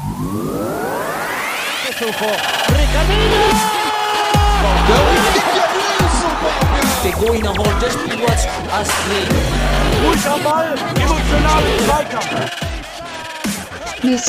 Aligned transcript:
Mr. 0.00 0.14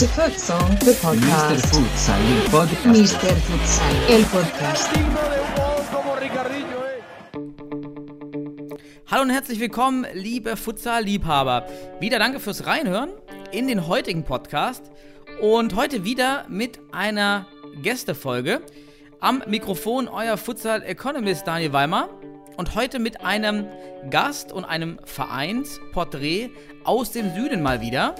Futsal, 0.10 0.60
the 0.80 0.92
Mr. 0.92 1.02
podcast. 1.02 1.66
Futsal, 1.68 2.20
il 2.28 2.50
podcast. 2.50 2.86
Mr. 2.86 3.36
Futsal, 3.38 3.96
el 4.10 4.24
podcast. 4.26 4.90
Hallo 9.10 9.22
und 9.22 9.30
herzlich 9.30 9.60
willkommen, 9.62 10.06
liebe 10.14 10.58
Futsal-Liebhaber. 10.58 11.66
Wieder 12.02 12.20
danke 12.20 12.42
fürs 12.42 12.66
Reinhören 12.66 13.12
in 13.52 13.70
den 13.70 13.88
heutigen 13.88 14.26
Podcast 14.26 14.92
und 15.42 15.76
heute 15.76 16.04
wieder 16.04 16.46
mit 16.50 16.79
einer 16.92 17.47
Gästefolge. 17.82 18.61
Am 19.20 19.43
Mikrofon 19.48 20.07
euer 20.07 20.38
Futsal-Economist 20.38 21.48
Daniel 21.48 21.74
Weimer 21.74 22.10
und 22.57 22.75
heute 22.75 23.00
mit 23.00 23.21
einem 23.25 23.65
Gast 24.12 24.51
und 24.51 24.65
einem 24.65 25.00
Vereinsporträt 25.04 26.51
aus 26.84 27.12
dem 27.12 27.34
Süden 27.34 27.64
mal 27.64 27.82
wieder. 27.82 28.14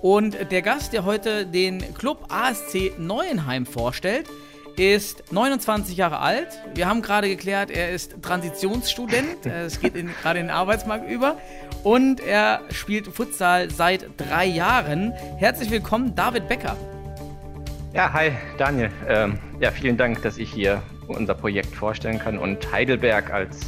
Und 0.00 0.50
der 0.50 0.62
Gast, 0.62 0.94
der 0.94 1.04
heute 1.04 1.44
den 1.44 1.94
Club 1.94 2.24
ASC 2.30 2.98
Neuenheim 2.98 3.66
vorstellt, 3.66 4.26
ist 4.76 5.30
29 5.32 5.96
Jahre 5.96 6.20
alt. 6.20 6.48
Wir 6.74 6.88
haben 6.88 7.02
gerade 7.02 7.28
geklärt, 7.28 7.70
er 7.70 7.90
ist 7.90 8.22
Transitionsstudent. 8.22 9.44
Es 9.44 9.80
geht 9.80 9.94
in, 9.94 10.08
gerade 10.22 10.38
in 10.38 10.46
den 10.46 10.54
Arbeitsmarkt 10.54 11.10
über. 11.10 11.38
Und 11.86 12.18
er 12.18 12.62
spielt 12.70 13.06
Futsal 13.06 13.70
seit 13.70 14.06
drei 14.16 14.44
Jahren. 14.44 15.12
Herzlich 15.38 15.70
willkommen, 15.70 16.16
David 16.16 16.48
Becker. 16.48 16.76
Ja, 17.94 18.12
hi 18.12 18.32
Daniel. 18.58 18.90
Ähm, 19.06 19.38
ja, 19.60 19.70
vielen 19.70 19.96
Dank, 19.96 20.20
dass 20.22 20.36
ich 20.36 20.52
hier 20.52 20.82
unser 21.06 21.36
Projekt 21.36 21.72
vorstellen 21.76 22.18
kann 22.18 22.38
und 22.38 22.72
Heidelberg 22.72 23.32
als, 23.32 23.60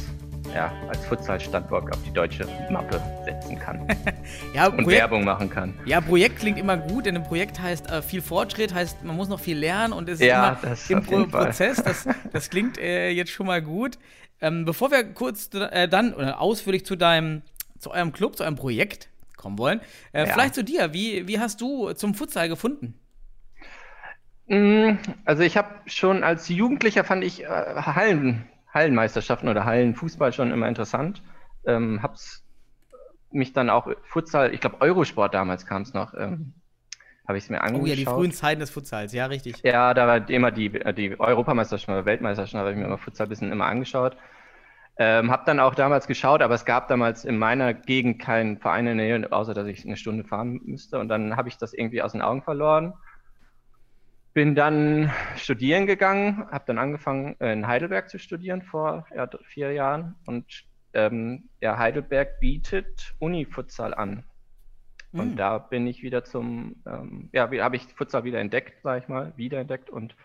ja, 0.53 0.69
als 0.89 1.05
Futsal-Standort 1.05 1.93
auf 1.93 2.03
die 2.05 2.11
deutsche 2.11 2.45
Mappe 2.69 3.01
setzen 3.23 3.57
kann 3.57 3.87
Ja, 4.53 4.67
und 4.67 4.83
Projekt, 4.83 4.99
Werbung 4.99 5.23
machen 5.23 5.49
kann. 5.49 5.73
ja, 5.85 6.01
Projekt 6.01 6.39
klingt 6.39 6.59
immer 6.59 6.75
gut, 6.75 7.05
denn 7.05 7.15
ein 7.15 7.23
Projekt 7.23 7.61
heißt 7.61 7.89
äh, 7.89 8.01
viel 8.01 8.21
Fortschritt, 8.21 8.73
heißt 8.73 9.01
man 9.05 9.15
muss 9.15 9.29
noch 9.29 9.39
viel 9.39 9.57
lernen 9.57 9.93
und 9.93 10.09
es 10.09 10.19
ist 10.19 10.27
Ja, 10.27 10.59
immer 10.61 10.75
im 10.89 11.29
Pro. 11.29 11.37
Prozess. 11.37 11.81
Das, 11.81 12.05
das 12.33 12.49
klingt 12.49 12.77
äh, 12.79 13.11
jetzt 13.11 13.31
schon 13.31 13.47
mal 13.47 13.61
gut. 13.61 13.97
Ähm, 14.41 14.65
bevor 14.65 14.91
wir 14.91 15.05
kurz 15.05 15.49
äh, 15.53 15.87
dann 15.87 16.13
oder 16.13 16.41
ausführlich 16.41 16.85
zu 16.85 16.97
deinem, 16.97 17.43
zu 17.79 17.91
eurem 17.91 18.11
Club, 18.11 18.35
zu 18.37 18.43
eurem 18.43 18.55
Projekt 18.55 19.09
kommen 19.37 19.57
wollen, 19.57 19.81
äh, 20.11 20.25
Ja. 20.25 20.33
vielleicht 20.33 20.55
zu 20.55 20.63
dir. 20.63 20.93
Wie, 20.93 21.27
wie 21.27 21.39
hast 21.39 21.61
du 21.61 21.93
zum 21.93 22.13
Futsal 22.13 22.49
gefunden? 22.49 22.93
Mm, 24.47 24.97
Also 25.25 25.43
ich 25.43 25.57
habe 25.57 25.69
schon 25.85 26.23
als 26.23 26.49
Jugendlicher 26.49 27.03
fand 27.03 27.23
ich 27.23 27.43
äh, 27.43 27.47
Hallen, 27.47 28.47
Hallenmeisterschaften 28.73 29.47
oder 29.49 29.65
Hallenfußball 29.65 30.33
schon 30.33 30.51
immer 30.51 30.67
interessant. 30.67 31.21
Ähm, 31.65 32.01
hab's 32.01 32.43
mich 33.31 33.53
dann 33.53 33.69
auch 33.69 33.87
Futsal, 34.03 34.53
ich 34.53 34.59
glaube 34.61 34.81
Eurosport 34.81 35.33
damals 35.33 35.65
kam 35.65 35.83
es 35.83 35.93
noch, 35.93 36.13
ähm, 36.15 36.53
habe 37.27 37.37
ich 37.37 37.43
es 37.43 37.49
mir 37.51 37.61
angeschaut. 37.61 37.83
Oh 37.83 37.85
ja, 37.87 37.95
die 37.95 38.05
frühen 38.05 38.31
Zeiten 38.31 38.59
des 38.59 38.71
Futsals, 38.71 39.13
ja, 39.13 39.27
richtig. 39.27 39.57
Ja, 39.63 39.93
da 39.93 40.07
war 40.07 40.27
immer 40.29 40.49
die, 40.51 40.69
die 40.95 41.19
Europameisterschaft 41.19 41.89
oder 41.89 42.05
Weltmeisterschaft, 42.05 42.55
habe 42.55 42.71
ich 42.71 42.77
mir 42.77 42.85
immer 42.85 42.97
Futsal 42.97 43.27
ein 43.27 43.29
bisschen 43.29 43.51
immer 43.51 43.67
angeschaut. 43.67 44.17
Ähm, 45.01 45.31
hab 45.31 45.45
dann 45.45 45.61
auch 45.61 45.75
damals 45.75 46.07
geschaut, 46.07 46.41
aber 46.41 46.55
es 46.55 46.65
gab 46.65 46.89
damals 46.89 47.23
in 47.23 47.37
meiner 47.37 47.73
Gegend 47.73 48.19
keinen 48.19 48.59
Verein 48.59 48.85
in 48.85 48.97
der 48.97 49.19
Nähe, 49.19 49.31
außer 49.31 49.53
dass 49.53 49.65
ich 49.65 49.85
eine 49.85 49.95
Stunde 49.95 50.25
fahren 50.25 50.59
müsste. 50.65 50.99
Und 50.99 51.07
dann 51.07 51.37
habe 51.37 51.47
ich 51.47 51.57
das 51.57 51.73
irgendwie 51.73 52.01
aus 52.01 52.11
den 52.11 52.21
Augen 52.21 52.43
verloren. 52.43 52.93
Bin 54.33 54.55
dann 54.55 55.09
studieren 55.37 55.87
gegangen, 55.87 56.45
habe 56.51 56.65
dann 56.67 56.77
angefangen 56.77 57.35
in 57.39 57.65
Heidelberg 57.65 58.09
zu 58.09 58.19
studieren 58.19 58.61
vor 58.61 59.07
ja, 59.15 59.29
vier 59.47 59.71
Jahren. 59.71 60.15
Und 60.25 60.45
ähm, 60.93 61.49
ja, 61.61 61.77
Heidelberg 61.77 62.41
bietet 62.41 63.15
Uni-Futsal 63.19 63.93
an. 63.93 64.25
Und 65.13 65.31
Mhm. 65.31 65.37
da 65.37 65.57
bin 65.59 65.87
ich 65.87 66.03
wieder 66.03 66.25
zum, 66.25 66.83
ähm, 66.85 67.29
ja, 67.31 67.49
habe 67.49 67.75
ich 67.77 67.83
Futsal 67.95 68.25
wieder 68.25 68.39
entdeckt, 68.39 68.81
sag 68.83 69.01
ich 69.01 69.07
mal, 69.07 69.33
wiederentdeckt 69.37 69.89
und 69.89 70.15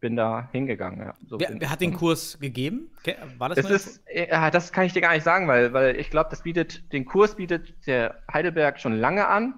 bin 0.00 0.16
da 0.16 0.48
hingegangen. 0.52 1.00
Ja. 1.00 1.14
So 1.26 1.38
Wer, 1.40 1.50
wer 1.60 1.70
hat 1.70 1.80
den 1.80 1.94
Kurs 1.94 2.38
gegeben? 2.40 2.90
War 3.38 3.48
das 3.48 3.62
mal- 3.62 3.72
ist, 3.72 4.02
ja, 4.12 4.50
das 4.50 4.72
kann 4.72 4.84
ich 4.84 4.92
dir 4.92 5.00
gar 5.02 5.14
nicht 5.14 5.22
sagen, 5.24 5.46
weil, 5.48 5.72
weil 5.72 5.96
ich 5.98 6.10
glaube, 6.10 6.30
das 6.30 6.42
bietet, 6.42 6.92
den 6.92 7.04
Kurs 7.04 7.36
bietet 7.36 7.74
der 7.86 8.20
Heidelberg 8.32 8.80
schon 8.80 8.94
lange 8.98 9.28
an 9.28 9.54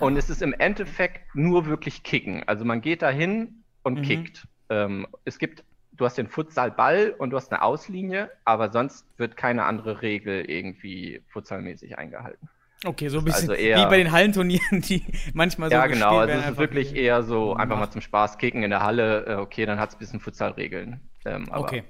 und 0.00 0.16
es 0.16 0.30
ist 0.30 0.42
im 0.42 0.52
Endeffekt 0.52 1.34
nur 1.34 1.66
wirklich 1.66 2.02
Kicken. 2.02 2.42
Also 2.48 2.64
man 2.64 2.80
geht 2.80 3.02
da 3.02 3.10
hin 3.10 3.62
und 3.82 4.00
Mhm. 4.00 4.02
kickt. 4.02 4.48
Ähm, 4.68 5.06
es 5.24 5.38
gibt, 5.38 5.64
du 5.92 6.04
hast 6.04 6.18
den 6.18 6.28
Futsalball 6.28 7.14
und 7.18 7.30
du 7.30 7.36
hast 7.36 7.52
eine 7.52 7.62
Auslinie, 7.62 8.30
aber 8.44 8.72
sonst 8.72 9.06
wird 9.18 9.36
keine 9.36 9.64
andere 9.64 10.02
Regel 10.02 10.44
irgendwie 10.50 11.22
futsalmäßig 11.28 11.98
eingehalten. 11.98 12.48
Okay, 12.84 13.08
so 13.08 13.18
ein 13.18 13.24
bisschen 13.24 13.50
also 13.50 13.52
eher- 13.60 13.78
wie 13.78 13.90
bei 13.90 13.96
den 13.98 14.10
Hallenturnieren, 14.10 14.80
die 14.80 15.04
manchmal 15.34 15.70
so 15.70 15.76
ja, 15.76 15.86
genau. 15.86 16.18
Also 16.18 16.34
es 16.34 16.50
ist 16.50 16.58
wirklich 16.58 16.94
eher 16.96 17.22
so 17.22 17.54
einfach 17.54 17.78
mal 17.78 17.90
zum 17.90 18.00
Spaß 18.00 18.38
kicken 18.38 18.62
in 18.62 18.70
der 18.70 18.82
Halle. 18.82 19.26
Äh, 19.26 19.34
Okay, 19.36 19.66
dann 19.66 19.78
hat 19.78 19.90
es 19.90 19.96
ein 19.96 19.98
bisschen 19.98 20.20
Futsalregeln. 20.20 21.00
Ähm, 21.24 21.48
Okay. 21.52 21.84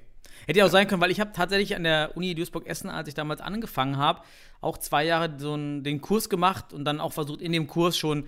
Hätte 0.46 0.58
ja 0.58 0.64
auch 0.66 0.70
sein 0.70 0.88
können, 0.88 1.00
weil 1.00 1.12
ich 1.12 1.20
habe 1.20 1.30
tatsächlich 1.32 1.76
an 1.76 1.84
der 1.84 2.16
Uni 2.16 2.34
Duisburg-Essen, 2.34 2.90
als 2.90 3.06
ich 3.06 3.14
damals 3.14 3.40
angefangen 3.40 3.96
habe, 3.96 4.22
auch 4.60 4.76
zwei 4.76 5.04
Jahre 5.04 5.30
so 5.38 5.54
einen, 5.54 5.84
den 5.84 6.00
Kurs 6.00 6.28
gemacht 6.28 6.72
und 6.72 6.84
dann 6.84 7.00
auch 7.00 7.12
versucht, 7.12 7.40
in 7.40 7.52
dem 7.52 7.68
Kurs 7.68 7.96
schon 7.96 8.26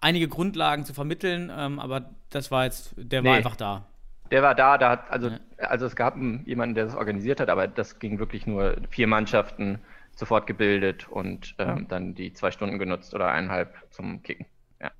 einige 0.00 0.26
Grundlagen 0.26 0.84
zu 0.84 0.94
vermitteln. 0.94 1.52
Ähm, 1.56 1.78
aber 1.78 2.10
das 2.30 2.50
war 2.50 2.64
jetzt, 2.64 2.92
der 2.96 3.22
war 3.22 3.30
Nee. 3.32 3.38
einfach 3.38 3.54
da. 3.56 3.86
Der 4.32 4.42
war 4.42 4.54
da, 4.56 4.78
da 4.78 4.90
hat, 4.90 5.10
also, 5.10 5.30
also 5.58 5.86
es 5.86 5.94
gab 5.94 6.16
jemanden, 6.44 6.74
der 6.74 6.86
das 6.86 6.96
organisiert 6.96 7.38
hat, 7.40 7.48
aber 7.48 7.68
das 7.68 8.00
ging 8.00 8.18
wirklich 8.18 8.46
nur 8.46 8.76
vier 8.90 9.06
Mannschaften 9.06 9.78
sofort 10.18 10.46
gebildet 10.46 11.08
und 11.08 11.54
ähm, 11.58 11.86
dann 11.88 12.14
die 12.14 12.32
zwei 12.32 12.50
Stunden 12.50 12.78
genutzt 12.78 13.14
oder 13.14 13.28
eineinhalb 13.28 13.74
zum 13.90 14.22
Kicken. 14.22 14.46
Ja. 14.80 14.90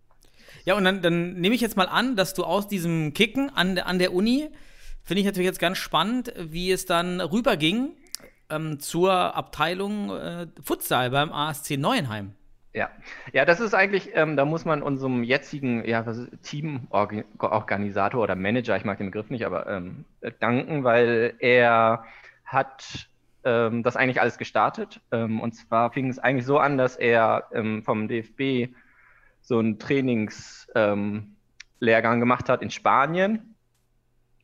Ja, 0.65 0.75
und 0.75 0.85
dann, 0.85 1.03
dann 1.03 1.35
nehme 1.35 1.55
ich 1.55 1.61
jetzt 1.61 1.77
mal 1.77 1.89
an, 1.89 2.17
dass 2.17 2.35
du 2.35 2.45
aus 2.45 2.69
diesem 2.69 3.13
Kicken 3.15 3.51
an, 3.51 3.75
der- 3.77 3.87
an 3.87 3.99
der 3.99 4.13
Uni, 4.13 4.49
finde 5.05 5.21
ich 5.21 5.27
natürlich 5.27 5.47
jetzt 5.47 5.61
ganz 5.61 5.79
spannend, 5.79 6.33
wie 6.39 6.73
es 6.73 6.87
dann 6.87 7.21
rüberging 7.21 7.91
ähm, 8.51 8.81
zur 8.81 9.13
Abteilung 9.37 10.11
äh, 10.11 10.47
Futsal 10.63 11.11
beim 11.11 11.33
ASC 11.33 11.77
Neuenheim. 11.77 12.33
Ja, 12.73 12.91
ja, 13.33 13.45
das 13.45 13.61
ist 13.61 13.73
eigentlich, 13.73 14.11
ähm, 14.15 14.37
da 14.37 14.45
muss 14.45 14.65
man 14.65 14.83
unserem 14.83 15.23
jetzigen 15.23 15.85
ja, 15.87 16.05
Teamorganisator 16.43 18.21
oder 18.21 18.35
Manager, 18.35 18.77
ich 18.77 18.85
mag 18.85 18.99
den 18.99 19.07
Begriff 19.13 19.31
nicht, 19.31 19.47
aber 19.47 19.67
ähm, 19.69 20.05
danken, 20.41 20.83
weil 20.85 21.35
er 21.39 22.05
hat 22.45 23.09
ähm, 23.45 23.83
das 23.83 23.97
eigentlich 23.97 24.21
alles 24.21 24.39
gestartet. 24.39 25.01
Ähm, 25.13 25.41
und 25.41 25.53
zwar 25.53 25.93
fing 25.93 26.09
es 26.09 26.19
eigentlich 26.19 26.47
so 26.47 26.59
an, 26.59 26.79
dass 26.79 26.97
er 26.97 27.49
ähm, 27.53 27.83
vom 27.83 28.09
DFB 28.09 28.75
so 29.41 29.59
einen 29.59 29.79
Trainingslehrgang 29.79 31.35
ähm, 32.15 32.21
gemacht 32.21 32.49
hat 32.49 32.63
in 32.63 32.71
Spanien 32.71 33.55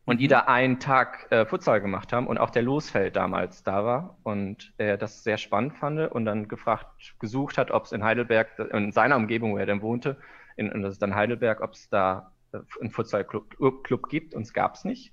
und 0.04 0.18
die 0.20 0.28
da 0.28 0.40
einen 0.40 0.80
Tag 0.80 1.30
äh, 1.30 1.46
Futsal 1.46 1.80
gemacht 1.80 2.12
haben 2.12 2.26
und 2.26 2.38
auch 2.38 2.50
der 2.50 2.62
Losfeld 2.62 3.16
damals 3.16 3.62
da 3.62 3.84
war 3.84 4.18
und 4.22 4.72
er 4.76 4.96
das 4.96 5.22
sehr 5.22 5.38
spannend 5.38 5.74
fand 5.76 6.10
und 6.10 6.24
dann 6.24 6.48
gefragt, 6.48 7.14
gesucht 7.18 7.58
hat, 7.58 7.70
ob 7.70 7.84
es 7.84 7.92
in 7.92 8.02
Heidelberg, 8.02 8.58
in 8.72 8.92
seiner 8.92 9.16
Umgebung, 9.16 9.52
wo 9.52 9.58
er 9.58 9.66
dann 9.66 9.82
wohnte, 9.82 10.16
in, 10.56 10.70
und 10.70 10.82
das 10.82 10.94
ist 10.94 11.02
dann 11.02 11.14
Heidelberg, 11.14 11.60
ob 11.60 11.72
es 11.72 11.88
da 11.88 12.32
äh, 12.52 12.58
einen 12.80 12.90
Futsal-Club 12.90 13.84
Club 13.84 14.08
gibt 14.08 14.34
und 14.34 14.42
es 14.42 14.52
gab 14.52 14.74
es 14.74 14.84
nicht. 14.84 15.12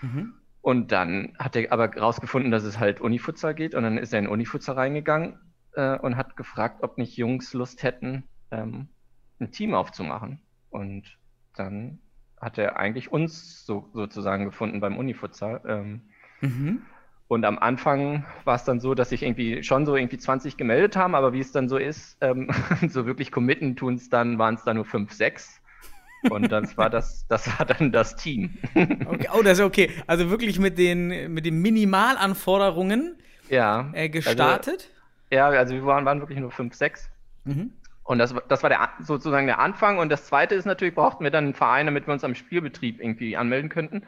Mhm. 0.00 0.34
Und 0.60 0.92
dann 0.92 1.34
hat 1.38 1.56
er 1.56 1.72
aber 1.72 1.94
rausgefunden, 1.96 2.50
dass 2.50 2.64
es 2.64 2.78
halt 2.78 3.00
Unifutsal 3.00 3.54
geht 3.54 3.74
und 3.74 3.82
dann 3.84 3.96
ist 3.98 4.12
er 4.12 4.18
in 4.18 4.26
Unifutsal 4.28 4.74
reingegangen 4.74 5.38
äh, 5.74 5.96
und 5.98 6.16
hat 6.16 6.36
gefragt, 6.36 6.82
ob 6.82 6.98
nicht 6.98 7.16
Jungs 7.16 7.54
Lust 7.54 7.82
hätten, 7.82 8.28
ähm, 8.50 8.88
ein 9.40 9.52
Team 9.52 9.74
aufzumachen. 9.74 10.40
Und 10.70 11.18
dann 11.54 12.00
hat 12.40 12.58
er 12.58 12.76
eigentlich 12.78 13.10
uns 13.12 13.64
so, 13.64 13.88
sozusagen 13.94 14.44
gefunden 14.44 14.80
beim 14.80 14.96
Unifutsal. 14.96 15.62
Ähm, 15.66 16.02
Mhm. 16.40 16.82
und 17.26 17.44
am 17.44 17.58
Anfang 17.58 18.24
war 18.44 18.54
es 18.54 18.64
dann 18.64 18.80
so, 18.80 18.94
dass 18.94 19.10
sich 19.10 19.22
irgendwie 19.24 19.62
schon 19.64 19.86
so 19.86 19.96
irgendwie 19.96 20.18
20 20.18 20.56
gemeldet 20.56 20.96
haben, 20.96 21.14
aber 21.16 21.32
wie 21.32 21.40
es 21.40 21.50
dann 21.52 21.68
so 21.68 21.76
ist, 21.78 22.16
ähm, 22.20 22.48
so 22.88 23.06
wirklich 23.06 23.32
committen 23.32 23.74
tun 23.76 23.94
es 23.94 24.08
dann, 24.08 24.38
waren 24.38 24.54
es 24.54 24.64
dann 24.64 24.76
nur 24.76 24.84
5, 24.84 25.12
6. 25.12 25.60
Und 26.30 26.50
das 26.50 26.76
war 26.76 26.90
das, 26.90 27.26
das 27.28 27.46
war 27.58 27.66
dann 27.66 27.92
das 27.92 28.16
Team. 28.16 28.58
Okay, 28.74 29.28
oh, 29.32 29.42
das 29.42 29.58
ist 29.58 29.64
okay. 29.64 29.90
Also 30.06 30.30
wirklich 30.30 30.58
mit 30.58 30.78
den, 30.78 31.32
mit 31.32 31.46
den 31.46 31.60
Minimalanforderungen 31.60 33.16
ja. 33.48 33.90
äh, 33.92 34.08
gestartet. 34.08 34.90
Also, 35.30 35.36
ja, 35.36 35.48
also 35.48 35.74
wir 35.74 35.84
waren, 35.86 36.04
waren 36.04 36.20
wirklich 36.20 36.38
nur 36.38 36.50
5, 36.50 36.74
6. 36.74 37.10
mhm. 37.44 37.72
Und 38.04 38.18
das, 38.18 38.34
das 38.48 38.62
war 38.62 38.70
der, 38.70 38.88
sozusagen 39.00 39.46
der 39.46 39.58
Anfang. 39.58 39.98
Und 39.98 40.08
das 40.08 40.24
zweite 40.26 40.54
ist 40.54 40.64
natürlich, 40.64 40.94
brauchten 40.94 41.24
wir 41.24 41.30
dann 41.30 41.44
einen 41.44 41.54
Verein, 41.54 41.84
damit 41.84 42.06
wir 42.06 42.14
uns 42.14 42.24
am 42.24 42.34
Spielbetrieb 42.34 43.00
irgendwie 43.00 43.36
anmelden 43.36 43.68
könnten. 43.68 44.02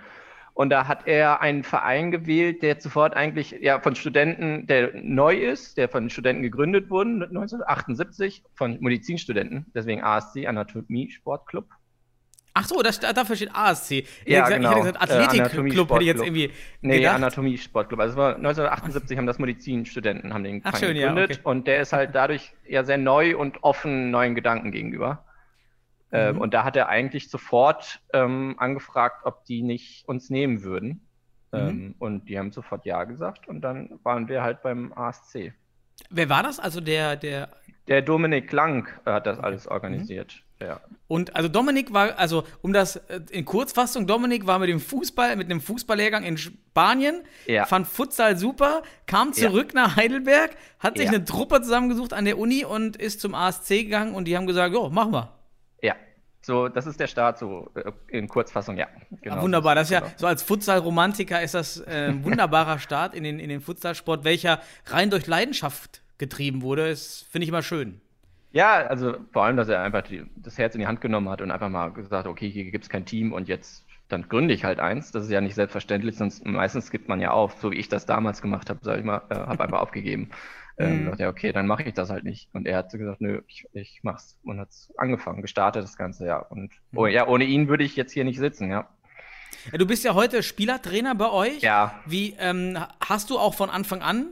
Und 0.54 0.70
da 0.70 0.88
hat 0.88 1.06
er 1.06 1.40
einen 1.40 1.62
Verein 1.64 2.10
gewählt, 2.10 2.62
der 2.62 2.80
sofort 2.80 3.14
eigentlich 3.14 3.52
ja 3.60 3.80
von 3.80 3.94
Studenten, 3.94 4.66
der 4.66 4.90
neu 4.94 5.34
ist, 5.34 5.76
der 5.76 5.88
von 5.88 6.10
Studenten 6.10 6.42
gegründet 6.42 6.90
wurde, 6.90 7.10
1978, 7.10 8.42
von 8.54 8.78
Medizinstudenten, 8.80 9.66
deswegen 9.74 10.02
ASC, 10.02 10.46
Anatomie 10.46 11.10
Sportclub. 11.10 11.66
Ach 12.52 12.64
so, 12.64 12.82
das, 12.82 12.98
dafür 13.00 13.36
steht 13.36 13.54
ASC. 13.54 13.90
Ich 13.92 14.08
Ja, 14.26 14.46
hätte 14.46 14.58
gesagt, 14.58 14.74
genau. 14.74 14.74
Gesagt, 14.80 15.10
Äh, 15.10 15.14
Athletikclub 15.14 15.90
hätte 15.90 16.00
ich 16.02 16.06
jetzt 16.08 16.22
irgendwie 16.22 16.50
Nee, 16.80 16.98
gedacht. 16.98 17.14
Anatomie-Sportclub. 17.16 18.00
Also 18.00 18.12
es 18.12 18.16
war 18.18 18.36
1978 18.36 19.16
haben 19.18 19.26
das 19.26 19.38
Medizinstudenten 19.38 20.34
haben 20.34 20.44
den 20.44 20.60
Ach, 20.64 20.76
schön, 20.76 20.96
ja, 20.96 21.08
gegründet 21.08 21.38
okay. 21.38 21.40
und 21.48 21.66
der 21.66 21.80
ist 21.80 21.92
halt 21.92 22.14
dadurch 22.14 22.52
ja 22.66 22.82
sehr 22.84 22.98
neu 22.98 23.36
und 23.36 23.62
offen 23.62 24.10
neuen 24.10 24.34
Gedanken 24.34 24.72
gegenüber. 24.72 25.24
Ähm, 26.12 26.34
Mhm. 26.36 26.40
und 26.40 26.54
da 26.54 26.64
hat 26.64 26.74
er 26.76 26.88
eigentlich 26.88 27.30
sofort 27.30 28.00
ähm, 28.12 28.56
angefragt, 28.58 29.24
ob 29.24 29.44
die 29.44 29.62
nicht 29.62 30.08
uns 30.08 30.28
nehmen 30.28 30.62
würden. 30.64 31.06
Mhm. 31.52 31.58
Ähm, 31.58 31.94
und 32.00 32.28
die 32.28 32.36
haben 32.38 32.50
sofort 32.52 32.84
ja 32.84 33.04
gesagt 33.04 33.46
und 33.48 33.60
dann 33.60 34.00
waren 34.02 34.28
wir 34.28 34.42
halt 34.42 34.62
beim 34.62 34.92
ASC. 34.92 35.52
Wer 36.10 36.28
war 36.28 36.42
das? 36.42 36.58
Also 36.58 36.80
der, 36.80 37.16
der. 37.16 37.48
Der 37.88 38.02
Dominik 38.02 38.52
Lang 38.52 38.88
äh, 39.04 39.10
hat 39.10 39.26
das 39.26 39.38
Mhm. 39.38 39.44
alles 39.44 39.66
organisiert. 39.66 40.42
Ja. 40.60 40.80
Und 41.08 41.34
also 41.34 41.48
Dominik 41.48 41.92
war, 41.92 42.18
also 42.18 42.44
um 42.62 42.72
das 42.72 42.96
äh, 42.96 43.20
in 43.30 43.44
Kurzfassung, 43.46 44.06
Dominik 44.06 44.46
war 44.46 44.58
mit 44.58 44.68
dem 44.68 44.78
Fußball, 44.78 45.34
mit 45.36 45.50
einem 45.50 45.60
Fußballlehrgang 45.60 46.22
in 46.22 46.36
Spanien, 46.36 47.22
Ja. 47.46 47.64
fand 47.64 47.88
Futsal 47.88 48.36
super, 48.36 48.82
kam 49.06 49.28
Ja. 49.28 49.48
zurück 49.48 49.74
nach 49.74 49.96
Heidelberg, 49.96 50.50
hat 50.78 50.98
sich 50.98 51.06
Ja. 51.06 51.12
eine 51.14 51.24
Truppe 51.24 51.62
zusammengesucht 51.62 52.12
an 52.12 52.26
der 52.26 52.38
Uni 52.38 52.64
und 52.64 52.96
ist 52.96 53.20
zum 53.20 53.34
ASC 53.34 53.84
gegangen 53.84 54.14
und 54.14 54.26
die 54.26 54.36
haben 54.36 54.46
gesagt, 54.46 54.74
jo, 54.74 54.90
machen 54.90 55.12
wir. 55.12 55.32
So, 56.42 56.68
das 56.68 56.86
ist 56.86 56.98
der 56.98 57.06
Start, 57.06 57.38
so 57.38 57.70
äh, 57.74 57.92
in 58.08 58.26
Kurzfassung, 58.28 58.76
ja. 58.76 58.86
Genau 59.20 59.36
Ah, 59.36 59.42
wunderbar, 59.42 59.74
das 59.74 59.88
ist 59.88 59.92
ja 59.92 60.00
genau. 60.00 60.12
so 60.16 60.26
als 60.26 60.42
Futsal-Romantiker 60.42 61.42
ist 61.42 61.54
das 61.54 61.80
äh, 61.80 62.08
ein 62.08 62.24
wunderbarer 62.24 62.78
Start 62.86 63.14
in 63.14 63.24
den, 63.24 63.38
in 63.38 63.48
den 63.50 63.60
Futsalsport, 63.60 64.24
welcher 64.24 64.60
rein 64.86 65.10
durch 65.10 65.26
Leidenschaft 65.26 66.00
getrieben 66.18 66.62
wurde. 66.62 66.88
Das 66.88 67.26
finde 67.30 67.44
ich 67.44 67.48
immer 67.50 67.62
schön. 67.62 68.00
Ja, 68.52 68.86
also 68.86 69.16
vor 69.32 69.44
allem, 69.44 69.56
dass 69.56 69.68
er 69.68 69.82
einfach 69.82 70.02
die, 70.02 70.24
das 70.36 70.58
Herz 70.58 70.74
in 70.74 70.80
die 70.80 70.86
Hand 70.86 71.00
genommen 71.00 71.28
hat 71.28 71.40
und 71.40 71.50
einfach 71.50 71.68
mal 71.68 71.90
gesagt, 71.92 72.26
okay, 72.26 72.50
hier 72.50 72.70
gibt 72.70 72.84
es 72.84 72.90
kein 72.90 73.04
Team 73.04 73.32
und 73.32 73.48
jetzt 73.48 73.84
dann 74.08 74.28
gründe 74.28 74.52
ich 74.54 74.64
halt 74.64 74.80
eins. 74.80 75.12
Das 75.12 75.24
ist 75.24 75.30
ja 75.30 75.40
nicht 75.40 75.54
selbstverständlich, 75.54 76.16
sonst 76.16 76.44
meistens 76.44 76.90
gibt 76.90 77.08
man 77.08 77.20
ja 77.20 77.30
auf, 77.30 77.60
so 77.60 77.70
wie 77.70 77.76
ich 77.76 77.88
das 77.88 78.06
damals 78.06 78.42
gemacht 78.42 78.68
habe, 78.68 78.80
sag 78.82 78.98
ich 78.98 79.04
mal, 79.04 79.22
äh, 79.30 79.34
habe 79.36 79.62
einfach 79.62 79.80
aufgegeben. 79.82 80.30
Ähm, 80.80 81.02
Mhm. 81.02 81.06
dachte, 81.10 81.22
ja, 81.22 81.28
okay, 81.28 81.52
dann 81.52 81.66
mache 81.66 81.82
ich 81.82 81.94
das 81.94 82.10
halt 82.10 82.24
nicht. 82.24 82.48
Und 82.52 82.66
er 82.66 82.78
hat 82.78 82.90
so 82.90 82.98
gesagt, 82.98 83.20
nö, 83.20 83.42
ich, 83.48 83.66
ich 83.72 84.00
mach's. 84.02 84.38
Und 84.44 84.58
hat 84.58 84.68
angefangen, 84.96 85.42
gestartet 85.42 85.82
das 85.82 85.96
Ganze, 85.96 86.26
ja. 86.26 86.38
Und 86.38 86.72
oh, 86.94 87.06
ja, 87.06 87.26
ohne 87.28 87.44
ihn 87.44 87.68
würde 87.68 87.84
ich 87.84 87.96
jetzt 87.96 88.12
hier 88.12 88.24
nicht 88.24 88.38
sitzen, 88.38 88.70
ja. 88.70 88.88
Ja, 89.72 89.78
du 89.78 89.86
bist 89.86 90.04
ja 90.04 90.14
heute 90.14 90.42
Spielertrainer 90.42 91.14
bei 91.14 91.30
euch. 91.30 91.60
Ja. 91.60 92.00
Wie 92.06 92.34
ähm, 92.38 92.78
hast 93.06 93.30
du 93.30 93.38
auch 93.38 93.54
von 93.54 93.68
Anfang 93.68 94.00
an 94.00 94.28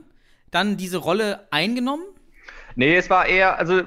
dann 0.49 0.77
diese 0.77 0.97
Rolle 0.97 1.47
eingenommen? 1.51 2.03
Nee, 2.75 2.95
es 2.95 3.09
war 3.09 3.27
eher, 3.27 3.57
also 3.59 3.83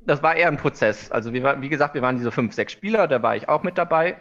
das 0.00 0.22
war 0.22 0.36
eher 0.36 0.48
ein 0.48 0.56
Prozess. 0.56 1.10
Also 1.10 1.32
wir 1.32 1.60
wie 1.60 1.68
gesagt, 1.68 1.94
wir 1.94 2.02
waren 2.02 2.16
diese 2.16 2.30
fünf, 2.32 2.54
sechs 2.54 2.72
Spieler, 2.72 3.08
da 3.08 3.22
war 3.22 3.36
ich 3.36 3.48
auch 3.48 3.62
mit 3.62 3.76
dabei. 3.76 4.16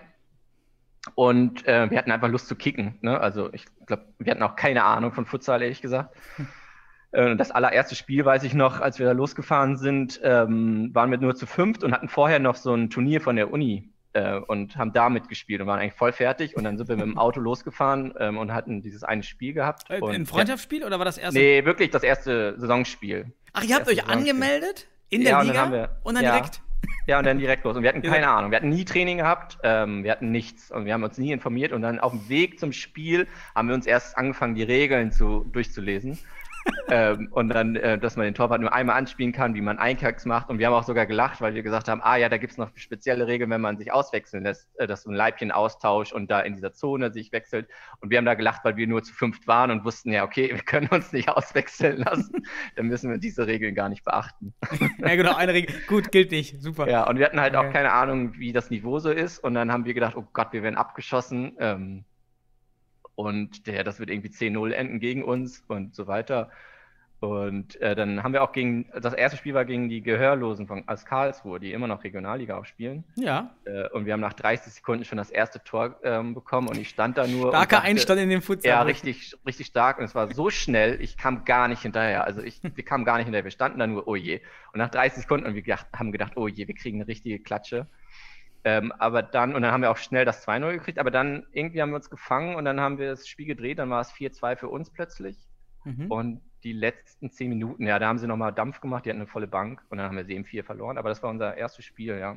Und 1.13 1.65
äh, 1.67 1.89
wir 1.89 1.97
hatten 1.97 2.11
einfach 2.11 2.29
Lust 2.29 2.47
zu 2.47 2.55
kicken. 2.55 2.97
Ne? 3.01 3.19
Also 3.19 3.53
ich 3.53 3.65
glaube, 3.85 4.03
wir 4.17 4.31
hatten 4.31 4.41
auch 4.43 4.55
keine 4.55 4.83
Ahnung 4.83 5.13
von 5.13 5.25
Futsal, 5.25 5.61
ehrlich 5.61 5.81
gesagt. 5.81 6.15
Äh, 7.15 7.35
Das 7.35 7.51
allererste 7.51 7.95
Spiel 7.95 8.25
weiß 8.25 8.43
ich 8.43 8.53
noch, 8.53 8.81
als 8.81 8.99
wir 8.99 9.05
da 9.05 9.13
losgefahren 9.13 9.77
sind, 9.77 10.19
ähm, 10.23 10.89
waren 10.93 11.11
wir 11.11 11.17
nur 11.17 11.35
zu 11.35 11.45
fünft 11.45 11.83
und 11.83 11.93
hatten 11.93 12.09
vorher 12.09 12.39
noch 12.39 12.55
so 12.55 12.73
ein 12.73 12.89
Turnier 12.89 13.21
von 13.21 13.35
der 13.35 13.51
Uni 13.51 13.89
äh, 14.13 14.35
und 14.35 14.75
haben 14.77 14.91
da 14.93 15.09
mitgespielt 15.09 15.61
und 15.61 15.67
waren 15.67 15.79
eigentlich 15.79 15.93
voll 15.93 16.11
fertig. 16.11 16.55
Und 16.57 16.63
dann 16.63 16.77
sind 16.77 16.87
wir 16.89 16.95
mit 16.95 17.05
dem 17.05 17.17
Auto 17.17 17.39
losgefahren 17.39 18.13
ähm, 18.19 18.37
und 18.37 18.53
hatten 18.53 18.81
dieses 18.81 19.03
eine 19.03 19.23
Spiel 19.23 19.53
gehabt. 19.53 19.83
Äh, 19.89 19.99
und 19.99 20.13
ein 20.13 20.25
Freundschaftsspiel 20.25 20.83
oder 20.83 20.97
war 20.99 21.05
das 21.05 21.17
erste? 21.17 21.39
Nee, 21.39 21.65
wirklich 21.65 21.89
das 21.91 22.03
erste 22.03 22.59
Saisonspiel. 22.59 23.31
Ach, 23.53 23.63
ihr 23.63 23.75
habt 23.75 23.87
euch 23.87 24.07
angemeldet 24.07 24.87
in 25.09 25.21
der 25.21 25.31
Ja, 25.31 25.39
und 25.39 25.47
dann 25.47 25.53
Liga 25.53 25.65
haben 25.65 25.71
wir- 25.73 25.89
und 26.03 26.15
dann 26.15 26.23
ja. 26.23 26.31
direkt. 26.33 26.61
Ja, 27.07 27.19
und 27.19 27.25
dann 27.25 27.39
direkt 27.39 27.63
los. 27.63 27.75
Und 27.77 27.83
wir 27.83 27.89
hatten 27.89 28.01
keine 28.03 28.27
Ahnung. 28.29 28.51
Wir 28.51 28.57
hatten 28.57 28.69
nie 28.69 28.83
Training 28.85 29.17
gehabt, 29.19 29.57
ähm, 29.63 30.03
wir 30.03 30.11
hatten 30.11 30.31
nichts 30.31 30.71
und 30.71 30.85
wir 30.85 30.93
haben 30.93 31.03
uns 31.03 31.17
nie 31.17 31.31
informiert. 31.31 31.71
Und 31.71 31.81
dann 31.81 31.99
auf 31.99 32.11
dem 32.11 32.27
Weg 32.29 32.59
zum 32.59 32.71
Spiel 32.73 33.27
haben 33.53 33.67
wir 33.67 33.75
uns 33.75 33.85
erst 33.85 34.17
angefangen, 34.17 34.55
die 34.55 34.63
Regeln 34.63 35.11
zu, 35.11 35.45
durchzulesen. 35.51 36.17
Ähm, 36.89 37.29
und 37.31 37.49
dann, 37.49 37.75
äh, 37.75 37.97
dass 37.97 38.15
man 38.15 38.25
den 38.25 38.35
Torwart 38.35 38.61
nur 38.61 38.73
einmal 38.73 38.97
anspielen 38.97 39.31
kann, 39.31 39.55
wie 39.55 39.61
man 39.61 39.79
Einkacks 39.79 40.25
macht. 40.25 40.49
Und 40.49 40.59
wir 40.59 40.67
haben 40.67 40.73
auch 40.73 40.83
sogar 40.83 41.05
gelacht, 41.05 41.41
weil 41.41 41.55
wir 41.55 41.63
gesagt 41.63 41.87
haben, 41.87 42.01
ah 42.03 42.15
ja, 42.15 42.29
da 42.29 42.37
gibt's 42.37 42.57
noch 42.57 42.69
spezielle 42.75 43.27
Regeln, 43.27 43.49
wenn 43.49 43.61
man 43.61 43.77
sich 43.77 43.91
auswechseln 43.91 44.43
lässt, 44.43 44.69
äh, 44.79 44.87
dass 44.87 45.03
so 45.03 45.09
ein 45.09 45.15
Leibchen 45.15 45.51
austauscht 45.51 46.13
und 46.13 46.29
da 46.29 46.41
in 46.41 46.53
dieser 46.53 46.73
Zone 46.73 47.11
sich 47.11 47.31
wechselt. 47.31 47.67
Und 48.01 48.11
wir 48.11 48.17
haben 48.17 48.25
da 48.25 48.35
gelacht, 48.35 48.61
weil 48.63 48.77
wir 48.77 48.87
nur 48.87 49.03
zu 49.03 49.13
fünft 49.13 49.47
waren 49.47 49.71
und 49.71 49.83
wussten, 49.83 50.11
ja, 50.11 50.23
okay, 50.23 50.49
wir 50.53 50.63
können 50.63 50.87
uns 50.89 51.11
nicht 51.11 51.29
auswechseln 51.29 51.97
lassen. 51.97 52.45
dann 52.75 52.87
müssen 52.87 53.09
wir 53.09 53.17
diese 53.17 53.47
Regeln 53.47 53.73
gar 53.73 53.89
nicht 53.89 54.03
beachten. 54.03 54.53
Ja, 54.99 55.15
genau, 55.15 55.35
eine 55.35 55.53
Regel. 55.53 55.75
Gut, 55.87 56.11
gilt 56.11 56.31
nicht. 56.31 56.61
Super. 56.61 56.87
Ja, 56.89 57.07
und 57.07 57.17
wir 57.17 57.25
hatten 57.25 57.39
halt 57.39 57.55
Okay. 57.55 57.67
auch 57.67 57.73
keine 57.73 57.91
Ahnung, 57.91 58.37
wie 58.37 58.51
das 58.51 58.69
Niveau 58.69 58.99
so 58.99 59.11
ist. 59.11 59.39
Und 59.39 59.53
dann 59.53 59.71
haben 59.71 59.85
wir 59.85 59.93
gedacht, 59.93 60.15
oh 60.15 60.25
Gott, 60.33 60.51
wir 60.51 60.63
werden 60.63 60.75
abgeschossen. 60.75 61.55
Ähm, 61.59 62.05
und 63.15 63.67
der, 63.67 63.83
das 63.83 63.99
wird 63.99 64.09
irgendwie 64.09 64.29
10-0 64.29 64.71
enden 64.71 64.99
gegen 64.99 65.23
uns 65.23 65.63
und 65.67 65.95
so 65.95 66.07
weiter. 66.07 66.49
Und 67.21 67.79
äh, 67.81 67.95
dann 67.95 68.21
haben 68.23 68.33
wir 68.33 68.43
auch 68.43 68.51
gegen, 68.51 68.87
das 69.01 69.13
erste 69.13 69.37
Spiel 69.37 69.53
war 69.53 69.63
gegen 69.65 69.87
die 69.89 70.01
Gehörlosen 70.01 70.67
von 70.67 70.87
aus 70.87 71.05
Karlsruhe, 71.05 71.59
die 71.59 71.71
immer 71.71 71.87
noch 71.87 72.03
Regionalliga 72.03 72.57
auch 72.57 72.65
spielen. 72.65 73.03
Ja. 73.15 73.55
Äh, 73.63 73.87
und 73.89 74.05
wir 74.05 74.13
haben 74.13 74.19
nach 74.19 74.33
30 74.33 74.73
Sekunden 74.73 75.05
schon 75.05 75.17
das 75.17 75.31
erste 75.31 75.63
Tor 75.63 75.95
ähm, 76.03 76.33
bekommen 76.33 76.67
und 76.67 76.77
ich 76.77 76.89
stand 76.89 77.17
da 77.17 77.25
nur. 77.25 77.49
Starker 77.49 77.77
dachte- 77.77 77.87
Einstand 77.87 78.19
in 78.19 78.29
den 78.29 78.41
Futsal. 78.41 78.69
ja, 78.69 78.81
richtig, 78.81 79.33
richtig 79.47 79.67
stark. 79.67 79.97
Und 79.97 80.03
es 80.03 80.13
war 80.13 80.31
so 80.33 80.49
schnell, 80.49 81.01
ich 81.01 81.17
kam 81.17 81.45
gar 81.45 81.67
nicht 81.69 81.81
hinterher. 81.81 82.25
Also 82.25 82.41
ich, 82.43 82.59
wir 82.61 82.83
kamen 82.85 83.05
gar 83.05 83.15
nicht 83.17 83.25
hinterher. 83.25 83.45
Wir 83.45 83.51
standen 83.51 83.79
da 83.79 83.87
nur, 83.87 84.07
oh 84.07 84.15
je. 84.15 84.41
Und 84.73 84.79
nach 84.79 84.89
30 84.89 85.21
Sekunden 85.23 85.47
und 85.47 85.55
wir 85.55 85.61
gedacht, 85.63 85.87
haben 85.95 86.11
gedacht, 86.11 86.33
oh 86.35 86.47
je, 86.49 86.67
wir 86.67 86.75
kriegen 86.75 86.97
eine 86.97 87.07
richtige 87.07 87.39
Klatsche. 87.39 87.87
Ähm, 88.67 88.91
aber 88.93 89.21
dann, 89.21 89.53
und 89.55 89.61
dann 89.61 89.71
haben 89.71 89.81
wir 89.81 89.91
auch 89.91 89.97
schnell 89.97 90.25
das 90.25 90.45
2-0 90.45 90.71
gekriegt, 90.73 90.97
aber 90.97 91.11
dann 91.11 91.45
irgendwie 91.51 91.83
haben 91.83 91.91
wir 91.91 91.97
uns 91.97 92.09
gefangen 92.09 92.55
und 92.55 92.65
dann 92.65 92.81
haben 92.81 92.97
wir 92.97 93.11
das 93.11 93.27
Spiel 93.27 93.45
gedreht, 93.45 93.77
dann 93.77 93.91
war 93.91 94.01
es 94.01 94.11
4-2 94.11 94.57
für 94.57 94.69
uns 94.69 94.89
plötzlich. 94.89 95.37
Mhm. 95.83 96.11
Und 96.11 96.41
die 96.63 96.73
letzten 96.73 97.29
10 97.29 97.49
Minuten, 97.49 97.85
ja, 97.85 97.99
da 97.99 98.07
haben 98.07 98.17
sie 98.17 98.25
nochmal 98.25 98.51
Dampf 98.51 98.81
gemacht, 98.81 99.05
die 99.05 99.11
hatten 99.11 99.21
eine 99.21 99.27
volle 99.27 99.45
Bank 99.45 99.83
und 99.89 99.99
dann 99.99 100.07
haben 100.07 100.17
wir 100.17 100.25
7-4 100.25 100.63
verloren. 100.63 100.97
Aber 100.97 101.09
das 101.09 101.21
war 101.21 101.29
unser 101.29 101.55
erstes 101.55 101.85
Spiel, 101.85 102.17
ja. 102.17 102.35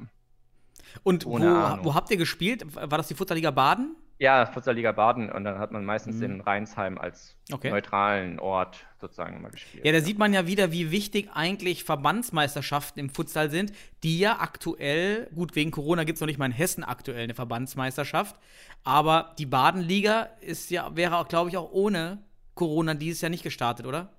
Und 1.02 1.25
wo, 1.25 1.38
wo 1.40 1.94
habt 1.94 2.10
ihr 2.10 2.19
gespielt? 2.19 2.74
War 2.74 2.98
das 2.98 3.08
die 3.08 3.14
Futsalliga 3.14 3.50
Baden? 3.50 3.96
Ja, 4.20 4.47
Futsalliga 4.47 4.91
Baden 4.93 5.31
und 5.31 5.44
dann 5.44 5.59
hat 5.61 5.70
man 5.70 5.85
meistens 5.85 6.17
Mhm. 6.17 6.20
den 6.20 6.41
Rheinsheim 6.41 6.99
als 6.99 7.37
Okay. 7.53 7.70
neutralen 7.70 8.41
Ort 8.41 8.85
sozusagen 9.00 9.37
immer 9.37 9.50
gespielt. 9.50 9.85
Ja, 9.87 9.93
da 9.93 10.00
sieht 10.00 10.19
man 10.19 10.35
ja 10.35 10.47
wieder, 10.49 10.73
wie 10.73 10.91
wichtig 10.91 11.31
eigentlich 11.35 11.85
Verbandsmeisterschaften 11.85 12.99
im 13.00 13.11
Futsal 13.11 13.49
sind, 13.50 13.73
die 14.03 14.19
ja 14.19 14.41
aktuell, 14.41 15.31
gut, 15.35 15.55
wegen 15.55 15.70
Corona 15.70 16.03
gibt 16.05 16.17
es 16.17 16.20
noch 16.20 16.26
nicht 16.26 16.38
mal 16.38 16.47
in 16.47 16.53
Hessen 16.53 16.82
aktuell 16.82 17.23
eine 17.23 17.35
Verbandsmeisterschaft, 17.35 18.34
aber 18.82 19.34
die 19.39 19.46
Badenliga 19.46 20.29
ist 20.41 20.70
ja, 20.70 20.94
wäre 20.96 21.17
auch, 21.19 21.29
glaube 21.29 21.51
ich, 21.51 21.56
auch 21.56 21.70
ohne 21.70 22.19
Corona 22.55 22.94
dieses 22.94 23.20
Jahr 23.20 23.31
nicht 23.31 23.44
gestartet, 23.44 23.87
oder? 23.87 24.10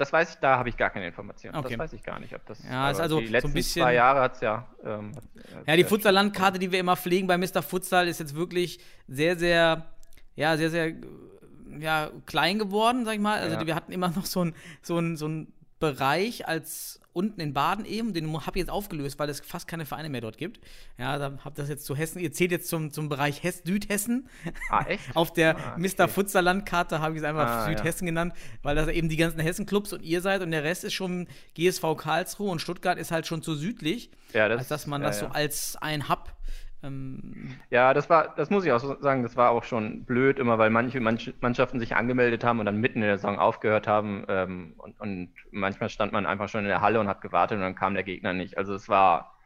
Das 0.00 0.12
weiß 0.14 0.30
ich, 0.30 0.36
da 0.36 0.56
habe 0.56 0.70
ich 0.70 0.76
gar 0.78 0.88
keine 0.88 1.06
Informationen. 1.06 1.54
Okay. 1.56 1.68
Das 1.70 1.78
weiß 1.78 1.92
ich 1.92 2.02
gar 2.02 2.18
nicht, 2.18 2.34
ob 2.34 2.44
das. 2.46 2.64
Ja, 2.64 2.90
ist 2.90 2.96
aber 2.96 3.02
also 3.04 3.20
die 3.20 3.26
so 3.26 3.28
ein 3.28 3.32
letzten 3.32 3.52
bisschen- 3.52 3.82
zwei 3.82 3.94
Jahre 3.94 4.20
hat 4.22 4.34
es 4.36 4.40
ja. 4.40 4.66
Ähm, 4.82 5.12
hat- 5.14 5.66
Ja, 5.66 5.76
die 5.76 5.82
äh, 5.82 5.84
Futsal-Landkarte, 5.84 6.58
die 6.58 6.72
wir 6.72 6.78
immer 6.80 6.96
pflegen 6.96 7.26
bei 7.26 7.36
Mr. 7.36 7.62
Futsal, 7.62 8.08
ist 8.08 8.18
jetzt 8.18 8.34
wirklich 8.34 8.80
sehr, 9.08 9.36
sehr, 9.36 9.84
ja, 10.36 10.56
sehr, 10.56 10.70
sehr, 10.70 10.86
äh, 10.86 10.94
ja, 11.78 12.10
klein 12.24 12.58
geworden, 12.58 13.04
sag 13.04 13.14
ich 13.14 13.20
mal. 13.20 13.38
Also 13.40 13.56
Ja. 13.56 13.66
wir 13.66 13.74
hatten 13.74 13.92
immer 13.92 14.08
noch 14.08 14.24
so 14.24 14.40
einen 14.40 14.54
so 14.80 14.98
ein, 14.98 15.16
so 15.18 15.28
ein 15.28 15.52
Bereich 15.80 16.46
als 16.46 17.00
unten 17.12 17.40
in 17.40 17.52
Baden 17.52 17.84
eben, 17.84 18.12
den 18.14 18.32
habe 18.32 18.56
ich 18.56 18.60
jetzt 18.60 18.70
aufgelöst, 18.70 19.18
weil 19.18 19.28
es 19.28 19.40
fast 19.40 19.66
keine 19.66 19.84
Vereine 19.84 20.08
mehr 20.10 20.20
dort 20.20 20.38
gibt. 20.38 20.60
Ja, 20.96 21.18
da 21.18 21.38
habt 21.44 21.58
das 21.58 21.68
jetzt 21.68 21.84
zu 21.84 21.96
Hessen, 21.96 22.20
ihr 22.20 22.30
zählt 22.32 22.52
jetzt 22.52 22.68
zum, 22.68 22.92
zum 22.92 23.08
Bereich 23.08 23.42
Hess 23.42 23.62
Südhessen. 23.64 24.28
Ah, 24.70 24.84
echt? 24.86 25.02
Auf 25.16 25.32
der 25.32 25.56
Ah, 25.56 25.76
Mr. 25.76 25.86
okay. 26.04 26.08
Futsal 26.08 26.44
Landkarte 26.44 27.00
habe 27.00 27.14
ich 27.14 27.20
es 27.20 27.24
einfach 27.24 27.48
Ah, 27.48 27.66
Südhessen 27.68 28.06
genannt, 28.06 28.34
weil 28.62 28.76
das 28.76 28.86
eben 28.88 29.08
die 29.08 29.16
ganzen 29.16 29.40
Hessen-Clubs 29.40 29.92
und 29.92 30.02
ihr 30.02 30.20
seid 30.20 30.42
und 30.42 30.52
der 30.52 30.62
Rest 30.62 30.84
ist 30.84 30.92
schon 30.92 31.26
GSV 31.54 31.96
Karlsruhe 31.96 32.50
und 32.50 32.60
Stuttgart 32.60 32.96
ist 32.98 33.10
halt 33.10 33.26
schon 33.26 33.42
zu 33.42 33.56
südlich, 33.56 34.10
Ja, 34.32 34.48
das, 34.48 34.60
als 34.60 34.68
dass 34.68 34.86
man 34.86 35.02
ja, 35.02 35.08
das 35.08 35.18
so 35.18 35.24
ja. 35.26 35.32
als 35.32 35.76
ein 35.80 36.08
Hub 36.08 36.32
ähm, 36.82 37.56
Ja, 37.70 37.94
das 37.94 38.08
war, 38.10 38.34
das 38.36 38.50
muss 38.50 38.64
ich 38.64 38.72
auch 38.72 38.80
so 38.80 39.00
sagen, 39.00 39.22
das 39.22 39.36
war 39.36 39.50
auch 39.50 39.64
schon 39.64 40.04
blöd 40.04 40.38
immer, 40.38 40.58
weil 40.58 40.70
manche 40.70 41.00
Mannschaften 41.00 41.78
sich 41.78 41.94
angemeldet 41.96 42.44
haben 42.44 42.58
und 42.60 42.66
dann 42.66 42.76
mitten 42.78 42.98
in 42.98 43.08
der 43.08 43.18
Saison 43.18 43.38
aufgehört 43.38 43.86
haben. 43.86 44.24
Ähm, 44.28 44.74
und, 44.78 44.98
und 45.00 45.32
manchmal 45.50 45.88
stand 45.90 46.12
man 46.12 46.26
einfach 46.26 46.48
schon 46.48 46.60
in 46.62 46.68
der 46.68 46.80
Halle 46.80 47.00
und 47.00 47.08
hat 47.08 47.20
gewartet 47.20 47.56
und 47.56 47.62
dann 47.62 47.74
kam 47.74 47.94
der 47.94 48.02
Gegner 48.04 48.32
nicht. 48.32 48.56
Also 48.58 48.74
es 48.74 48.88
war 48.88 49.36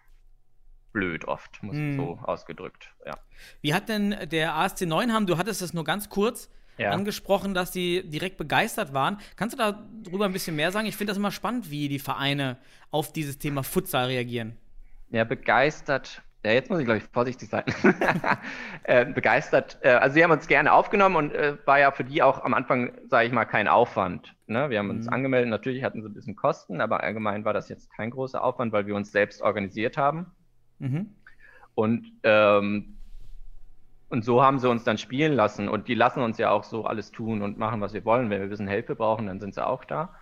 blöd 0.92 1.24
oft, 1.26 1.62
muss 1.62 1.76
Hm. 1.76 1.96
so 1.96 2.18
ausgedrückt. 2.22 2.90
Ja. 3.04 3.14
Wie 3.60 3.74
hat 3.74 3.88
denn 3.88 4.14
der 4.30 4.54
ASC 4.54 4.82
Neuenham, 4.86 5.26
du 5.26 5.36
hattest 5.38 5.60
das 5.60 5.74
nur 5.74 5.82
ganz 5.84 6.08
kurz 6.08 6.48
Ja. 6.78 6.90
angesprochen, 6.90 7.52
dass 7.54 7.70
die 7.72 8.08
direkt 8.08 8.36
begeistert 8.36 8.92
waren. 8.94 9.18
Kannst 9.36 9.58
du 9.58 9.58
darüber 10.04 10.24
ein 10.26 10.32
bisschen 10.32 10.54
mehr 10.56 10.70
sagen? 10.72 10.86
Ich 10.86 10.96
finde 10.96 11.10
das 11.10 11.18
immer 11.18 11.30
spannend, 11.32 11.70
wie 11.70 11.88
die 11.88 11.98
Vereine 11.98 12.58
auf 12.92 13.12
dieses 13.12 13.38
Thema 13.38 13.62
Futsal 13.64 14.06
reagieren. 14.06 14.56
Ja, 15.10 15.24
begeistert. 15.24 16.22
Ja, 16.44 16.52
jetzt 16.52 16.68
muss 16.68 16.78
ich, 16.78 16.84
glaube 16.84 16.98
ich, 16.98 17.04
vorsichtig 17.04 17.48
sein. 17.48 17.64
äh, 18.82 19.06
begeistert. 19.06 19.78
Äh, 19.80 19.90
also, 19.92 20.14
sie 20.14 20.22
haben 20.22 20.30
uns 20.30 20.46
gerne 20.46 20.72
aufgenommen 20.72 21.16
und 21.16 21.32
äh, 21.32 21.56
war 21.64 21.78
ja 21.78 21.90
für 21.90 22.04
die 22.04 22.22
auch 22.22 22.44
am 22.44 22.52
Anfang, 22.52 22.92
sage 23.08 23.26
ich 23.26 23.32
mal, 23.32 23.46
kein 23.46 23.66
Aufwand. 23.66 24.34
Ne? 24.46 24.68
Wir 24.68 24.78
haben 24.78 24.90
uns 24.90 25.06
Mhm. 25.06 25.12
angemeldet. 25.14 25.48
Natürlich 25.48 25.82
hatten 25.82 26.02
sie 26.02 26.08
ein 26.08 26.12
bisschen 26.12 26.36
Kosten, 26.36 26.82
aber 26.82 27.02
allgemein 27.02 27.46
war 27.46 27.54
das 27.54 27.70
jetzt 27.70 27.90
kein 27.90 28.10
großer 28.10 28.44
Aufwand, 28.44 28.72
weil 28.72 28.86
wir 28.86 28.94
uns 28.94 29.10
selbst 29.10 29.40
organisiert 29.40 29.96
haben. 29.96 30.26
Mhm. 30.80 31.14
Und, 31.74 32.12
ähm, 32.24 32.98
und 34.10 34.22
so 34.22 34.42
haben 34.42 34.58
sie 34.58 34.68
uns 34.68 34.84
dann 34.84 34.98
spielen 34.98 35.32
lassen. 35.32 35.68
Und 35.70 35.88
die 35.88 35.94
lassen 35.94 36.20
uns 36.22 36.36
ja 36.36 36.50
auch 36.50 36.64
so 36.64 36.84
alles 36.84 37.10
tun 37.10 37.40
und 37.40 37.56
machen, 37.58 37.80
was 37.80 37.94
wir 37.94 38.04
wollen. 38.04 38.28
Wenn 38.28 38.40
wir 38.40 38.46
ein 38.46 38.50
bisschen 38.50 38.68
Hilfe 38.68 38.94
brauchen, 38.96 39.26
dann 39.28 39.40
sind 39.40 39.54
sie 39.54 39.66
auch 39.66 39.84
da. 39.86 40.14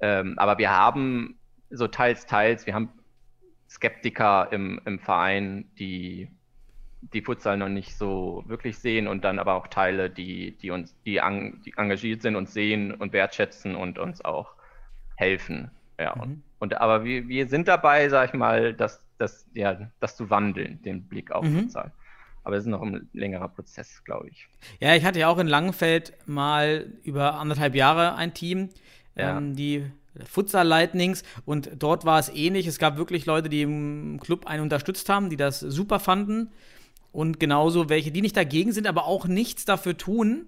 Ähm, 0.00 0.38
aber 0.38 0.56
wir 0.56 0.70
haben 0.70 1.38
so 1.68 1.86
teils, 1.86 2.24
teils, 2.24 2.66
wir 2.66 2.74
haben 2.74 2.88
Skeptiker 3.70 4.48
im, 4.50 4.80
im 4.84 4.98
Verein, 4.98 5.70
die 5.78 6.28
die 7.02 7.22
Futsal 7.22 7.56
noch 7.56 7.68
nicht 7.68 7.96
so 7.96 8.44
wirklich 8.46 8.78
sehen 8.78 9.06
und 9.06 9.24
dann 9.24 9.38
aber 9.38 9.54
auch 9.54 9.68
Teile, 9.68 10.10
die, 10.10 10.52
die 10.58 10.70
uns, 10.70 10.94
die, 11.06 11.20
ang, 11.20 11.62
die 11.64 11.72
engagiert 11.76 12.20
sind 12.20 12.36
und 12.36 12.50
sehen 12.50 12.92
und 12.92 13.12
wertschätzen 13.12 13.74
und 13.74 13.98
uns 13.98 14.22
auch 14.22 14.52
helfen. 15.16 15.70
Ja, 15.98 16.14
mhm. 16.14 16.22
und, 16.22 16.42
und, 16.58 16.80
aber 16.80 17.04
wir, 17.04 17.26
wir 17.28 17.48
sind 17.48 17.68
dabei, 17.68 18.08
sag 18.08 18.28
ich 18.28 18.34
mal, 18.34 18.74
das, 18.74 19.02
das, 19.18 19.46
ja, 19.54 19.90
das 20.00 20.16
zu 20.16 20.28
wandeln, 20.28 20.82
den 20.82 21.04
Blick 21.04 21.30
auf 21.30 21.44
mhm. 21.44 21.60
Futsal. 21.60 21.92
Aber 22.42 22.56
es 22.56 22.64
ist 22.64 22.70
noch 22.70 22.82
ein 22.82 23.08
längerer 23.12 23.48
Prozess, 23.48 24.02
glaube 24.04 24.28
ich. 24.28 24.48
Ja, 24.78 24.94
ich 24.94 25.04
hatte 25.04 25.20
ja 25.20 25.28
auch 25.28 25.38
in 25.38 25.46
Langenfeld 25.46 26.14
mal 26.26 26.92
über 27.02 27.34
anderthalb 27.34 27.74
Jahre 27.74 28.14
ein 28.16 28.34
Team, 28.34 28.70
ja. 29.14 29.36
ähm, 29.38 29.56
die 29.56 29.90
Futsal 30.24 30.66
Lightnings 30.66 31.22
und 31.44 31.70
dort 31.78 32.04
war 32.04 32.18
es 32.18 32.28
ähnlich. 32.28 32.66
Es 32.66 32.78
gab 32.78 32.96
wirklich 32.96 33.26
Leute, 33.26 33.48
die 33.48 33.62
im 33.62 34.18
Club 34.20 34.46
einen 34.46 34.62
unterstützt 34.62 35.08
haben, 35.08 35.30
die 35.30 35.36
das 35.36 35.60
super 35.60 36.00
fanden 36.00 36.50
und 37.12 37.40
genauso 37.40 37.88
welche, 37.88 38.10
die 38.10 38.22
nicht 38.22 38.36
dagegen 38.36 38.72
sind, 38.72 38.86
aber 38.86 39.06
auch 39.06 39.26
nichts 39.26 39.64
dafür 39.64 39.96
tun, 39.96 40.46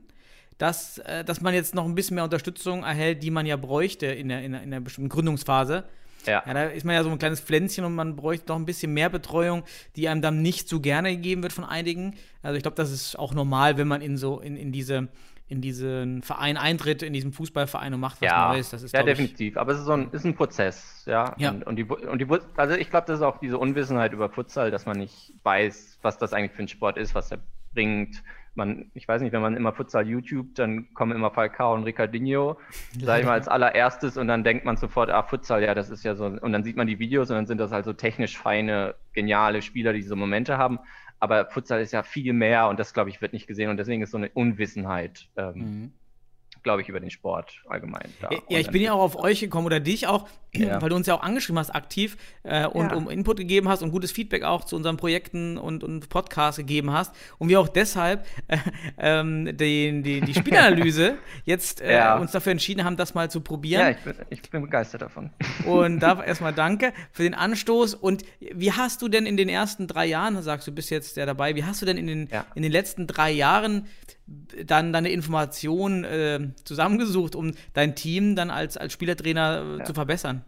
dass, 0.59 0.99
äh, 0.99 1.25
dass 1.25 1.41
man 1.41 1.55
jetzt 1.55 1.75
noch 1.75 1.85
ein 1.85 1.95
bisschen 1.95 2.15
mehr 2.17 2.25
Unterstützung 2.25 2.85
erhält, 2.85 3.23
die 3.23 3.31
man 3.31 3.47
ja 3.47 3.57
bräuchte 3.57 4.07
in 4.07 4.29
der, 4.29 4.43
in 4.43 4.53
der, 4.53 4.63
in 4.63 4.71
der 4.71 4.81
bestimmten 4.81 5.09
Gründungsphase. 5.09 5.85
Ja. 6.27 6.43
ja. 6.47 6.55
Da 6.55 6.65
ist 6.67 6.85
man 6.85 6.95
ja 6.95 7.03
so 7.03 7.11
ein 7.11 7.19
kleines 7.19 7.41
Pflänzchen 7.41 7.85
und 7.85 7.95
man 7.95 8.17
bräuchte 8.17 8.49
noch 8.49 8.57
ein 8.57 8.67
bisschen 8.67 8.95
mehr 8.95 9.09
Betreuung, 9.09 9.65
die 9.97 10.09
einem 10.09 10.23
dann 10.23 10.43
nicht 10.43 10.69
so 10.69 10.81
gerne 10.81 11.11
gegeben 11.11 11.43
wird 11.43 11.53
von 11.53 11.65
einigen. 11.65 12.15
Also 12.43 12.57
ich 12.57 12.63
glaube, 12.63 12.77
das 12.77 12.93
ist 12.93 13.19
auch 13.19 13.35
normal, 13.35 13.77
wenn 13.77 13.89
man 13.89 14.03
in 14.03 14.17
so 14.17 14.39
in, 14.41 14.57
in 14.57 14.73
diese 14.73 15.09
in 15.53 15.61
diesen 15.61 16.23
Verein 16.23 16.57
eintritt, 16.57 17.03
in 17.03 17.13
diesem 17.13 17.33
Fußballverein 17.35 17.93
und 17.93 18.01
macht 18.01 18.23
was 18.23 18.31
ja, 18.31 18.49
Neues. 18.53 18.71
Das 18.71 18.83
ist, 18.83 18.95
ja, 18.95 19.03
definitiv. 19.03 19.59
Aber 19.59 19.73
es 19.73 19.81
ist, 19.81 19.85
so 19.85 19.93
ein, 19.93 20.11
ist 20.11 20.25
ein 20.25 20.35
Prozess, 20.35 21.05
ja. 21.07 21.35
ja. 21.37 21.51
Und, 21.51 21.67
und, 21.67 21.77
die, 21.77 21.85
und 21.85 22.19
die, 22.21 22.27
also 22.57 22.75
ich 22.75 22.89
glaube, 22.89 23.07
das 23.07 23.17
ist 23.17 23.23
auch 23.23 23.39
diese 23.39 23.59
Unwissenheit 23.59 24.15
über 24.15 24.31
Futsal, 24.31 24.71
dass 24.71 24.87
man 24.87 24.97
nicht 24.97 25.35
weiß, 25.43 25.99
was 26.01 26.17
das 26.17 26.33
eigentlich 26.33 26.53
für 26.53 26.63
ein 26.63 26.69
Sport 26.69 26.97
ist, 26.97 27.15
was 27.15 27.31
er 27.31 27.39
bringt. 27.75 28.23
Man, 28.55 28.91
ich 28.95 29.07
weiß 29.07 29.21
nicht, 29.21 29.33
wenn 29.33 29.43
man 29.43 29.55
immer 29.55 29.75
Futsal 29.75 30.09
YouTube, 30.09 30.55
dann 30.55 30.93
kommen 30.95 31.13
immer 31.13 31.31
Falcao 31.31 31.75
und 31.75 31.85
Ricardinho, 31.85 32.59
sage 32.99 33.21
ich 33.21 33.27
mal, 33.27 33.35
als 33.35 33.49
allererstes 33.49 34.17
und 34.17 34.29
dann 34.29 34.45
denkt 34.45 34.65
man 34.65 34.79
sofort, 34.79 35.11
ah, 35.11 35.23
Futsal, 35.23 35.63
ja, 35.63 35.75
das 35.75 35.91
ist 35.91 36.03
ja 36.03 36.15
so, 36.15 36.25
und 36.25 36.53
dann 36.53 36.65
sieht 36.65 36.77
man 36.77 36.87
die 36.87 36.99
Videos 36.99 37.29
und 37.29 37.37
dann 37.37 37.47
sind 37.47 37.59
das 37.59 37.73
halt 37.73 37.85
so 37.85 37.93
technisch 37.93 38.39
feine, 38.39 38.95
geniale 39.13 39.61
Spieler, 39.61 39.93
die 39.93 40.01
diese 40.01 40.17
Momente 40.17 40.57
haben 40.57 40.79
aber 41.23 41.47
Futsal 41.47 41.81
ist 41.81 41.93
ja 41.93 42.03
viel 42.03 42.33
mehr 42.33 42.67
und 42.67 42.81
das, 42.81 42.93
glaube 42.93 43.09
ich, 43.09 43.23
wird 43.23 43.33
nicht 43.33 43.47
gesehen 43.47 43.71
und 43.71 43.77
deswegen 43.77 44.03
ist 44.03 44.11
so 44.11 44.17
eine 44.17 44.29
Unwissenheit, 44.31 45.29
ähm, 45.37 45.55
mhm. 45.55 45.93
Glaube 46.63 46.83
ich, 46.83 46.89
über 46.89 47.01
den 47.01 47.11
Sport 47.11 47.61
allgemein. 47.69 48.09
Da. 48.21 48.31
Ja, 48.49 48.59
ich 48.59 48.71
bin 48.71 48.83
ja 48.83 48.93
auch 48.93 49.01
auf 49.01 49.17
euch 49.17 49.41
gekommen 49.41 49.67
oder 49.67 49.81
dich 49.81 50.07
auch, 50.07 50.27
ja. 50.55 50.81
weil 50.81 50.89
du 50.89 50.97
uns 50.97 51.07
ja 51.07 51.15
auch 51.15 51.23
angeschrieben 51.23 51.59
hast 51.59 51.71
aktiv 51.71 52.17
äh, 52.43 52.67
und 52.67 52.91
ja. 52.91 52.97
um 52.97 53.11
Input 53.11 53.37
gegeben 53.37 53.69
hast 53.69 53.83
und 53.83 53.91
gutes 53.91 54.13
Feedback 54.13 54.43
auch 54.43 54.65
zu 54.65 54.77
unseren 54.77 54.97
Projekten 54.97 55.59
und, 55.59 55.85
und 55.85 56.09
Podcasts 56.09 56.57
gegeben 56.57 56.93
hast 56.93 57.15
und 57.39 57.49
wir 57.49 57.61
auch 57.61 57.69
deshalb 57.69 58.27
äh, 58.49 58.57
ähm, 58.99 59.57
die, 59.57 60.03
die, 60.03 60.21
die 60.21 60.35
Spielanalyse 60.35 61.17
jetzt 61.45 61.81
äh, 61.81 61.95
ja. 61.95 62.17
uns 62.17 62.33
dafür 62.33 62.53
entschieden 62.53 62.85
haben, 62.85 62.97
das 62.97 63.15
mal 63.15 63.31
zu 63.31 63.41
probieren. 63.41 63.83
Ja, 63.83 63.91
ich 63.91 63.99
bin, 63.99 64.15
ich 64.31 64.51
bin 64.51 64.63
begeistert 64.63 65.03
davon. 65.03 65.31
Und 65.67 66.01
da 66.01 66.23
erstmal 66.23 66.53
danke 66.53 66.93
für 67.13 67.23
den 67.23 67.35
Anstoß 67.35 67.95
und 67.95 68.25
wie 68.41 68.73
hast 68.73 69.03
du 69.03 69.09
denn 69.09 69.27
in 69.27 69.37
den 69.37 69.49
ersten 69.49 69.87
drei 69.87 70.07
Jahren, 70.07 70.41
sagst 70.43 70.67
du 70.67 70.73
bist 70.73 70.91
jetzt 70.91 71.03
jetzt 71.03 71.17
ja 71.17 71.27
dabei. 71.27 71.55
Wie 71.55 71.65
hast 71.65 71.83
du 71.83 71.87
denn 71.87 71.99
in 71.99 72.07
den, 72.07 72.29
ja. 72.31 72.47
in 72.55 72.63
den 72.63 72.73
letzten 72.73 73.07
drei 73.07 73.31
Jahren 73.31 73.87
dann 74.65 74.93
deine 74.93 75.11
Informationen 75.11 76.05
äh, 76.05 76.41
zusammengesucht, 76.65 77.35
um 77.35 77.53
dein 77.75 77.95
Team 77.95 78.37
dann 78.37 78.51
als, 78.51 78.77
als 78.77 78.93
Spielertrainer 78.93 79.63
äh, 79.63 79.79
ja. 79.79 79.85
zu 79.85 79.95
verbessern? 79.95 80.45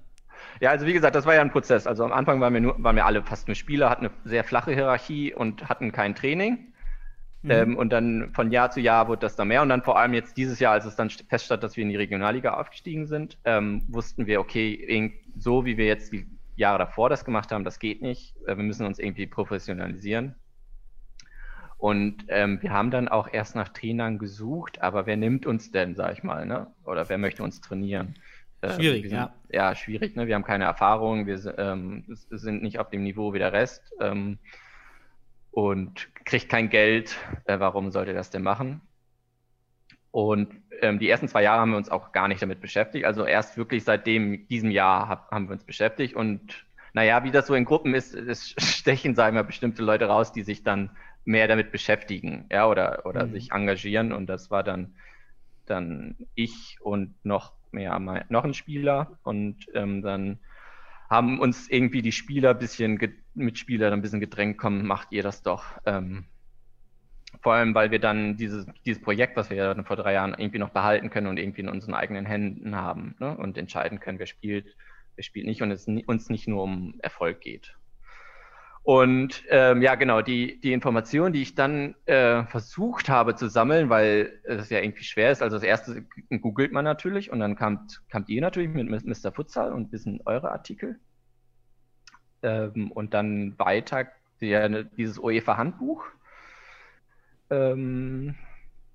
Ja, 0.60 0.70
also 0.70 0.86
wie 0.86 0.92
gesagt, 0.92 1.14
das 1.14 1.26
war 1.26 1.34
ja 1.34 1.40
ein 1.40 1.50
Prozess. 1.50 1.86
Also 1.86 2.04
am 2.04 2.12
Anfang 2.12 2.40
waren 2.40 2.52
wir, 2.52 2.60
nur, 2.60 2.82
waren 2.82 2.96
wir 2.96 3.06
alle 3.06 3.22
fast 3.22 3.48
nur 3.48 3.54
Spieler, 3.54 3.90
hatten 3.90 4.06
eine 4.06 4.14
sehr 4.24 4.44
flache 4.44 4.72
Hierarchie 4.72 5.34
und 5.34 5.68
hatten 5.68 5.92
kein 5.92 6.14
Training. 6.14 6.72
Mhm. 7.42 7.50
Ähm, 7.50 7.76
und 7.76 7.92
dann 7.92 8.30
von 8.32 8.50
Jahr 8.50 8.70
zu 8.70 8.80
Jahr 8.80 9.08
wurde 9.08 9.20
das 9.20 9.36
dann 9.36 9.48
mehr. 9.48 9.62
Und 9.62 9.68
dann 9.68 9.82
vor 9.82 9.98
allem 9.98 10.14
jetzt 10.14 10.36
dieses 10.36 10.60
Jahr, 10.60 10.72
als 10.72 10.84
es 10.84 10.96
dann 10.96 11.10
feststand, 11.10 11.62
dass 11.62 11.76
wir 11.76 11.82
in 11.82 11.90
die 11.90 11.96
Regionalliga 11.96 12.54
aufgestiegen 12.54 13.06
sind, 13.06 13.38
ähm, 13.44 13.82
wussten 13.88 14.26
wir, 14.26 14.40
okay, 14.40 15.12
so 15.36 15.64
wie 15.64 15.76
wir 15.76 15.86
jetzt 15.86 16.12
die 16.12 16.26
Jahre 16.56 16.78
davor 16.78 17.10
das 17.10 17.24
gemacht 17.24 17.52
haben, 17.52 17.64
das 17.64 17.78
geht 17.78 18.00
nicht. 18.00 18.34
Äh, 18.46 18.56
wir 18.56 18.64
müssen 18.64 18.86
uns 18.86 18.98
irgendwie 18.98 19.26
professionalisieren. 19.26 20.36
Und 21.84 22.24
ähm, 22.28 22.62
wir 22.62 22.70
haben 22.70 22.90
dann 22.90 23.08
auch 23.08 23.28
erst 23.30 23.56
nach 23.56 23.68
Trainern 23.68 24.16
gesucht, 24.16 24.80
aber 24.80 25.04
wer 25.04 25.18
nimmt 25.18 25.44
uns 25.44 25.70
denn, 25.70 25.94
sag 25.94 26.14
ich 26.14 26.22
mal, 26.22 26.46
ne? 26.46 26.68
Oder 26.86 27.10
wer 27.10 27.18
möchte 27.18 27.42
uns 27.42 27.60
trainieren? 27.60 28.14
Äh, 28.62 28.72
schwierig, 28.72 29.02
sind, 29.02 29.12
ja. 29.12 29.34
Ja, 29.50 29.74
schwierig, 29.74 30.16
ne? 30.16 30.26
Wir 30.26 30.34
haben 30.34 30.44
keine 30.44 30.64
Erfahrung, 30.64 31.26
wir 31.26 31.58
ähm, 31.58 32.04
sind 32.08 32.62
nicht 32.62 32.78
auf 32.78 32.88
dem 32.88 33.02
Niveau 33.02 33.34
wie 33.34 33.38
der 33.38 33.52
Rest 33.52 33.92
ähm, 34.00 34.38
und 35.50 36.08
kriegt 36.24 36.48
kein 36.48 36.70
Geld. 36.70 37.18
Äh, 37.44 37.60
warum 37.60 37.90
sollte 37.90 38.14
das 38.14 38.30
denn 38.30 38.42
machen? 38.42 38.80
Und 40.10 40.54
ähm, 40.80 40.98
die 40.98 41.10
ersten 41.10 41.28
zwei 41.28 41.42
Jahre 41.42 41.60
haben 41.60 41.72
wir 41.72 41.76
uns 41.76 41.90
auch 41.90 42.12
gar 42.12 42.28
nicht 42.28 42.40
damit 42.40 42.62
beschäftigt. 42.62 43.04
Also 43.04 43.26
erst 43.26 43.58
wirklich 43.58 43.84
seit 43.84 44.06
dem, 44.06 44.48
diesem 44.48 44.70
Jahr 44.70 45.06
hab, 45.06 45.30
haben 45.30 45.48
wir 45.48 45.52
uns 45.52 45.64
beschäftigt. 45.64 46.16
Und 46.16 46.64
naja, 46.94 47.24
wie 47.24 47.30
das 47.30 47.46
so 47.46 47.54
in 47.54 47.66
Gruppen 47.66 47.94
ist, 47.94 48.14
es 48.14 48.54
stechen, 48.58 49.14
sagen 49.14 49.36
wir, 49.36 49.42
bestimmte 49.42 49.82
Leute 49.82 50.06
raus, 50.06 50.32
die 50.32 50.44
sich 50.44 50.62
dann 50.62 50.88
mehr 51.24 51.48
damit 51.48 51.72
beschäftigen, 51.72 52.46
ja, 52.50 52.68
oder, 52.68 53.06
oder 53.06 53.26
mhm. 53.26 53.32
sich 53.32 53.52
engagieren. 53.52 54.12
Und 54.12 54.26
das 54.26 54.50
war 54.50 54.62
dann, 54.62 54.94
dann 55.66 56.16
ich 56.34 56.78
und 56.80 57.14
noch 57.24 57.52
mehr, 57.72 57.98
noch 58.28 58.44
ein 58.44 58.54
Spieler. 58.54 59.18
Und 59.22 59.66
ähm, 59.74 60.02
dann 60.02 60.38
haben 61.08 61.40
uns 61.40 61.68
irgendwie 61.68 62.02
die 62.02 62.12
Spieler 62.12 62.50
ein 62.50 62.58
bisschen, 62.58 62.98
Mitspieler 63.34 63.92
ein 63.92 64.02
bisschen 64.02 64.20
gedrängt, 64.20 64.58
komm, 64.58 64.86
macht 64.86 65.12
ihr 65.12 65.22
das 65.22 65.42
doch. 65.42 65.64
Ähm, 65.86 66.24
vor 67.42 67.54
allem, 67.54 67.74
weil 67.74 67.90
wir 67.90 67.98
dann 67.98 68.36
dieses, 68.36 68.66
dieses 68.86 69.02
Projekt, 69.02 69.36
was 69.36 69.50
wir 69.50 69.56
ja 69.56 69.82
vor 69.84 69.96
drei 69.96 70.12
Jahren 70.12 70.34
irgendwie 70.36 70.58
noch 70.58 70.70
behalten 70.70 71.10
können 71.10 71.26
und 71.26 71.38
irgendwie 71.38 71.62
in 71.62 71.68
unseren 71.68 71.94
eigenen 71.94 72.26
Händen 72.26 72.76
haben 72.76 73.16
ne? 73.18 73.36
und 73.36 73.58
entscheiden 73.58 74.00
können, 74.00 74.18
wer 74.18 74.26
spielt, 74.26 74.76
wer 75.16 75.24
spielt 75.24 75.46
nicht 75.46 75.62
und 75.62 75.70
es 75.70 75.86
uns 76.06 76.30
nicht 76.30 76.48
nur 76.48 76.62
um 76.62 76.94
Erfolg 77.02 77.40
geht. 77.40 77.76
Und 78.84 79.42
ähm, 79.48 79.80
ja, 79.80 79.94
genau, 79.94 80.20
die, 80.20 80.60
die 80.60 80.74
Information, 80.74 81.32
die 81.32 81.40
ich 81.40 81.54
dann 81.54 81.94
äh, 82.04 82.44
versucht 82.44 83.08
habe 83.08 83.34
zu 83.34 83.48
sammeln, 83.48 83.88
weil 83.88 84.38
es 84.44 84.68
ja 84.68 84.78
irgendwie 84.78 85.04
schwer 85.04 85.32
ist. 85.32 85.42
Also 85.42 85.56
das 85.56 85.62
erste 85.62 86.04
googelt 86.42 86.70
man 86.70 86.84
natürlich 86.84 87.32
und 87.32 87.40
dann 87.40 87.56
kamt, 87.56 88.02
kamt 88.10 88.28
ihr 88.28 88.42
natürlich 88.42 88.68
mit 88.68 89.06
Mr. 89.06 89.32
Futsal 89.32 89.72
und 89.72 89.90
wissen 89.90 90.20
eure 90.26 90.52
Artikel. 90.52 91.00
Ähm, 92.42 92.92
und 92.92 93.14
dann 93.14 93.58
weiter 93.58 94.06
die, 94.42 94.84
dieses 94.98 95.18
UEFA-Handbuch. 95.18 96.04
Ähm, 97.48 98.34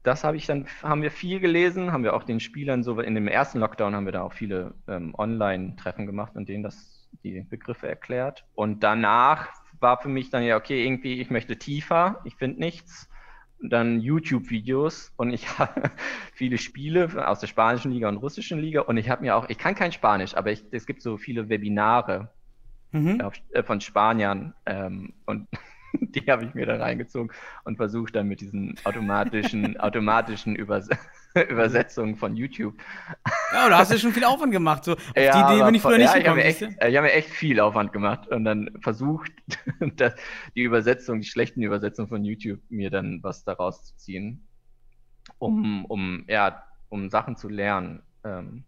das 0.04 0.24
habe 0.24 0.38
ich 0.38 0.46
dann, 0.46 0.68
haben 0.84 1.02
wir 1.02 1.10
viel 1.10 1.40
gelesen, 1.40 1.92
haben 1.92 2.04
wir 2.04 2.14
auch 2.14 2.24
den 2.24 2.40
Spielern 2.40 2.84
so 2.84 3.00
in 3.00 3.16
dem 3.16 3.28
ersten 3.28 3.58
Lockdown 3.58 3.96
haben 3.96 4.06
wir 4.06 4.12
da 4.12 4.22
auch 4.22 4.34
viele 4.34 4.76
ähm, 4.88 5.16
Online-Treffen 5.18 6.06
gemacht 6.06 6.36
und 6.36 6.48
denen 6.48 6.62
das 6.62 7.10
die 7.24 7.42
Begriffe 7.42 7.88
erklärt. 7.88 8.46
Und 8.54 8.84
danach 8.84 9.50
war 9.82 10.02
für 10.02 10.10
mich 10.10 10.30
dann 10.30 10.44
ja, 10.44 10.58
okay, 10.58 10.86
irgendwie, 10.86 11.22
ich 11.22 11.30
möchte 11.30 11.58
tiefer, 11.58 12.22
ich 12.26 12.36
finde 12.36 12.60
nichts. 12.60 13.10
dann 13.62 14.00
YouTube-Videos 14.00 15.12
und 15.18 15.32
ich 15.32 15.48
habe 15.60 15.92
viele 16.34 16.58
Spiele 16.58 17.28
aus 17.28 17.40
der 17.40 17.48
spanischen 17.48 17.92
Liga 17.92 18.08
und 18.08 18.18
russischen 18.18 18.60
Liga 18.60 18.82
und 18.82 18.98
ich 18.98 19.10
habe 19.10 19.22
mir 19.22 19.36
auch, 19.36 19.50
ich 19.50 19.58
kann 19.58 19.76
kein 19.76 19.92
Spanisch, 19.92 20.36
aber 20.36 20.52
ich, 20.52 20.64
es 20.72 20.86
gibt 20.86 21.02
so 21.02 21.18
viele 21.18 21.50
Webinare 21.50 22.30
mhm. 22.92 23.22
äh, 23.52 23.64
von 23.64 23.82
Spaniern 23.82 24.54
ähm, 24.66 25.14
und 25.26 25.48
die 26.02 26.22
habe 26.30 26.46
ich 26.46 26.54
mir 26.54 26.66
da 26.66 26.78
reingezogen 26.78 27.32
und 27.64 27.78
versucht 27.78 28.16
dann 28.16 28.28
mit 28.28 28.42
diesen 28.42 28.76
automatischen, 28.84 29.78
automatischen 29.80 30.56
Übers 30.56 30.90
Übersetzungen 31.50 32.16
von 32.16 32.36
YouTube. 32.36 32.76
Ja, 33.54 33.70
da 33.70 33.78
hast 33.78 33.92
du 33.92 34.00
schon 34.00 34.14
viel 34.14 34.24
Aufwand 34.24 34.52
gemacht. 34.52 34.84
So, 34.84 34.94
auf 34.94 35.00
ja, 35.16 35.48
die 35.48 35.54
Idee 35.54 35.64
bin 35.64 35.76
ich 35.76 35.82
früher 35.82 35.98
nicht 35.98 36.14
ja, 36.14 36.20
gekommen. 36.20 36.40
Ich 36.40 36.62
habe 36.62 36.92
mir, 36.92 36.98
hab 36.98 37.04
mir, 37.04 37.14
echt 37.14 37.30
viel 37.30 37.60
Aufwand 37.60 37.94
gemacht 37.94 38.28
und 38.30 38.46
dann 38.46 38.72
versucht, 38.82 39.32
die 40.56 40.62
Übersetzung, 40.62 41.22
die 41.22 41.28
schlechten 41.28 41.62
Übersetzungen 41.62 42.10
von 42.10 42.26
YouTube, 42.26 42.60
mir 42.70 42.90
dann 42.90 43.20
was 43.22 43.44
daraus 43.44 43.84
zu 43.84 43.98
ziehen, 43.98 44.48
um, 45.38 45.86
um, 45.86 46.26
ja, 46.28 46.64
um 46.90 47.10
Sachen 47.10 47.36
zu 47.36 47.48
lernen. 47.48 48.02
Ähm, 48.24 48.64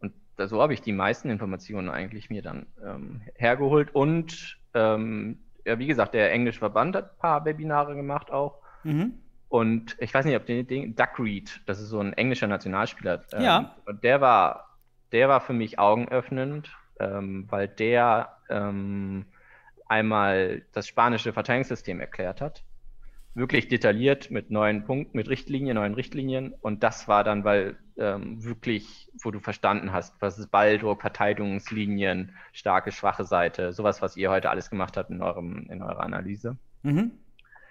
und 0.00 0.12
so 0.36 0.60
habe 0.60 0.74
ich 0.74 0.82
die 0.82 0.92
meisten 0.92 1.30
Informationen 1.30 1.88
eigentlich 1.88 2.28
mir 2.28 2.42
dann 2.42 2.66
ähm, 2.84 3.22
hergeholt 3.36 3.94
und 3.94 4.58
ähm, 4.74 5.38
ja, 5.66 5.78
wie 5.78 5.86
gesagt, 5.86 6.14
der 6.14 6.32
englische 6.32 6.60
Verband 6.60 6.96
hat 6.96 7.12
ein 7.12 7.18
paar 7.18 7.44
Webinare 7.44 7.94
gemacht 7.96 8.30
auch. 8.30 8.58
Mhm. 8.84 9.14
Und 9.48 9.96
ich 9.98 10.14
weiß 10.14 10.24
nicht, 10.24 10.36
ob 10.36 10.46
den, 10.46 10.66
den 10.66 10.94
Duck 10.94 11.18
Reed, 11.18 11.60
das 11.66 11.80
ist 11.80 11.88
so 11.88 12.00
ein 12.00 12.12
englischer 12.12 12.46
Nationalspieler. 12.46 13.24
Ähm, 13.32 13.42
ja. 13.42 13.76
Und 13.84 14.02
der 14.04 14.20
war, 14.20 14.76
der 15.12 15.28
war 15.28 15.40
für 15.40 15.52
mich 15.52 15.78
augenöffnend, 15.78 16.70
ähm, 17.00 17.46
weil 17.50 17.68
der 17.68 18.36
ähm, 18.48 19.26
einmal 19.86 20.62
das 20.72 20.86
spanische 20.86 21.32
Verteidigungssystem 21.32 22.00
erklärt 22.00 22.40
hat. 22.40 22.64
Wirklich 23.36 23.68
detailliert 23.68 24.30
mit 24.30 24.50
neuen 24.50 24.84
Punkten, 24.84 25.14
mit 25.14 25.28
Richtlinien, 25.28 25.74
neuen 25.74 25.92
Richtlinien. 25.92 26.54
Und 26.62 26.82
das 26.82 27.06
war 27.06 27.22
dann, 27.22 27.44
weil 27.44 27.76
ähm, 27.98 28.42
wirklich, 28.42 29.10
wo 29.22 29.30
du 29.30 29.40
verstanden 29.40 29.92
hast, 29.92 30.14
was 30.22 30.38
ist 30.38 30.50
Balldruck, 30.50 31.02
Verteidigungslinien, 31.02 32.34
starke, 32.54 32.92
schwache 32.92 33.24
Seite, 33.24 33.74
sowas, 33.74 34.00
was 34.00 34.16
ihr 34.16 34.30
heute 34.30 34.48
alles 34.48 34.70
gemacht 34.70 34.96
habt 34.96 35.10
in, 35.10 35.20
eurem, 35.20 35.66
in 35.68 35.82
eurer 35.82 36.00
Analyse. 36.00 36.56
Mhm. 36.82 37.10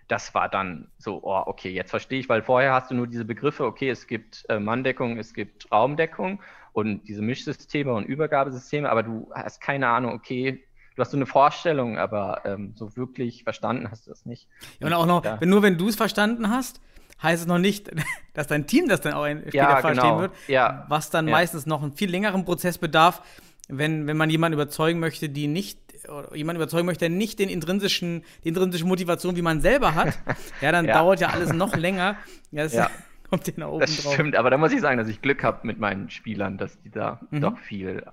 Das 0.07 0.35
war 0.35 0.49
dann 0.49 0.91
so, 0.99 1.23
oh, 1.23 1.41
okay, 1.47 1.71
jetzt 1.71 1.89
verstehe 1.89 2.19
ich, 2.19 2.29
weil 2.29 2.43
vorher 2.43 2.71
hast 2.71 2.91
du 2.91 2.95
nur 2.95 3.07
diese 3.07 3.25
Begriffe, 3.25 3.65
okay, 3.65 3.89
es 3.89 4.05
gibt 4.05 4.45
äh, 4.49 4.59
Manndeckung, 4.59 5.17
es 5.17 5.33
gibt 5.33 5.71
Raumdeckung 5.71 6.43
und 6.73 7.07
diese 7.07 7.23
Mischsysteme 7.23 7.91
und 7.91 8.05
Übergabesysteme, 8.05 8.87
aber 8.87 9.01
du 9.01 9.31
hast 9.33 9.61
keine 9.61 9.87
Ahnung, 9.87 10.13
okay, 10.13 10.63
du 10.95 11.01
hast 11.01 11.11
so 11.11 11.17
eine 11.17 11.25
Vorstellung, 11.25 11.97
aber 11.97 12.41
ähm, 12.45 12.73
so 12.75 12.95
wirklich 12.95 13.43
verstanden 13.43 13.89
hast 13.91 14.05
du 14.07 14.11
das 14.11 14.25
nicht. 14.25 14.47
Ja, 14.79 14.87
und 14.87 14.93
auch 14.93 15.05
noch, 15.05 15.23
Ja. 15.25 15.39
wenn, 15.41 15.49
nur 15.49 15.61
wenn 15.61 15.77
du 15.77 15.87
es 15.87 15.95
verstanden 15.95 16.49
hast, 16.49 16.81
heißt 17.21 17.41
es 17.43 17.47
noch 17.47 17.57
nicht, 17.59 17.91
dass 18.33 18.47
dein 18.47 18.67
Team 18.67 18.87
das 18.87 19.01
dann 19.01 19.13
auch 19.13 19.25
später 19.27 19.55
Ja, 19.55 19.77
verstehen 19.77 20.03
genau. 20.09 20.19
wird. 20.21 20.31
Ja. 20.47 20.85
Was 20.89 21.09
dann 21.09 21.27
Ja. 21.27 21.31
meistens 21.33 21.65
noch 21.65 21.81
einen 21.83 21.93
viel 21.93 22.09
längeren 22.09 22.45
Prozess 22.45 22.77
bedarf, 22.77 23.21
wenn, 23.67 24.05
wenn 24.07 24.17
man 24.17 24.29
jemanden 24.29 24.53
überzeugen 24.53 24.99
möchte, 24.99 25.27
die 25.29 25.47
nicht, 25.47 25.79
oder 26.07 26.35
jemanden 26.35 26.61
überzeugen 26.61 26.85
möchte, 26.85 26.99
der 27.07 27.09
nicht 27.09 27.39
den 27.39 27.49
intrinsischen, 27.49 28.23
die 28.43 28.49
intrinsische 28.49 28.85
Motivation, 28.85 29.35
wie 29.35 29.41
man 29.41 29.59
selber 29.61 29.95
hat, 29.95 30.19
ja, 30.61 30.71
dann 30.71 30.85
Ja. 30.85 30.93
dauert 30.93 31.19
ja 31.19 31.29
alles 31.29 31.51
noch 31.51 31.75
länger. 31.75 32.17
Ja, 32.51 32.63
das 32.63 32.73
Ja. 32.73 32.89
kommt 33.29 33.47
dir 33.47 33.53
nach 33.57 33.69
oben 33.69 33.79
Das 33.79 34.03
drauf. 34.03 34.13
stimmt, 34.13 34.35
aber 34.35 34.51
da 34.51 34.57
muss 34.59 34.71
ich 34.71 34.81
sagen, 34.81 34.99
dass 34.99 35.07
ich 35.07 35.19
Glück 35.19 35.43
habe 35.43 35.65
mit 35.65 35.79
meinen 35.79 36.11
Spielern, 36.11 36.59
dass 36.59 36.79
die 36.83 36.91
da 36.91 37.19
Mhm. 37.31 37.41
doch 37.41 37.57
viel, 37.57 38.05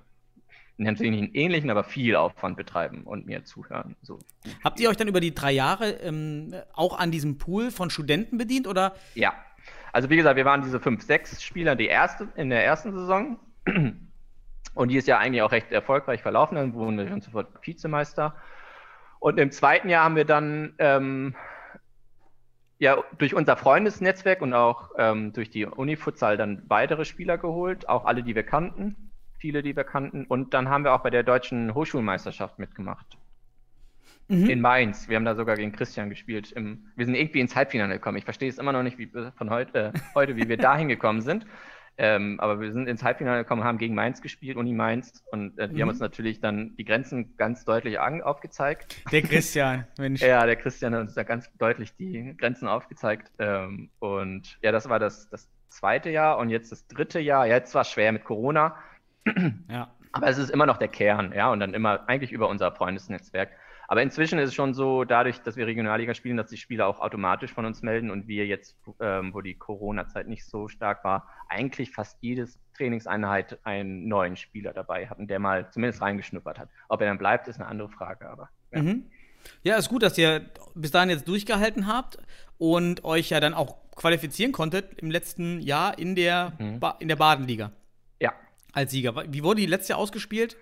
einen 0.79 1.33
ähnlichen, 1.33 1.69
aber 1.69 1.83
viel 1.83 2.15
Aufwand 2.15 2.57
betreiben 2.57 3.03
und 3.03 3.25
mir 3.25 3.43
zuhören. 3.45 3.95
So. 4.01 4.19
Habt 4.63 4.79
ihr 4.79 4.89
euch 4.89 4.97
dann 4.97 5.07
über 5.07 5.19
die 5.19 5.33
drei 5.33 5.51
Jahre 5.51 5.91
ähm, 5.91 6.53
auch 6.73 6.97
an 6.97 7.11
diesem 7.11 7.37
Pool 7.37 7.71
von 7.71 7.89
Studenten 7.89 8.37
bedient 8.37 8.67
oder? 8.67 8.93
Ja, 9.13 9.33
also 9.91 10.09
wie 10.09 10.17
gesagt, 10.17 10.35
wir 10.35 10.45
waren 10.45 10.63
diese 10.63 10.79
fünf, 10.79 11.03
sechs 11.03 11.43
Spieler 11.43 11.75
die 11.75 11.85
erste, 11.85 12.27
in 12.35 12.49
der 12.49 12.65
ersten 12.65 12.91
Saison. 12.91 13.37
Und 14.75 14.89
die 14.89 14.97
ist 14.97 15.07
ja 15.07 15.19
eigentlich 15.19 15.43
auch 15.43 15.51
recht 15.51 15.71
erfolgreich 15.71 16.21
verlaufen. 16.21 16.55
Dann 16.55 16.73
wurden 16.73 16.97
wir 16.97 17.07
schon 17.07 17.21
sofort 17.21 17.47
Vizemeister. 17.65 18.35
Und 19.19 19.39
im 19.39 19.51
zweiten 19.51 19.89
Jahr 19.89 20.03
haben 20.03 20.15
wir 20.15 20.25
dann 20.25 20.73
ähm, 20.79 21.35
ja 22.79 22.97
durch 23.19 23.35
unser 23.35 23.55
Freundesnetzwerk 23.55 24.41
und 24.41 24.53
auch 24.53 24.91
ähm, 24.97 25.31
durch 25.31 25.51
die 25.51 25.65
Uni-Futsal 25.65 26.37
dann 26.37 26.63
weitere 26.67 27.05
Spieler 27.05 27.37
geholt, 27.37 27.87
auch 27.87 28.05
alle, 28.05 28.23
die 28.23 28.35
wir 28.35 28.43
kannten, 28.43 29.11
viele, 29.43 29.61
die 29.61 29.75
wir 29.75 29.83
kannten. 29.83 30.23
Und 30.25 30.53
dann 30.53 30.69
haben 30.69 30.85
wir 30.85 30.93
auch 30.93 31.03
bei 31.03 31.09
der 31.09 31.23
deutschen 31.23 31.73
Hochschulmeisterschaft 31.73 32.59
mitgemacht. 32.59 33.17
Mhm. 34.29 34.49
In 34.49 34.61
Mainz. 34.61 35.09
Wir 35.09 35.17
haben 35.17 35.25
da 35.25 35.35
sogar 35.35 35.57
gegen 35.57 35.73
Christian 35.73 36.09
gespielt. 36.09 36.53
Im, 36.53 36.85
wir 36.95 37.05
sind 37.05 37.15
irgendwie 37.15 37.41
ins 37.41 37.53
Halbfinale 37.53 37.95
gekommen. 37.95 38.17
Ich 38.17 38.23
verstehe 38.23 38.47
es 38.47 38.57
immer 38.57 38.71
noch 38.71 38.83
nicht 38.83 38.97
wie, 38.97 39.11
von 39.35 39.49
heute, 39.49 39.91
äh, 39.93 39.99
heute, 40.15 40.37
wie 40.37 40.47
wir 40.47 40.55
da 40.69 40.77
hingekommen 40.77 41.21
sind. 41.21 41.45
Ähm, 41.97 42.39
aber 42.39 42.61
wir 42.61 42.71
sind 42.71 42.87
ins 42.87 43.03
Halbfinale 43.03 43.43
gekommen, 43.43 43.65
haben 43.65 43.77
gegen 43.77 43.95
Mainz 43.95 44.21
gespielt, 44.21 44.55
Uni 44.55 44.71
Mainz. 44.71 45.25
Und 45.33 45.59
äh, 45.59 45.67
die 45.67 45.75
Mhm. 45.75 45.81
haben 45.81 45.89
uns 45.89 45.99
natürlich 45.99 46.39
dann 46.39 46.73
die 46.77 46.85
Grenzen 46.85 47.35
ganz 47.35 47.65
deutlich 47.65 47.99
aufgezeigt. 47.99 48.95
Der 49.11 49.23
Christian, 49.23 49.85
Mensch. 49.99 50.21
Ja, 50.21 50.45
der 50.45 50.55
Christian 50.55 50.93
hat 50.95 51.01
uns 51.01 51.15
da 51.15 51.23
ganz 51.23 51.51
deutlich 51.57 51.93
die 51.97 52.33
Grenzen 52.37 52.69
aufgezeigt. 52.69 53.29
Ähm, 53.39 53.89
und 53.99 54.57
ja, 54.61 54.71
das 54.71 54.87
war 54.87 54.99
das, 54.99 55.29
das 55.29 55.49
zweite 55.67 56.09
Jahr 56.11 56.37
und 56.37 56.49
jetzt 56.49 56.71
das 56.71 56.87
dritte 56.87 57.19
Jahr. 57.19 57.45
Ja, 57.45 57.55
jetzt 57.55 57.75
war 57.75 57.81
es 57.81 57.89
schwer 57.89 58.13
mit 58.13 58.23
Corona. 58.23 58.77
Ja. 59.69 59.91
Aber 60.11 60.27
es 60.27 60.37
ist 60.37 60.49
immer 60.49 60.65
noch 60.65 60.77
der 60.77 60.89
Kern, 60.89 61.33
ja, 61.35 61.51
und 61.51 61.59
dann 61.59 61.73
immer 61.73 62.07
eigentlich 62.07 62.31
über 62.31 62.47
unser 62.47 62.71
Freundesnetzwerk. 62.71 63.49
Aber 63.87 64.01
inzwischen 64.01 64.39
ist 64.39 64.49
es 64.49 64.55
schon 64.55 64.73
so, 64.73 65.03
dadurch, 65.03 65.41
dass 65.41 65.55
wir 65.55 65.67
Regionalliga 65.67 66.13
spielen, 66.13 66.37
dass 66.37 66.47
die 66.49 66.57
Spieler 66.57 66.87
auch 66.87 66.99
automatisch 66.99 67.51
von 67.53 67.65
uns 67.65 67.81
melden 67.81 68.11
und 68.11 68.27
wir 68.27 68.45
jetzt, 68.45 68.77
ähm, 68.99 69.33
wo 69.33 69.41
die 69.41 69.55
Corona-Zeit 69.55 70.27
nicht 70.27 70.45
so 70.45 70.67
stark 70.67 71.03
war, 71.03 71.27
eigentlich 71.49 71.91
fast 71.91 72.17
jedes 72.21 72.59
Trainingseinheit 72.77 73.59
einen 73.65 74.07
neuen 74.07 74.35
Spieler 74.35 74.73
dabei 74.73 75.07
hatten, 75.07 75.27
der 75.27 75.39
mal 75.39 75.69
zumindest 75.71 76.01
reingeschnuppert 76.01 76.59
hat. 76.59 76.69
Ob 76.89 77.01
er 77.01 77.07
dann 77.07 77.17
bleibt, 77.17 77.47
ist 77.47 77.59
eine 77.59 77.67
andere 77.67 77.89
Frage, 77.89 78.29
aber 78.29 78.49
ja. 78.71 78.81
Mhm. 78.81 79.05
Ja, 79.63 79.75
ist 79.75 79.89
gut, 79.89 80.03
dass 80.03 80.17
ihr 80.17 80.49
bis 80.73 80.91
dahin 80.91 81.09
jetzt 81.09 81.27
durchgehalten 81.27 81.85
habt 81.87 82.17
und 82.57 83.03
euch 83.03 83.29
ja 83.31 83.39
dann 83.41 83.53
auch 83.53 83.75
qualifizieren 83.95 84.53
konntet 84.53 84.97
im 84.99 85.11
letzten 85.11 85.59
Jahr 85.59 85.99
in 85.99 86.15
der, 86.15 86.53
Mhm. 86.59 86.79
in 86.99 87.07
der 87.09 87.15
Badenliga. 87.17 87.71
Als 88.73 88.91
Sieger. 88.91 89.13
Wie 89.29 89.43
wurde 89.43 89.61
die 89.61 89.67
letzte 89.67 89.91
Jahr 89.93 89.99
ausgespielt? 89.99 90.57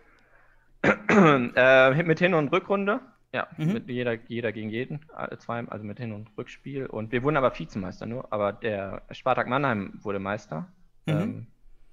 äh, 0.84 2.04
mit 2.04 2.20
Hin- 2.20 2.34
und 2.34 2.52
Rückrunde. 2.52 3.00
Ja, 3.34 3.48
Mhm. 3.58 3.74
mit 3.74 3.88
jeder, 3.88 4.16
jeder 4.28 4.52
gegen 4.52 4.70
jeden, 4.70 5.00
zwei, 5.40 5.66
also 5.68 5.86
mit 5.86 6.00
Hin- 6.00 6.12
und 6.12 6.30
Rückspiel. 6.38 6.86
Und 6.86 7.14
wir 7.14 7.24
wurden 7.24 7.38
aber 7.38 7.58
Vizemeister 7.58 8.06
nur, 8.06 8.32
aber 8.34 8.52
der 8.52 9.04
Spartak 9.12 9.48
Mannheim 9.48 9.94
wurde 10.02 10.20
Meister. 10.20 10.68
Mhm. 11.06 11.14
Ähm, 11.14 11.48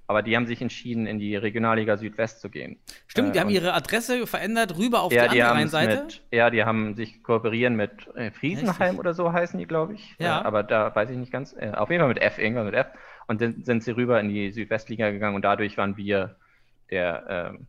aber 0.09 0.23
die 0.23 0.35
haben 0.35 0.47
sich 0.47 0.61
entschieden, 0.63 1.07
in 1.07 1.19
die 1.19 1.37
Regionalliga 1.37 1.97
Südwest 1.99 2.41
zu 2.41 2.49
gehen. 2.51 2.79
Stimmt, 3.07 3.35
die 3.35 3.39
Äh, 3.39 3.43
haben 3.43 3.51
ihre 3.51 3.75
Adresse 3.75 4.27
verändert 4.27 4.77
rüber 4.79 5.03
auf 5.03 5.13
ja, 5.13 5.29
die 5.29 5.35
die 5.35 5.43
andere 5.43 5.67
es 5.67 5.75
Rheinseite. 5.75 6.03
mit, 6.05 6.23
ja, 6.33 6.51
die 6.51 6.65
haben 6.65 6.95
sich 6.97 7.23
kooperieren 7.23 7.77
mit 7.77 7.93
äh, 8.17 8.31
Friesenheim 8.33 8.81
Richtig. 8.81 8.99
oder 8.99 9.15
so 9.15 9.33
heißen 9.33 9.59
die, 9.61 9.67
glaube 9.67 9.95
ich. 9.95 10.17
Ja. 10.19 10.41
Äh, 10.41 10.45
aber 10.45 10.63
da 10.65 10.95
weiß 10.95 11.11
ich 11.11 11.17
nicht 11.19 11.31
ganz. 11.31 11.55
Äh, 11.59 11.73
auf 11.73 11.91
jeden 11.91 12.01
Fall 12.01 12.09
mit 12.09 12.21
F, 12.23 12.39
irgendwann 12.39 12.67
mit 12.67 12.75
F. 12.75 12.87
Und 13.27 13.41
dann 13.43 13.63
sind 13.63 13.85
sie 13.85 13.91
rüber 13.93 14.19
in 14.21 14.31
die 14.31 14.51
Südwestliga 14.51 15.11
gegangen 15.11 15.37
und 15.37 15.43
dadurch 15.45 15.77
waren 15.77 15.97
wir 15.99 16.37
der, 16.91 17.53
ähm, 17.55 17.67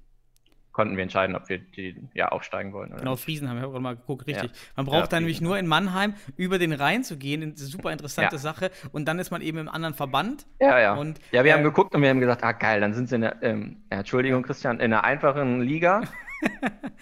konnten 0.79 0.95
wir 0.95 1.03
entscheiden, 1.03 1.35
ob 1.35 1.49
wir 1.49 1.57
die 1.59 1.93
ja 2.13 2.29
aufsteigen 2.29 2.71
wollen 2.71 2.91
oder 2.91 2.99
Genau, 2.99 3.11
nicht. 3.11 3.23
Friesenheim, 3.25 3.57
ich 3.57 3.63
habe 3.63 3.73
gerade 3.73 3.83
mal 3.83 3.97
geguckt, 3.97 4.25
richtig. 4.27 4.49
Ja. 4.49 4.57
Man 4.77 4.85
braucht 4.85 5.01
Ja, 5.01 5.07
dann 5.07 5.23
nämlich 5.23 5.41
nur 5.41 5.57
in 5.59 5.67
Mannheim 5.67 6.13
über 6.37 6.57
den 6.57 6.71
Rhein 6.71 7.03
zu 7.03 7.17
gehen, 7.17 7.43
eine 7.43 7.51
super 7.57 7.91
interessante 7.91 8.35
Ja. 8.35 8.39
Sache. 8.39 8.71
Und 8.93 9.09
dann 9.09 9.19
ist 9.19 9.29
man 9.29 9.41
eben 9.41 9.57
im 9.57 9.67
anderen 9.67 9.93
Verband. 9.93 10.45
Ja, 10.61 10.79
ja. 10.79 10.93
Und, 10.93 11.19
ja, 11.33 11.43
wir 11.43 11.51
äh, 11.51 11.53
haben 11.55 11.63
geguckt 11.63 11.93
und 11.93 12.01
wir 12.01 12.07
haben 12.07 12.21
gesagt, 12.21 12.45
ah 12.45 12.53
geil, 12.53 12.79
dann 12.79 12.93
sind 12.93 13.09
sie 13.09 13.15
in 13.15 13.21
der, 13.21 13.43
ähm, 13.43 13.81
Entschuldigung, 13.89 14.41
Christian, 14.43 14.77
in 14.79 14.93
einer 14.93 15.03
einfachen 15.03 15.59
Liga. 15.61 16.03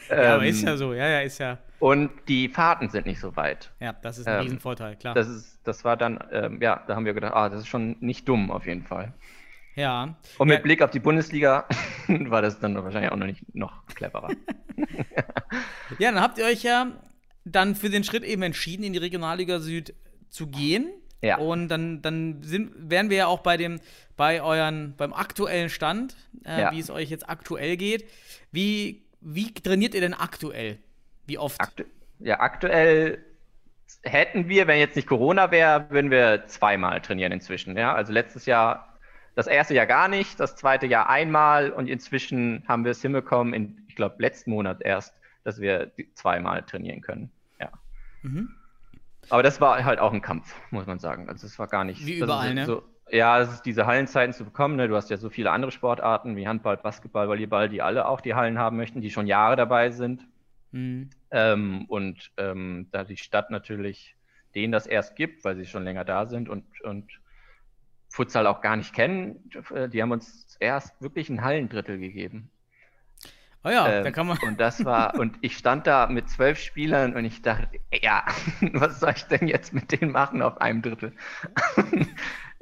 Ja, 0.10 0.34
aber 0.36 0.44
Ähm, 0.44 0.50
ist 0.50 0.64
ja 0.64 0.76
so, 0.78 0.96
ja, 0.96 1.08
ja, 1.08 1.20
ist 1.22 1.38
ja. 1.38 1.60
Und 1.78 2.10
die 2.28 2.50
Fahrten 2.50 2.90
sind 2.90 3.06
nicht 3.06 3.20
so 3.20 3.36
weit. 3.36 3.72
Ja, 3.80 3.94
das 4.02 4.18
ist 4.18 4.28
ein 4.28 4.36
ähm, 4.38 4.42
Riesenvorteil, 4.42 4.96
klar. 4.96 5.14
Das 5.14 5.28
ist, 5.28 5.60
das 5.64 5.86
war 5.86 5.96
dann, 5.96 6.18
ähm, 6.32 6.60
ja, 6.60 6.84
da 6.88 6.96
haben 6.96 7.06
wir 7.06 7.14
gedacht, 7.14 7.34
ah, 7.36 7.48
das 7.50 7.60
ist 7.62 7.68
schon 7.68 7.98
nicht 8.00 8.28
dumm 8.28 8.50
auf 8.50 8.66
jeden 8.66 8.84
Fall. 8.84 9.14
Ja. 9.78 10.18
Und 10.38 10.48
mit 10.50 10.58
ja, 10.58 10.62
Blick 10.64 10.82
auf 10.82 10.92
die 10.92 11.00
Bundesliga 11.00 11.66
war 12.08 12.42
das 12.42 12.60
dann 12.60 12.76
wahrscheinlich 12.76 13.12
auch 13.12 13.18
noch 13.18 13.28
nicht 13.28 13.56
noch 13.56 13.86
cleverer. 13.88 14.30
Ja, 16.00 16.12
dann 16.12 16.22
habt 16.22 16.38
ihr 16.38 16.46
euch 16.46 16.64
ja 16.64 16.92
dann 17.46 17.74
für 17.76 17.90
den 17.90 18.04
Schritt 18.04 18.24
eben 18.24 18.42
entschieden, 18.42 18.84
in 18.84 18.92
die 18.94 19.00
Regionalliga 19.00 19.60
Süd 19.60 19.94
zu 20.30 20.48
gehen. 20.48 20.90
Ja. 21.22 21.38
Und 21.38 21.70
dann, 21.70 22.02
dann 22.02 22.44
sind, 22.44 22.74
wären 22.78 23.10
wir 23.10 23.18
ja 23.18 23.28
auch 23.28 23.40
bei 23.40 23.58
dem, 23.58 23.80
bei 24.18 24.42
euren, 24.42 24.96
beim 24.98 25.14
aktuellen 25.14 25.70
Stand, 25.70 26.16
äh, 26.46 26.62
Ja. 26.62 26.72
wie 26.72 26.80
es 26.80 26.90
euch 26.90 27.10
jetzt 27.10 27.28
aktuell 27.30 27.78
geht. 27.78 28.06
Wie, 28.52 29.06
wie 29.22 29.54
trainiert 29.54 29.96
ihr 29.96 30.02
denn 30.02 30.14
aktuell? 30.14 30.78
Wie 31.26 31.38
oft? 31.38 31.60
Aktu 31.60 31.84
ja, 32.20 32.40
aktuell 32.40 33.24
hätten 34.04 34.50
wir, 34.50 34.68
wenn 34.68 34.80
jetzt 34.80 34.96
nicht 34.96 35.08
Corona 35.08 35.52
wäre, 35.52 35.90
würden 35.90 36.12
wir 36.12 36.46
zweimal 36.48 37.02
trainieren 37.02 37.32
inzwischen. 37.32 37.78
Ja? 37.78 37.94
Also 37.94 38.12
letztes 38.14 38.46
Jahr, 38.46 38.97
das 39.38 39.46
erste 39.46 39.76
Jahr 39.76 39.86
gar 39.86 40.08
nicht, 40.08 40.40
das 40.40 40.56
zweite 40.56 40.88
Jahr 40.88 41.10
einmal 41.10 41.70
und 41.70 41.88
inzwischen 41.88 42.64
haben 42.68 42.84
wir 42.84 42.92
es 42.92 43.04
hinbekommen, 43.04 43.54
in, 43.54 43.78
ich 43.88 43.96
glaube, 43.96 44.16
letzten 44.18 44.50
Monat 44.50 44.82
erst, 44.82 45.22
dass 45.44 45.62
wir 45.62 45.92
zweimal 46.16 46.64
trainieren 46.64 47.02
können. 47.02 47.30
Ja. 47.62 47.70
Mhm. 48.24 48.50
Aber 49.30 49.44
das 49.44 49.62
war 49.62 49.86
halt 49.86 50.00
auch 50.00 50.12
ein 50.12 50.24
Kampf, 50.24 50.56
muss 50.72 50.88
man 50.88 50.98
sagen. 50.98 51.30
Also 51.30 51.46
es 51.46 51.60
war 51.60 51.68
gar 51.68 51.84
nicht. 51.84 52.04
Wie 52.04 52.18
überall, 52.18 52.56
ne? 52.56 52.66
So, 52.66 52.82
ja, 53.12 53.40
es 53.40 53.54
ist 53.54 53.62
diese 53.62 53.86
Hallenzeiten 53.86 54.34
zu 54.34 54.44
bekommen. 54.44 54.76
Ne? 54.76 54.88
Du 54.88 54.96
hast 54.96 55.12
ja 55.12 55.18
so 55.18 55.30
viele 55.30 55.52
andere 55.52 55.70
Sportarten 55.72 56.36
wie 56.36 56.48
Handball, 56.48 56.78
Basketball, 56.78 57.28
Volleyball, 57.28 57.70
die 57.70 57.84
alle 57.84 58.08
auch 58.08 58.22
die 58.22 58.34
Hallen 58.34 58.58
haben 58.58 58.76
möchten, 58.76 59.02
die 59.02 59.12
schon 59.12 59.28
Jahre 59.28 59.56
dabei 59.56 59.92
sind. 59.92 60.26
Mhm. 60.72 61.12
Ähm, 61.30 61.86
und 61.90 62.32
ähm, 62.38 62.88
da 62.92 63.04
die 63.04 63.18
Stadt 63.18 63.52
natürlich 63.52 64.16
denen 64.56 64.72
das 64.72 64.88
erst 64.88 65.16
gibt, 65.16 65.46
weil 65.46 65.56
sie 65.58 65.68
schon 65.68 65.84
länger 65.84 66.06
da 66.06 66.26
sind 66.26 66.50
und, 66.50 66.82
und 66.82 67.20
Futsal 68.10 68.48
auch 68.48 68.62
gar 68.62 68.76
nicht 68.76 68.94
kennen, 68.94 69.50
äh, 69.74 69.90
die 69.90 70.02
haben 70.02 70.12
uns 70.12 70.58
erst 70.60 71.00
wirklich 71.02 71.30
ein 71.30 71.44
Hallendrittel 71.44 72.00
gegeben. 72.00 72.50
Oh 73.64 73.70
ja, 73.70 73.88
Ähm, 73.90 74.04
da 74.04 74.12
kann 74.12 74.28
man. 74.28 74.38
Und 74.40 74.60
das 74.60 74.86
war, 74.86 75.16
und 75.20 75.38
ich 75.42 75.58
stand 75.58 75.88
da 75.88 76.08
mit 76.08 76.30
zwölf 76.30 76.60
Spielern 76.60 77.16
und 77.16 77.26
ich 77.26 77.42
dachte, 77.42 77.68
ja, 78.02 78.26
was 78.74 79.00
soll 79.00 79.14
ich 79.16 79.24
denn 79.26 79.48
jetzt 79.48 79.74
mit 79.74 79.92
denen 79.92 80.12
machen 80.12 80.42
auf 80.42 80.60
einem 80.62 80.82
Drittel? 80.82 81.14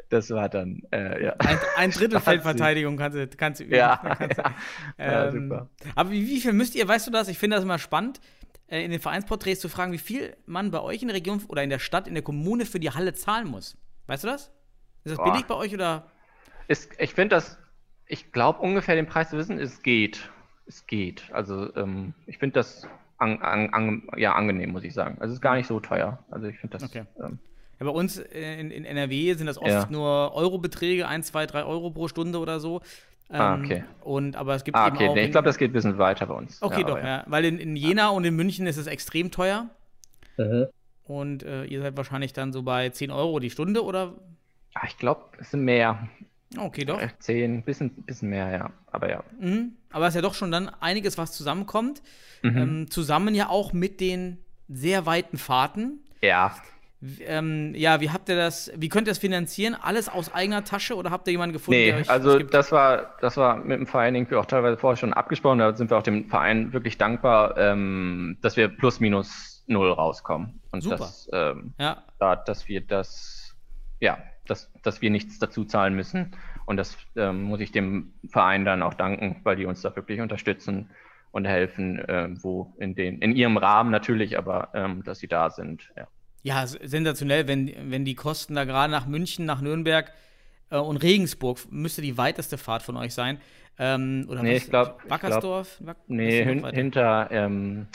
Das 0.09 0.29
war 0.29 0.49
dann, 0.49 0.83
äh, 0.91 1.25
ja. 1.25 1.33
Ein, 1.39 1.57
ein 1.77 1.91
Drittel. 1.91 2.19
Feldverteidigung 2.19 2.95
kannst 2.95 3.17
du, 3.17 3.27
kannst 3.27 3.59
du 3.59 3.63
üben. 3.63 3.75
Ja, 3.75 3.97
Kannst 4.19 4.37
du, 4.37 4.43
ja. 4.43 4.55
Ja, 4.99 5.27
ähm, 5.29 5.49
super. 5.49 5.69
aber 5.95 6.11
wie, 6.11 6.27
wie 6.27 6.39
viel 6.39 6.53
müsst 6.53 6.75
ihr, 6.75 6.87
weißt 6.87 7.07
du 7.07 7.11
das? 7.11 7.27
Ich 7.27 7.39
finde 7.39 7.55
das 7.55 7.63
immer 7.63 7.79
spannend, 7.79 8.21
äh, 8.67 8.83
in 8.83 8.91
den 8.91 8.99
Vereinsporträts 8.99 9.61
zu 9.61 9.67
fragen, 9.67 9.91
wie 9.91 9.97
viel 9.97 10.37
man 10.45 10.69
bei 10.69 10.79
euch 10.79 11.01
in 11.01 11.07
der 11.07 11.17
Region 11.17 11.43
oder 11.47 11.63
in 11.63 11.71
der 11.71 11.79
Stadt, 11.79 12.07
in 12.07 12.13
der 12.13 12.23
Kommune 12.23 12.65
für 12.67 12.79
die 12.79 12.91
Halle 12.91 13.13
zahlen 13.13 13.47
muss. 13.47 13.77
Weißt 14.05 14.23
du 14.23 14.27
das? 14.27 14.51
Ist 15.05 15.11
das 15.11 15.17
Boah. 15.17 15.31
billig 15.31 15.45
bei 15.45 15.55
euch 15.55 15.73
oder? 15.73 16.03
Ist, 16.67 16.91
ich 16.99 17.13
finde 17.13 17.35
das, 17.35 17.57
ich 18.07 18.31
glaube 18.31 18.59
ungefähr 18.59 18.95
den 18.95 19.05
Preis 19.05 19.29
zu 19.29 19.37
wissen, 19.37 19.59
es 19.59 19.83
geht. 19.83 20.29
Es 20.67 20.87
geht. 20.87 21.29
Also 21.31 21.73
ähm, 21.75 22.13
ich 22.25 22.39
finde 22.39 22.55
das 22.55 22.87
an, 23.19 23.39
an, 23.41 23.69
an, 23.71 24.07
ja, 24.17 24.33
angenehm, 24.33 24.71
muss 24.71 24.83
ich 24.83 24.93
sagen. 24.93 25.17
Also 25.19 25.31
es 25.31 25.37
ist 25.37 25.41
gar 25.41 25.55
nicht 25.55 25.67
so 25.67 25.79
teuer. 25.79 26.19
Also 26.31 26.47
ich 26.47 26.57
finde 26.57 26.77
das. 26.77 26.83
Okay. 26.89 27.03
Ähm, 27.23 27.37
Ja, 27.79 27.85
bei 27.85 27.91
uns 27.91 28.17
in, 28.17 28.71
in 28.71 28.83
NRW 28.83 29.33
sind 29.35 29.45
das 29.45 29.59
oft 29.59 29.69
Ja. 29.69 29.87
nur 29.91 30.33
Eurobeträge, 30.33 31.07
1, 31.07 31.27
2, 31.27 31.45
3 31.45 31.63
Euro 31.65 31.91
pro 31.91 32.07
Stunde 32.07 32.39
oder 32.39 32.59
so. 32.59 32.81
Ah, 33.29 33.53
Ähm, 33.55 33.63
okay. 33.63 33.83
Und, 34.01 34.35
aber 34.35 34.55
es 34.55 34.63
gibt 34.63 34.75
ah, 34.75 34.87
eben 34.87 34.95
okay. 34.97 35.09
auch. 35.09 35.15
Ich 35.15 35.31
glaube, 35.31 35.45
das 35.45 35.57
geht 35.57 35.69
ein 35.69 35.73
bisschen 35.73 35.99
weiter 35.99 36.25
bei 36.25 36.33
uns. 36.33 36.61
Okay, 36.63 36.81
ja, 36.81 36.87
doch, 36.87 36.97
ja. 36.97 37.23
Weil 37.27 37.45
in, 37.45 37.59
in 37.59 37.75
Jena 37.75 38.09
und 38.09 38.23
in 38.25 38.35
München 38.35 38.65
ist 38.65 38.77
es 38.77 38.87
extrem 38.87 39.29
teuer. 39.29 39.69
Mhm. 40.37 40.65
Und 41.03 41.43
äh, 41.43 41.65
ihr 41.65 41.81
seid 41.81 41.95
wahrscheinlich 41.95 42.33
dann 42.33 42.51
so 42.51 42.63
bei 42.63 42.89
10 42.89 43.11
Euro 43.11 43.39
die 43.39 43.51
Stunde 43.51 43.83
oder? 43.83 44.13
Ah, 44.75 44.85
ich 44.87 44.97
glaube, 44.97 45.23
es 45.39 45.51
sind 45.51 45.63
mehr. 45.63 46.07
Okay, 46.57 46.85
doch. 46.85 47.01
Äh, 47.01 47.09
Zehn, 47.19 47.63
bisschen, 47.63 47.89
bisschen 48.03 48.29
mehr, 48.29 48.51
ja. 48.51 48.69
Aber 48.91 49.09
ja. 49.09 49.23
Mhm. 49.39 49.73
Aber 49.91 50.05
es 50.05 50.11
ist 50.11 50.15
ja 50.15 50.21
doch 50.21 50.35
schon 50.35 50.51
dann 50.51 50.69
einiges, 50.79 51.17
was 51.17 51.31
zusammenkommt. 51.31 52.01
Mhm. 52.43 52.57
Ähm, 52.57 52.91
zusammen 52.91 53.33
ja 53.35 53.49
auch 53.49 53.73
mit 53.73 53.99
den 53.99 54.37
sehr 54.67 55.05
weiten 55.05 55.37
Fahrten. 55.37 56.03
Ja. 56.21 56.55
Ähm, 57.21 57.73
ja, 57.75 58.01
wie 58.01 58.09
habt 58.09 58.29
ihr 58.29 58.35
das, 58.35 58.71
wie 58.75 58.89
könnt 58.89 59.07
ihr 59.07 59.11
das 59.11 59.19
finanzieren? 59.19 59.75
Alles 59.75 60.09
aus 60.09 60.33
eigener 60.33 60.63
Tasche 60.63 60.95
oder 60.95 61.11
habt 61.11 61.27
ihr 61.27 61.31
jemanden 61.31 61.53
gefunden, 61.53 61.79
Nee, 61.79 61.91
der 61.91 61.97
euch 61.99 62.09
also 62.09 62.39
das 62.39 62.71
war, 62.71 63.15
das 63.21 63.37
war 63.37 63.57
mit 63.57 63.77
dem 63.79 63.85
Verein 63.87 64.15
irgendwie 64.15 64.35
auch 64.35 64.45
teilweise 64.45 64.77
vorher 64.77 64.97
schon 64.97 65.13
abgesprochen. 65.13 65.59
Da 65.59 65.75
sind 65.75 65.89
wir 65.89 65.97
auch 65.97 66.03
dem 66.03 66.27
Verein 66.29 66.73
wirklich 66.73 66.97
dankbar, 66.97 67.57
ähm, 67.57 68.37
dass 68.41 68.57
wir 68.57 68.69
plus 68.69 68.99
minus 68.99 69.63
null 69.67 69.91
rauskommen. 69.91 70.61
Und 70.71 70.81
Super. 70.81 70.97
dass, 70.97 71.29
ähm, 71.31 71.73
Ja, 71.79 72.03
da, 72.19 72.35
dass 72.35 72.67
wir 72.67 72.81
das, 72.81 73.55
ja, 73.99 74.17
dass, 74.45 74.71
dass 74.83 75.01
wir 75.01 75.09
nichts 75.09 75.39
dazu 75.39 75.65
zahlen 75.65 75.95
müssen. 75.95 76.31
Und 76.65 76.77
das 76.77 76.97
ähm, 77.15 77.43
muss 77.43 77.59
ich 77.59 77.71
dem 77.71 78.13
Verein 78.29 78.65
dann 78.65 78.81
auch 78.81 78.93
danken, 78.93 79.39
weil 79.43 79.55
die 79.55 79.65
uns 79.65 79.81
da 79.81 79.95
wirklich 79.95 80.21
unterstützen 80.21 80.89
und 81.31 81.45
helfen, 81.45 82.03
ähm, 82.07 82.39
wo 82.43 82.73
in 82.79 82.95
den, 82.95 83.19
in 83.19 83.35
ihrem 83.35 83.57
Rahmen 83.57 83.91
natürlich, 83.91 84.37
aber 84.37 84.69
ähm, 84.73 85.03
dass 85.03 85.19
sie 85.19 85.27
da 85.27 85.49
sind. 85.49 85.91
Ja. 85.97 86.07
ja, 86.43 86.65
sensationell, 86.67 87.47
wenn, 87.47 87.71
wenn 87.91 88.05
die 88.05 88.15
Kosten 88.15 88.55
da 88.55 88.63
gerade 88.63 88.89
nach 88.91 89.05
München, 89.05 89.45
nach 89.45 89.61
Nürnberg 89.61 90.11
äh, 90.69 90.77
und 90.77 90.97
Regensburg 90.97 91.59
müsste 91.71 92.01
die 92.01 92.17
weiteste 92.17 92.57
Fahrt 92.57 92.83
von 92.83 92.95
euch 92.97 93.13
sein. 93.13 93.39
Ähm, 93.77 94.25
oder 94.29 94.41
Nee, 94.41 94.55
was? 94.55 94.63
ich 94.63 94.69
glaub- 94.69 95.01
ich 95.03 95.11
Wackersdorf? 95.11 95.77
Wack- 95.81 95.97
was 95.97 96.07
Nee, 96.07 96.43
hin, 96.43 96.65
hinter, 96.73 97.27
ähm, 97.31 97.87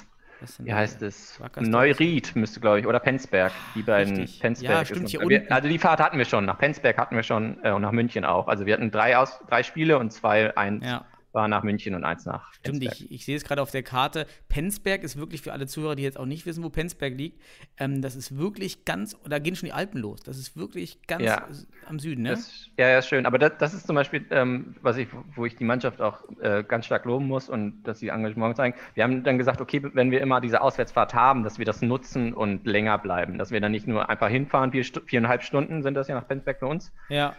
wie 0.58 0.72
heißt 0.72 1.02
es? 1.02 1.38
Neuried 1.58 2.34
müsste, 2.36 2.60
glaube 2.60 2.80
ich, 2.80 2.86
oder 2.86 3.00
Penzberg. 3.00 3.52
Die 3.74 3.82
beiden. 3.82 4.16
richtig. 4.16 4.40
Penzberg 4.40 4.70
Ja, 4.70 4.84
stimmt, 4.84 5.08
hier 5.08 5.22
unten. 5.22 5.52
Also 5.52 5.68
die 5.68 5.78
Fahrt 5.78 6.00
hatten 6.00 6.18
wir 6.18 6.24
schon. 6.24 6.44
Nach 6.44 6.58
Penzberg 6.58 6.98
hatten 6.98 7.16
wir 7.16 7.22
schon 7.22 7.58
äh, 7.62 7.70
und 7.70 7.82
nach 7.82 7.92
München 7.92 8.24
auch. 8.24 8.48
Also 8.48 8.66
wir 8.66 8.74
hatten 8.74 8.90
drei, 8.90 9.16
Aus, 9.16 9.40
drei 9.48 9.62
Spiele 9.62 9.98
und 9.98 10.12
zwei, 10.12 10.56
eins 10.56 10.84
Ja. 10.86 11.04
War 11.32 11.48
nach 11.48 11.62
München 11.62 11.94
und 11.94 12.04
eins 12.04 12.24
nach 12.26 12.52
Stimmt, 12.54 12.82
ich, 12.82 13.10
ich 13.10 13.24
sehe 13.24 13.36
es 13.36 13.44
gerade 13.44 13.62
auf 13.62 13.70
der 13.70 13.82
Karte. 13.82 14.26
Penzberg 14.48 15.02
ist 15.02 15.16
wirklich 15.16 15.42
für 15.42 15.52
alle 15.52 15.66
Zuhörer, 15.66 15.94
die 15.94 16.02
jetzt 16.02 16.18
auch 16.18 16.26
nicht 16.26 16.46
wissen, 16.46 16.64
wo 16.64 16.70
Penzberg 16.70 17.14
liegt. 17.16 17.40
Ähm, 17.78 18.02
das 18.02 18.16
ist 18.16 18.36
wirklich 18.36 18.84
ganz, 18.84 19.16
da 19.28 19.38
gehen 19.38 19.54
schon 19.54 19.66
die 19.68 19.72
Alpen 19.72 20.00
los. 20.00 20.20
Das 20.20 20.38
ist 20.38 20.56
wirklich 20.56 21.02
ganz 21.06 21.22
Ja. 21.22 21.46
am 21.86 21.98
Süden, 21.98 22.22
ne? 22.22 22.30
Das, 22.30 22.68
ja, 22.76 22.88
ja, 22.88 23.02
schön. 23.02 23.26
Aber 23.26 23.38
das, 23.38 23.52
das 23.58 23.74
ist 23.74 23.86
zum 23.86 23.94
Beispiel, 23.94 24.26
ähm, 24.30 24.74
was 24.82 24.96
ich, 24.96 25.08
wo 25.36 25.46
ich 25.46 25.56
die 25.56 25.64
Mannschaft 25.64 26.00
auch 26.00 26.24
äh, 26.40 26.64
ganz 26.66 26.86
stark 26.86 27.04
loben 27.04 27.26
muss 27.26 27.48
und 27.48 27.82
dass 27.84 28.00
sie 28.00 28.08
Engagement 28.08 28.56
zeigen. 28.56 28.76
Wir 28.94 29.04
haben 29.04 29.22
dann 29.22 29.38
gesagt, 29.38 29.60
okay, 29.60 29.82
wenn 29.94 30.10
wir 30.10 30.20
immer 30.20 30.40
diese 30.40 30.60
Auswärtsfahrt 30.60 31.14
haben, 31.14 31.44
dass 31.44 31.58
wir 31.58 31.64
das 31.64 31.80
nutzen 31.82 32.34
und 32.34 32.66
länger 32.66 32.98
bleiben. 32.98 33.38
Dass 33.38 33.50
wir 33.50 33.60
dann 33.60 33.72
nicht 33.72 33.86
nur 33.86 34.08
einfach 34.10 34.28
hinfahren, 34.28 34.72
vier, 34.72 34.84
viereinhalb 35.06 35.42
Stunden 35.42 35.82
sind 35.82 35.94
das 35.94 36.08
ja 36.08 36.14
nach 36.16 36.26
Penzberg 36.26 36.58
für 36.58 36.66
uns. 36.66 36.92
ja. 37.08 37.34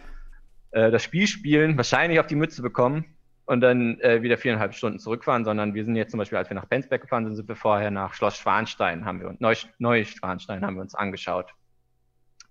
äh, 0.70 0.90
das 0.90 1.02
Spiel 1.02 1.26
spielen, 1.26 1.76
wahrscheinlich 1.76 2.18
auf 2.20 2.26
die 2.26 2.36
Mütze 2.36 2.62
bekommen 2.62 3.04
und 3.46 3.60
dann 3.60 3.98
äh, 4.00 4.22
wieder 4.22 4.38
viereinhalb 4.38 4.74
Stunden 4.74 4.98
zurückfahren, 4.98 5.44
sondern 5.44 5.74
wir 5.74 5.84
sind 5.84 5.96
jetzt 5.96 6.10
zum 6.10 6.18
Beispiel, 6.18 6.38
als 6.38 6.48
wir 6.48 6.54
nach 6.54 6.68
Penzberg 6.68 7.02
gefahren 7.02 7.24
sind, 7.24 7.36
sind 7.36 7.48
wir 7.48 7.56
vorher 7.56 7.90
nach 7.90 8.14
Schloss 8.14 8.36
Schwanstein, 8.36 9.04
haben 9.04 9.20
wir 9.20 9.28
uns, 9.28 9.40
Neu, 9.40 9.54
Neuschwanstein 9.78 10.64
haben 10.64 10.76
wir 10.76 10.82
uns 10.82 10.94
angeschaut. 10.94 11.52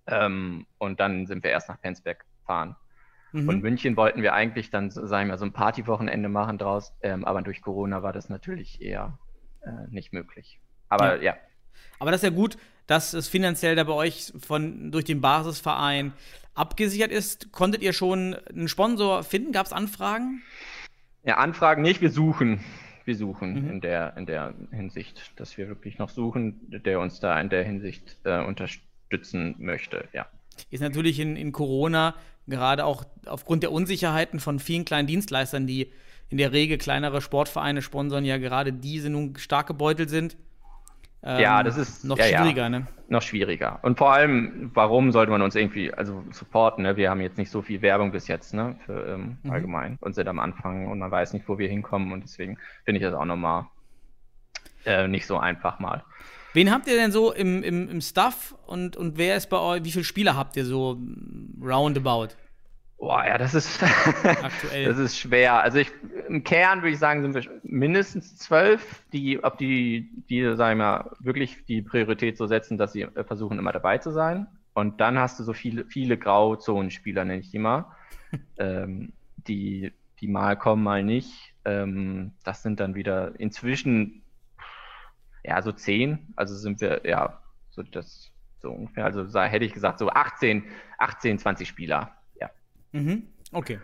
Ähm, 0.08 0.66
und 0.78 1.00
dann 1.00 1.28
sind 1.28 1.44
wir 1.44 1.52
erst 1.52 1.70
nach 1.70 1.80
Penzberg 1.80 2.26
gefahren. 2.40 2.76
Mhm. 3.32 3.48
Und 3.48 3.64
München 3.64 3.96
wollten 3.96 4.22
wir 4.22 4.34
eigentlich 4.34 4.70
dann, 4.70 4.92
sagen 4.92 5.30
wir, 5.30 5.38
so 5.38 5.46
ein 5.46 5.54
Partywochenende 5.54 6.28
machen 6.28 6.58
draus, 6.58 6.94
ähm, 7.02 7.24
aber 7.24 7.42
durch 7.42 7.62
Corona 7.62 8.04
war 8.04 8.12
das 8.12 8.30
natürlich 8.30 8.82
eher 8.82 9.18
äh, 9.62 9.70
nicht 9.90 10.12
möglich. 10.12 10.60
Aber 10.90 11.22
ja. 11.22 11.36
Aber 12.00 12.12
das 12.12 12.22
ist 12.22 12.30
ja 12.30 12.36
gut, 12.36 12.58
dass 12.88 13.14
es 13.14 13.30
finanziell 13.30 13.76
da 13.76 13.86
bei 13.86 13.94
euch 13.94 14.34
von, 14.40 14.92
durch 14.92 15.06
den 15.06 15.22
Basisverein 15.22 16.14
abgesichert 16.54 17.12
ist. 17.12 17.52
Konntet 17.54 17.82
ihr 17.82 17.94
schon 17.94 18.36
einen 18.50 18.68
Sponsor 18.68 19.24
finden? 19.24 19.54
Gab 19.54 19.66
es 19.66 19.72
Anfragen? 19.72 20.42
Ja, 21.24 21.38
Anfragen 21.38 21.82
nicht, 21.82 22.02
wir 22.02 22.10
suchen. 22.10 22.60
Wir 23.06 23.16
suchen 23.16 23.64
Mhm. 23.66 23.70
in, 23.72 23.82
der, 23.82 24.16
in 24.18 24.26
der 24.26 24.54
Hinsicht, 24.72 25.32
dass 25.36 25.58
wir 25.58 25.68
wirklich 25.68 25.98
noch 25.98 26.10
suchen, 26.10 26.60
der 26.70 27.00
uns 27.00 27.20
da 27.20 27.40
in 27.42 27.50
der 27.50 27.64
Hinsicht 27.64 28.18
äh, 28.24 28.44
unterstützen 28.44 29.56
möchte. 29.58 30.08
Ja. 30.14 30.28
Ist 30.70 30.82
natürlich 30.82 31.20
in, 31.20 31.36
in 31.36 31.52
Corona, 31.52 32.16
gerade 32.48 32.86
auch 32.86 33.04
aufgrund 33.26 33.64
der 33.64 33.72
Unsicherheiten 33.72 34.40
von 34.40 34.60
vielen 34.60 34.86
kleinen 34.86 35.08
Dienstleistern, 35.08 35.66
die 35.68 35.92
in 36.30 36.38
der 36.38 36.52
Regel 36.54 36.78
kleinere 36.78 37.22
Sportvereine 37.22 37.82
sponsern, 37.82 38.24
ja 38.24 38.38
gerade 38.38 38.72
diese 38.72 39.10
nun 39.10 39.36
stark 39.38 39.68
gebeutelt 39.68 40.10
sind. 40.10 40.38
Ähm, 41.24 41.40
Ja, 41.40 41.64
das 41.64 41.78
ist- 41.78 42.04
noch 42.06 42.18
ja, 42.18 42.26
ja. 42.26 42.40
schwieriger, 42.40 42.70
ne? 42.70 42.88
Noch 43.10 43.22
schwieriger. 43.22 43.80
Und 43.82 43.98
vor 43.98 44.14
allem, 44.14 44.72
warum 44.74 45.12
sollte 45.12 45.32
man 45.32 45.42
uns 45.42 45.56
irgendwie 45.56 45.94
also 45.94 46.24
supporten? 46.32 46.84
Ne? 46.84 46.96
Wir 46.98 47.10
haben 47.10 47.20
jetzt 47.22 47.38
nicht 47.38 47.52
so 47.52 47.62
viel 47.62 47.82
Werbung 47.82 48.12
bis 48.12 48.28
jetzt, 48.28 48.54
ne? 48.54 48.78
Für 48.86 49.06
ähm, 49.16 49.38
Mhm. 49.44 49.52
allgemein 49.52 49.98
und 50.02 50.16
sind 50.16 50.28
am 50.28 50.40
Anfang 50.40 50.88
und 50.88 51.00
man 51.00 51.12
weiß 51.12 51.34
nicht, 51.34 51.48
wo 51.50 51.58
wir 51.58 51.68
hinkommen 51.68 52.12
und 52.14 52.24
deswegen 52.24 52.58
finde 52.86 53.00
ich 53.00 53.06
das 53.06 53.14
auch 53.14 53.26
nochmal 53.26 53.66
äh, 54.86 55.08
nicht 55.08 55.28
so 55.28 55.38
einfach 55.38 55.80
mal. 55.80 56.04
Wen 56.54 56.72
habt 56.72 56.88
ihr 56.88 56.96
denn 56.96 57.12
so 57.12 57.32
im, 57.32 57.64
im, 57.64 57.88
im 57.90 58.02
Staff 58.02 58.56
und, 58.66 58.98
und 58.98 59.18
wer 59.18 59.36
ist 59.38 59.50
bei 59.50 59.58
euch, 59.60 59.84
wie 59.84 59.92
viele 59.92 60.04
Spieler 60.04 60.36
habt 60.36 60.58
ihr 60.58 60.66
so 60.66 60.98
roundabout 61.62 62.30
Boah, 63.02 63.26
ja, 63.26 63.40
das 63.40 63.56
ist, 63.56 63.82
aktuell? 64.24 64.86
das 64.86 65.00
ist 65.00 65.18
schwer. 65.18 65.56
Also 65.64 65.80
ich, 65.80 65.92
im 66.28 66.44
Kern 66.44 66.84
würde 66.84 66.92
ich 66.92 67.00
sagen, 67.00 67.24
sind 67.24 67.34
wir 67.34 67.60
mindestens 67.64 68.38
zwölf, 68.38 69.04
die, 69.12 69.44
ob 69.44 69.58
die, 69.58 70.08
die, 70.30 70.56
sagen 70.56 70.78
wir 70.78 70.86
mal, 70.86 71.12
wirklich 71.20 71.66
die 71.66 71.82
Priorität 71.82 72.38
so 72.38 72.46
setzen, 72.46 72.78
dass 72.78 72.94
sie 72.94 73.02
äh, 73.02 73.24
versuchen, 73.24 73.58
immer 73.58 73.72
dabei 73.72 73.98
zu 73.98 74.12
sein. 74.12 74.46
Und 74.76 75.02
dann 75.02 75.18
hast 75.18 75.40
du 75.40 75.44
so 75.44 75.54
viele, 75.54 75.86
viele 75.86 76.16
Grauzonenspieler, 76.16 77.26
nenne 77.26 77.40
ich 77.40 77.50
die 77.50 77.58
mal, 77.58 77.86
ähm, 78.60 79.14
die, 79.48 79.94
die 80.20 80.28
mal 80.28 80.56
kommen, 80.56 80.84
mal 80.84 81.04
nicht. 81.04 81.56
Ähm, 81.66 82.34
das 82.44 82.62
sind 82.62 82.80
dann 82.80 82.94
wieder 82.94 83.40
inzwischen, 83.40 84.22
ja, 85.44 85.60
so 85.64 85.72
zehn. 85.72 86.34
Also 86.36 86.54
sind 86.54 86.82
wir, 86.82 87.02
ja, 87.04 87.42
so 87.72 87.82
das, 87.82 88.32
so 88.60 88.70
ungefähr, 88.70 89.06
also 89.06 89.26
hätte 89.42 89.66
ich 89.66 89.74
gesagt, 89.74 89.98
so 89.98 90.12
18, 90.12 90.66
18, 91.00 91.40
20 91.40 91.68
Spieler. 91.68 92.16
Ja. 92.92 93.00
mhm. 93.00 93.24
Okay. 93.52 93.80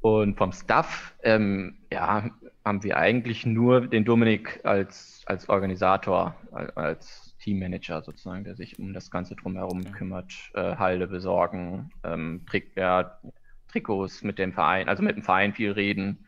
Und 0.00 0.36
vom 0.36 0.52
Staff, 0.52 1.14
ähm, 1.22 1.78
ja, 1.92 2.30
haben 2.64 2.82
wir 2.82 2.96
eigentlich 2.96 3.44
nur 3.46 3.86
den 3.88 4.04
Dominik 4.04 4.60
als, 4.64 5.22
als 5.26 5.48
Organisator, 5.48 6.34
al- 6.52 6.70
als 6.76 7.34
Teammanager 7.40 8.02
sozusagen, 8.02 8.44
der 8.44 8.56
sich 8.56 8.78
um 8.78 8.92
das 8.92 9.10
Ganze 9.10 9.34
drumherum 9.36 9.90
kümmert, 9.92 10.32
äh, 10.54 10.76
Halde 10.76 11.06
besorgen, 11.08 11.90
ähm, 12.04 12.42
Trick, 12.48 12.72
ja, 12.76 13.18
Trikots 13.68 14.22
mit 14.22 14.38
dem 14.38 14.52
Verein, 14.52 14.88
also 14.88 15.02
mit 15.02 15.16
dem 15.16 15.22
Verein 15.22 15.54
viel 15.54 15.72
reden. 15.72 16.26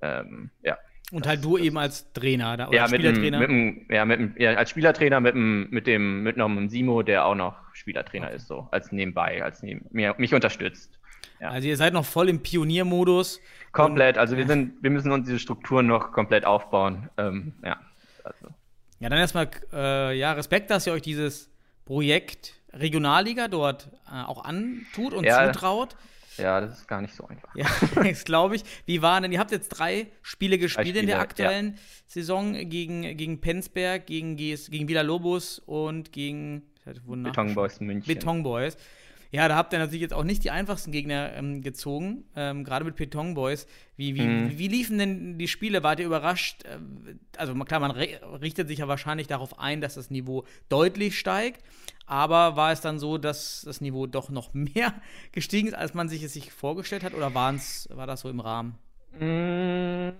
Ähm, 0.00 0.50
ja. 0.62 0.76
Und 1.12 1.26
halt 1.28 1.44
du 1.44 1.56
eben 1.58 1.78
als 1.78 2.12
Trainer 2.12 2.56
da, 2.56 2.68
oder 2.68 2.76
Ja, 2.76 2.88
mit 2.88 3.04
dem, 3.04 3.14
Spielertrainer. 3.14 3.38
mit 3.38 3.48
dem, 3.48 3.86
ja, 3.88 4.04
mit 4.04 4.18
dem, 4.20 4.34
ja, 4.38 4.54
als 4.54 4.70
Spielertrainer 4.70 5.20
mit 5.20 5.34
dem, 5.34 5.68
mit 5.70 5.86
dem, 5.86 6.22
mit 6.24 6.36
noch 6.36 6.48
einem 6.48 6.68
Simo, 6.68 7.02
der 7.02 7.24
auch 7.24 7.36
noch 7.36 7.56
Spielertrainer 7.74 8.30
ist, 8.32 8.48
so, 8.48 8.68
als 8.72 8.90
nebenbei, 8.90 9.42
als 9.44 9.62
neben, 9.62 9.86
mir, 9.90 10.14
mich 10.18 10.34
unterstützt. 10.34 10.98
Ja. 11.40 11.50
Also 11.50 11.68
ihr 11.68 11.76
seid 11.76 11.92
noch 11.92 12.04
voll 12.04 12.28
im 12.28 12.42
Pioniermodus. 12.42 13.40
Komplett, 13.72 14.16
also 14.18 14.36
wir 14.36 14.46
sind, 14.46 14.82
wir 14.82 14.90
müssen 14.90 15.12
uns 15.12 15.26
diese 15.26 15.38
Strukturen 15.38 15.86
noch 15.86 16.12
komplett 16.12 16.44
aufbauen. 16.44 17.08
Ähm, 17.18 17.52
ja, 17.64 17.78
also. 18.24 18.46
Ja, 19.00 19.08
dann 19.10 19.18
erstmal, 19.18 19.50
äh, 19.72 20.18
ja, 20.18 20.32
Respekt, 20.32 20.70
dass 20.70 20.86
ihr 20.86 20.92
euch 20.94 21.02
dieses 21.02 21.50
Projekt 21.84 22.54
Regionalliga 22.72 23.48
dort 23.48 23.88
äh, 24.10 24.22
auch 24.24 24.44
antut 24.44 25.12
und 25.14 25.24
Ja. 25.24 25.52
zutraut. 25.52 25.96
ja, 26.38 26.60
das 26.60 26.78
ist 26.80 26.88
gar 26.88 27.00
nicht 27.02 27.14
so 27.14 27.26
einfach. 27.28 27.54
Ja, 27.54 27.66
das 28.02 28.24
glaube 28.24 28.56
ich. 28.56 28.64
Wie 28.86 29.02
war 29.02 29.20
denn, 29.20 29.32
ihr 29.32 29.38
habt 29.38 29.50
jetzt 29.52 29.68
drei 29.68 30.06
Spiele 30.22 30.58
gespielt 30.58 30.88
in 30.88 31.06
der 31.06 31.16
Spiele, 31.16 31.18
aktuellen 31.18 31.78
Saison 32.06 32.52
gegen, 32.70 33.02
gegen 33.16 33.40
Penzberg, 33.40 34.06
gegen, 34.06 34.36
GS, 34.36 34.70
gegen 34.70 34.88
Villa 34.88 35.02
Lobos 35.02 35.58
und 35.60 36.12
gegen 36.12 36.62
wonach- 37.04 37.30
Beton 37.32 37.54
Boys 37.54 37.80
München. 37.80 38.06
Beton 38.14 38.42
Boys. 38.42 38.76
Ja, 39.36 39.48
da 39.48 39.54
habt 39.56 39.70
ihr 39.74 39.78
natürlich 39.78 40.00
jetzt 40.00 40.14
auch 40.14 40.24
nicht 40.24 40.44
die 40.44 40.50
einfachsten 40.50 40.92
Gegner 40.92 41.34
ähm, 41.34 41.60
gezogen, 41.60 42.24
ähm, 42.34 42.64
gerade 42.64 42.86
mit 42.86 42.96
Beton 42.96 43.34
Boys. 43.34 43.66
Wie, 43.98 44.14
wie, 44.14 44.22
Mhm. 44.26 44.48
wie, 44.48 44.58
wie 44.58 44.68
liefen 44.68 44.96
denn 44.96 45.36
die 45.36 45.46
Spiele? 45.46 45.82
Wart 45.82 46.00
ihr 46.00 46.06
überrascht? 46.06 46.62
Ähm, 46.64 47.20
Also 47.36 47.54
klar, 47.54 47.80
man 47.80 47.90
richtet 47.90 48.66
sich 48.68 48.78
ja 48.78 48.88
wahrscheinlich 48.88 49.26
darauf 49.26 49.58
ein, 49.58 49.82
dass 49.82 49.96
das 49.96 50.08
Niveau 50.10 50.44
deutlich 50.70 51.18
steigt. 51.18 51.62
Aber 52.06 52.56
war 52.56 52.72
es 52.72 52.80
dann 52.80 52.98
so, 52.98 53.18
dass 53.18 53.60
das 53.66 53.82
Niveau 53.82 54.06
doch 54.06 54.30
noch 54.30 54.54
mehr 54.54 54.94
gestiegen 55.32 55.68
ist, 55.68 55.74
als 55.74 55.92
man 55.92 56.08
sich 56.08 56.22
es 56.22 56.32
sich 56.32 56.50
vorgestellt 56.50 57.04
hat? 57.04 57.12
Oder 57.12 57.34
waren's, 57.34 57.90
war 57.92 58.06
das 58.06 58.20
so 58.22 58.30
im 58.30 58.40
Rahmen? 58.40 58.76
Mm, 59.20 60.12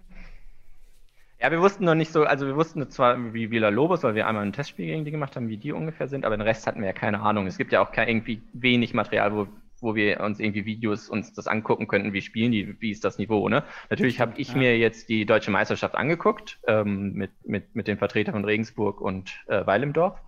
Ja, 1.40 1.50
wir 1.50 1.60
wussten 1.60 1.84
noch 1.84 1.94
nicht 1.94 2.12
so, 2.12 2.24
also 2.24 2.46
wir 2.46 2.56
wussten 2.56 2.88
zwar 2.88 3.34
wie 3.34 3.50
Villa 3.50 3.68
Lobos, 3.68 4.02
weil 4.02 4.14
wir 4.14 4.26
einmal 4.26 4.44
ein 4.44 4.54
Testspiel 4.54 4.86
gegen 4.86 5.04
die 5.04 5.10
gemacht 5.10 5.36
haben, 5.36 5.48
wie 5.48 5.58
die 5.58 5.72
ungefähr 5.72 6.08
sind, 6.08 6.24
aber 6.24 6.36
den 6.36 6.42
Rest 6.42 6.66
hatten 6.66 6.80
wir 6.80 6.86
ja 6.86 6.94
keine 6.94 7.20
Ahnung. 7.20 7.46
Es 7.46 7.58
gibt 7.58 7.72
ja 7.72 7.82
auch 7.82 7.92
kein, 7.92 8.08
irgendwie 8.08 8.42
wenig 8.54 8.94
Material, 8.94 9.34
wo, 9.34 9.46
wo 9.80 9.94
wir 9.94 10.20
uns 10.20 10.40
irgendwie 10.40 10.64
Videos 10.64 11.10
uns 11.10 11.34
das 11.34 11.46
angucken 11.46 11.88
könnten, 11.88 12.14
wie 12.14 12.22
spielen 12.22 12.52
die, 12.52 12.80
wie 12.80 12.90
ist 12.90 13.04
das 13.04 13.18
Niveau, 13.18 13.50
ne? 13.50 13.64
Natürlich 13.90 14.18
habe 14.18 14.32
ich 14.38 14.52
ja. 14.52 14.56
mir 14.56 14.78
jetzt 14.78 15.10
die 15.10 15.26
deutsche 15.26 15.50
Meisterschaft 15.50 15.94
angeguckt, 15.94 16.58
ähm, 16.66 17.12
mit, 17.12 17.30
mit, 17.44 17.76
mit 17.76 17.86
den 17.86 17.98
Vertretern 17.98 18.32
von 18.32 18.44
Regensburg 18.46 19.02
und 19.02 19.38
äh, 19.48 19.66
Weilimdorf. 19.66 20.18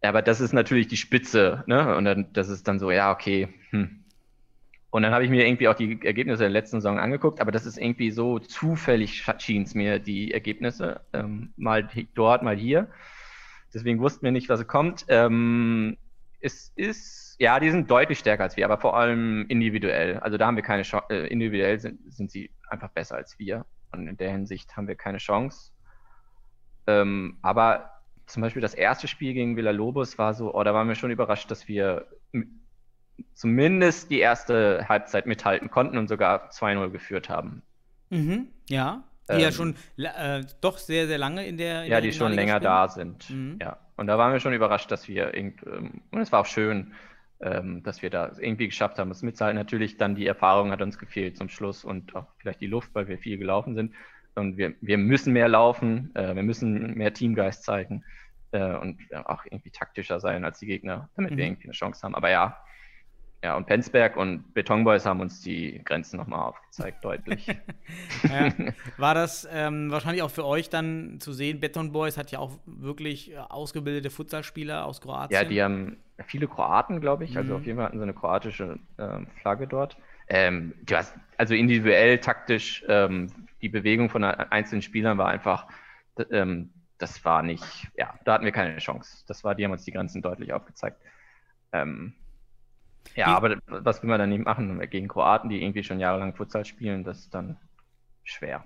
Aber 0.00 0.22
das 0.22 0.40
ist 0.40 0.54
natürlich 0.54 0.88
die 0.88 0.96
Spitze, 0.96 1.64
ne? 1.66 1.94
Und 1.96 2.06
dann, 2.06 2.32
das 2.32 2.48
ist 2.48 2.66
dann 2.66 2.78
so, 2.78 2.90
ja, 2.90 3.12
okay, 3.12 3.48
hm, 3.70 4.04
und 4.90 5.02
dann 5.02 5.12
habe 5.12 5.24
ich 5.24 5.30
mir 5.30 5.46
irgendwie 5.46 5.68
auch 5.68 5.74
die 5.74 6.00
Ergebnisse 6.02 6.44
der 6.44 6.50
letzten 6.50 6.80
Saison 6.80 6.98
angeguckt, 6.98 7.40
aber 7.40 7.52
das 7.52 7.66
ist 7.66 7.76
irgendwie 7.76 8.10
so 8.10 8.38
zufällig 8.38 9.22
schien 9.38 9.62
es 9.62 9.74
mir, 9.74 9.98
die 9.98 10.32
Ergebnisse. 10.32 11.02
Ähm, 11.12 11.52
mal 11.56 11.88
dort, 12.14 12.42
mal 12.42 12.56
hier. 12.56 12.88
Deswegen 13.74 14.00
wussten 14.00 14.24
wir 14.24 14.32
nicht, 14.32 14.48
was 14.48 14.66
kommt. 14.66 15.04
Ähm, 15.08 15.98
es 16.40 16.72
ist, 16.74 17.36
ja, 17.38 17.60
die 17.60 17.70
sind 17.70 17.90
deutlich 17.90 18.18
stärker 18.18 18.44
als 18.44 18.56
wir, 18.56 18.64
aber 18.64 18.78
vor 18.78 18.96
allem 18.96 19.44
individuell. 19.48 20.18
Also 20.20 20.38
da 20.38 20.46
haben 20.46 20.56
wir 20.56 20.62
keine 20.62 20.84
Chance, 20.84 21.06
äh, 21.10 21.26
individuell 21.26 21.78
sind, 21.78 22.00
sind 22.10 22.30
sie 22.30 22.50
einfach 22.70 22.88
besser 22.90 23.16
als 23.16 23.38
wir. 23.38 23.66
Und 23.92 24.08
in 24.08 24.16
der 24.16 24.30
Hinsicht 24.30 24.74
haben 24.74 24.88
wir 24.88 24.94
keine 24.94 25.18
Chance. 25.18 25.72
Ähm, 26.86 27.36
aber 27.42 27.90
zum 28.24 28.40
Beispiel 28.40 28.62
das 28.62 28.74
erste 28.74 29.06
Spiel 29.06 29.34
gegen 29.34 29.56
Villa 29.56 29.70
Lobos 29.70 30.16
war 30.16 30.32
so, 30.32 30.54
oh, 30.54 30.64
da 30.64 30.72
waren 30.72 30.88
wir 30.88 30.94
schon 30.94 31.10
überrascht, 31.10 31.50
dass 31.50 31.68
wir 31.68 32.06
zumindest 33.34 34.10
die 34.10 34.20
erste 34.20 34.86
Halbzeit 34.88 35.26
mithalten 35.26 35.70
konnten 35.70 35.98
und 35.98 36.08
sogar 36.08 36.50
2-0 36.50 36.90
geführt 36.90 37.28
haben. 37.28 37.62
Mhm, 38.10 38.48
ja. 38.68 39.04
Die 39.28 39.34
ähm, 39.34 39.40
ja 39.40 39.52
schon 39.52 39.74
äh, 39.98 40.44
doch 40.60 40.78
sehr, 40.78 41.06
sehr 41.06 41.18
lange 41.18 41.46
in 41.46 41.56
der. 41.56 41.84
In 41.84 41.90
ja, 41.90 42.00
der 42.00 42.10
die 42.10 42.12
schon 42.12 42.32
länger 42.32 42.56
spielen. 42.56 42.62
da 42.62 42.88
sind. 42.88 43.30
Mhm. 43.30 43.58
Ja. 43.60 43.78
Und 43.96 44.06
da 44.06 44.16
waren 44.16 44.32
wir 44.32 44.40
schon 44.40 44.54
überrascht, 44.54 44.90
dass 44.90 45.08
wir 45.08 45.34
irgend, 45.34 45.62
ähm, 45.66 46.02
und 46.10 46.20
es 46.20 46.32
war 46.32 46.40
auch 46.40 46.46
schön, 46.46 46.92
ähm, 47.40 47.82
dass 47.82 48.02
wir 48.02 48.10
da 48.10 48.32
irgendwie 48.38 48.66
geschafft 48.66 48.98
haben, 48.98 49.10
es 49.10 49.22
mitzuhalten. 49.22 49.58
Natürlich 49.58 49.96
dann 49.96 50.14
die 50.14 50.26
Erfahrung 50.26 50.70
hat 50.70 50.82
uns 50.82 50.98
gefehlt 50.98 51.36
zum 51.36 51.48
Schluss 51.48 51.84
und 51.84 52.14
auch 52.16 52.26
vielleicht 52.38 52.60
die 52.60 52.66
Luft, 52.66 52.94
weil 52.94 53.08
wir 53.08 53.18
viel 53.18 53.38
gelaufen 53.38 53.74
sind. 53.74 53.94
Und 54.34 54.56
wir, 54.56 54.74
wir 54.80 54.98
müssen 54.98 55.32
mehr 55.32 55.48
laufen, 55.48 56.14
äh, 56.14 56.34
wir 56.34 56.42
müssen 56.42 56.94
mehr 56.94 57.12
Teamgeist 57.12 57.64
zeigen 57.64 58.04
äh, 58.52 58.74
und 58.76 58.98
auch 59.24 59.44
irgendwie 59.44 59.70
taktischer 59.70 60.20
sein 60.20 60.44
als 60.44 60.60
die 60.60 60.66
Gegner, 60.66 61.08
damit 61.16 61.32
mhm. 61.32 61.36
wir 61.36 61.44
irgendwie 61.46 61.64
eine 61.64 61.72
Chance 61.72 62.02
haben. 62.02 62.14
Aber 62.14 62.30
ja, 62.30 62.56
ja, 63.42 63.56
und 63.56 63.66
Penzberg 63.66 64.16
und 64.16 64.52
Betonboys 64.52 65.06
haben 65.06 65.20
uns 65.20 65.42
die 65.42 65.80
Grenzen 65.84 66.16
nochmal 66.16 66.40
aufgezeigt, 66.40 67.04
deutlich. 67.04 67.46
ja, 68.28 68.52
war 68.96 69.14
das 69.14 69.48
ähm, 69.52 69.92
wahrscheinlich 69.92 70.22
auch 70.22 70.30
für 70.30 70.44
euch 70.44 70.70
dann 70.70 71.20
zu 71.20 71.32
sehen? 71.32 71.60
Betonboys 71.60 72.16
hat 72.16 72.32
ja 72.32 72.40
auch 72.40 72.58
wirklich 72.66 73.32
äh, 73.32 73.36
ausgebildete 73.36 74.10
Futsalspieler 74.10 74.84
aus 74.84 75.00
Kroatien. 75.00 75.40
Ja, 75.40 75.48
die 75.48 75.62
haben 75.62 75.98
viele 76.26 76.48
Kroaten, 76.48 77.00
glaube 77.00 77.24
ich. 77.24 77.36
Also 77.36 77.52
mhm. 77.52 77.60
auf 77.60 77.66
jeden 77.66 77.78
Fall 77.78 77.86
hatten 77.86 77.98
sie 77.98 78.02
eine 78.02 78.14
kroatische 78.14 78.80
äh, 78.96 79.20
Flagge 79.40 79.68
dort. 79.68 79.96
Ähm, 80.26 80.74
hast, 80.90 81.14
also 81.36 81.54
individuell, 81.54 82.18
taktisch, 82.18 82.84
ähm, 82.88 83.30
die 83.62 83.68
Bewegung 83.68 84.10
von 84.10 84.24
einzelnen 84.24 84.82
Spielern 84.82 85.16
war 85.16 85.28
einfach, 85.28 85.68
ähm, 86.30 86.70
das 86.98 87.24
war 87.24 87.42
nicht, 87.42 87.88
ja, 87.96 88.14
da 88.24 88.34
hatten 88.34 88.44
wir 88.44 88.52
keine 88.52 88.76
Chance. 88.78 89.24
Das 89.28 89.44
war, 89.44 89.54
die 89.54 89.64
haben 89.64 89.72
uns 89.72 89.84
die 89.84 89.92
Grenzen 89.92 90.22
deutlich 90.22 90.52
aufgezeigt. 90.52 91.00
Ähm, 91.72 92.14
ja, 93.14 93.26
aber 93.26 93.58
was 93.66 94.02
will 94.02 94.10
man 94.10 94.18
dann 94.18 94.30
nicht 94.30 94.44
machen 94.44 94.78
gegen 94.90 95.08
Kroaten, 95.08 95.50
die 95.50 95.62
irgendwie 95.62 95.84
schon 95.84 96.00
jahrelang 96.00 96.34
Futsal 96.34 96.64
spielen, 96.64 97.04
das 97.04 97.20
ist 97.20 97.34
dann 97.34 97.56
schwer. 98.24 98.64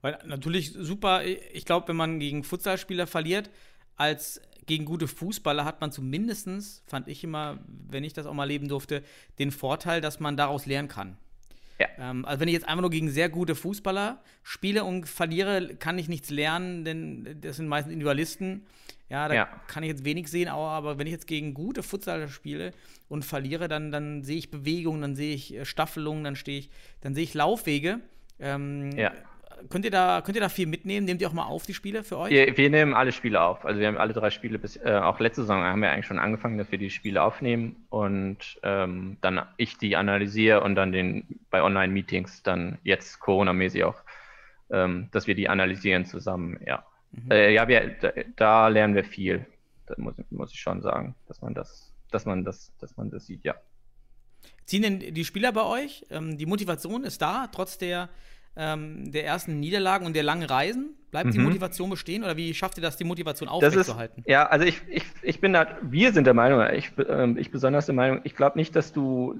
Weil 0.00 0.18
natürlich 0.26 0.72
super, 0.72 1.24
ich 1.24 1.64
glaube, 1.64 1.88
wenn 1.88 1.96
man 1.96 2.18
gegen 2.18 2.42
Futsalspieler 2.42 3.06
verliert, 3.06 3.50
als 3.96 4.40
gegen 4.66 4.84
gute 4.84 5.08
Fußballer 5.08 5.64
hat 5.64 5.80
man 5.80 5.92
zumindest, 5.92 6.82
fand 6.86 7.08
ich 7.08 7.24
immer, 7.24 7.58
wenn 7.66 8.04
ich 8.04 8.12
das 8.12 8.26
auch 8.26 8.34
mal 8.34 8.44
leben 8.44 8.68
durfte, 8.68 9.02
den 9.38 9.50
Vorteil, 9.50 10.00
dass 10.00 10.20
man 10.20 10.36
daraus 10.36 10.66
lernen 10.66 10.88
kann. 10.88 11.16
Ja. 11.78 11.88
Ähm, 11.98 12.24
also 12.24 12.40
wenn 12.40 12.48
ich 12.48 12.54
jetzt 12.54 12.68
einfach 12.68 12.82
nur 12.82 12.90
gegen 12.90 13.10
sehr 13.10 13.28
gute 13.28 13.54
Fußballer 13.54 14.22
spiele 14.42 14.84
und 14.84 15.08
verliere, 15.08 15.74
kann 15.76 15.98
ich 15.98 16.08
nichts 16.08 16.30
lernen, 16.30 16.84
denn 16.84 17.40
das 17.40 17.56
sind 17.56 17.68
meistens 17.68 17.92
Individualisten. 17.92 18.66
Ja, 19.12 19.28
da 19.28 19.34
ja. 19.34 19.48
kann 19.66 19.82
ich 19.82 19.90
jetzt 19.90 20.06
wenig 20.06 20.28
sehen, 20.28 20.48
aber 20.48 20.98
wenn 20.98 21.06
ich 21.06 21.12
jetzt 21.12 21.26
gegen 21.26 21.52
gute 21.52 21.82
Futsaler 21.82 22.28
spiele 22.28 22.72
und 23.10 23.26
verliere, 23.26 23.68
dann, 23.68 23.92
dann 23.92 24.22
sehe 24.22 24.38
ich 24.38 24.50
Bewegungen, 24.50 25.02
dann 25.02 25.16
sehe 25.16 25.34
ich 25.34 25.54
äh, 25.54 25.66
Staffelungen, 25.66 26.24
dann 26.24 26.34
stehe 26.34 26.60
ich, 26.60 26.70
dann 27.02 27.14
sehe 27.14 27.24
ich 27.24 27.34
Laufwege. 27.34 28.00
Ähm, 28.40 28.90
ja. 28.96 29.12
Könnt 29.68 29.84
ihr, 29.84 29.90
da, 29.90 30.22
könnt 30.22 30.36
ihr 30.36 30.40
da 30.40 30.48
viel 30.48 30.66
mitnehmen? 30.66 31.04
Nehmt 31.04 31.20
ihr 31.20 31.28
auch 31.28 31.34
mal 31.34 31.44
auf 31.44 31.66
die 31.66 31.74
Spiele 31.74 32.04
für 32.04 32.16
euch? 32.16 32.30
Wir, 32.30 32.56
wir 32.56 32.70
nehmen 32.70 32.94
alle 32.94 33.12
Spiele 33.12 33.42
auf. 33.42 33.66
Also 33.66 33.80
wir 33.80 33.86
haben 33.86 33.98
alle 33.98 34.14
drei 34.14 34.30
Spiele 34.30 34.58
bis, 34.58 34.76
äh, 34.76 34.98
auch 35.02 35.20
letzte 35.20 35.42
Saison 35.42 35.62
haben 35.62 35.82
wir 35.82 35.90
eigentlich 35.90 36.06
schon 36.06 36.18
angefangen, 36.18 36.56
dass 36.56 36.72
wir 36.72 36.78
die 36.78 36.88
Spiele 36.88 37.22
aufnehmen 37.22 37.84
und 37.90 38.38
ähm, 38.62 39.18
dann 39.20 39.42
ich 39.58 39.76
die 39.76 39.94
analysiere 39.94 40.62
und 40.62 40.74
dann 40.74 40.90
den 40.90 41.38
bei 41.50 41.62
Online-Meetings 41.62 42.42
dann 42.44 42.78
jetzt 42.82 43.20
Corona-mäßig 43.20 43.84
auch, 43.84 44.02
ähm, 44.70 45.08
dass 45.12 45.26
wir 45.26 45.34
die 45.34 45.50
analysieren 45.50 46.06
zusammen, 46.06 46.58
ja. 46.66 46.82
Mhm. 47.12 47.30
Äh, 47.30 47.52
ja, 47.52 47.68
wir, 47.68 47.96
da, 48.00 48.12
da, 48.36 48.68
lernen 48.68 48.94
wir 48.94 49.04
viel. 49.04 49.46
Das 49.86 49.98
muss, 49.98 50.14
muss 50.30 50.52
ich 50.52 50.60
schon 50.60 50.80
sagen, 50.82 51.14
dass 51.28 51.40
man 51.40 51.54
das, 51.54 51.92
dass 52.10 52.24
man 52.24 52.44
das, 52.44 52.72
dass 52.78 52.96
man 52.96 53.10
das 53.10 53.26
sieht, 53.26 53.44
ja. 53.44 53.54
Ziehen 54.64 54.82
denn 54.82 55.14
die 55.14 55.24
Spieler 55.24 55.52
bei 55.52 55.64
euch? 55.64 56.06
Ähm, 56.10 56.38
die 56.38 56.46
Motivation 56.46 57.04
ist 57.04 57.20
da, 57.20 57.48
trotz 57.48 57.78
der, 57.78 58.08
ähm, 58.56 59.10
der 59.10 59.24
ersten 59.24 59.60
Niederlagen 59.60 60.06
und 60.06 60.14
der 60.14 60.22
langen 60.22 60.44
Reisen? 60.44 60.96
Bleibt 61.12 61.26
mhm. 61.26 61.32
die 61.32 61.38
Motivation 61.40 61.90
bestehen 61.90 62.24
oder 62.24 62.38
wie 62.38 62.54
schafft 62.54 62.78
ihr 62.78 62.82
das, 62.82 62.96
die 62.96 63.04
Motivation 63.04 63.46
aufrechtzuerhalten? 63.46 64.24
Ja, 64.26 64.46
also 64.46 64.64
ich, 64.64 64.80
ich, 64.88 65.04
ich 65.20 65.40
bin 65.42 65.52
da, 65.52 65.76
wir 65.82 66.10
sind 66.10 66.24
der 66.24 66.32
Meinung, 66.32 66.66
ich, 66.72 66.90
äh, 66.96 67.38
ich 67.38 67.50
besonders 67.50 67.84
der 67.84 67.94
Meinung, 67.94 68.20
ich 68.24 68.34
glaube 68.34 68.58
nicht, 68.58 68.74
dass 68.74 68.94
du 68.94 69.38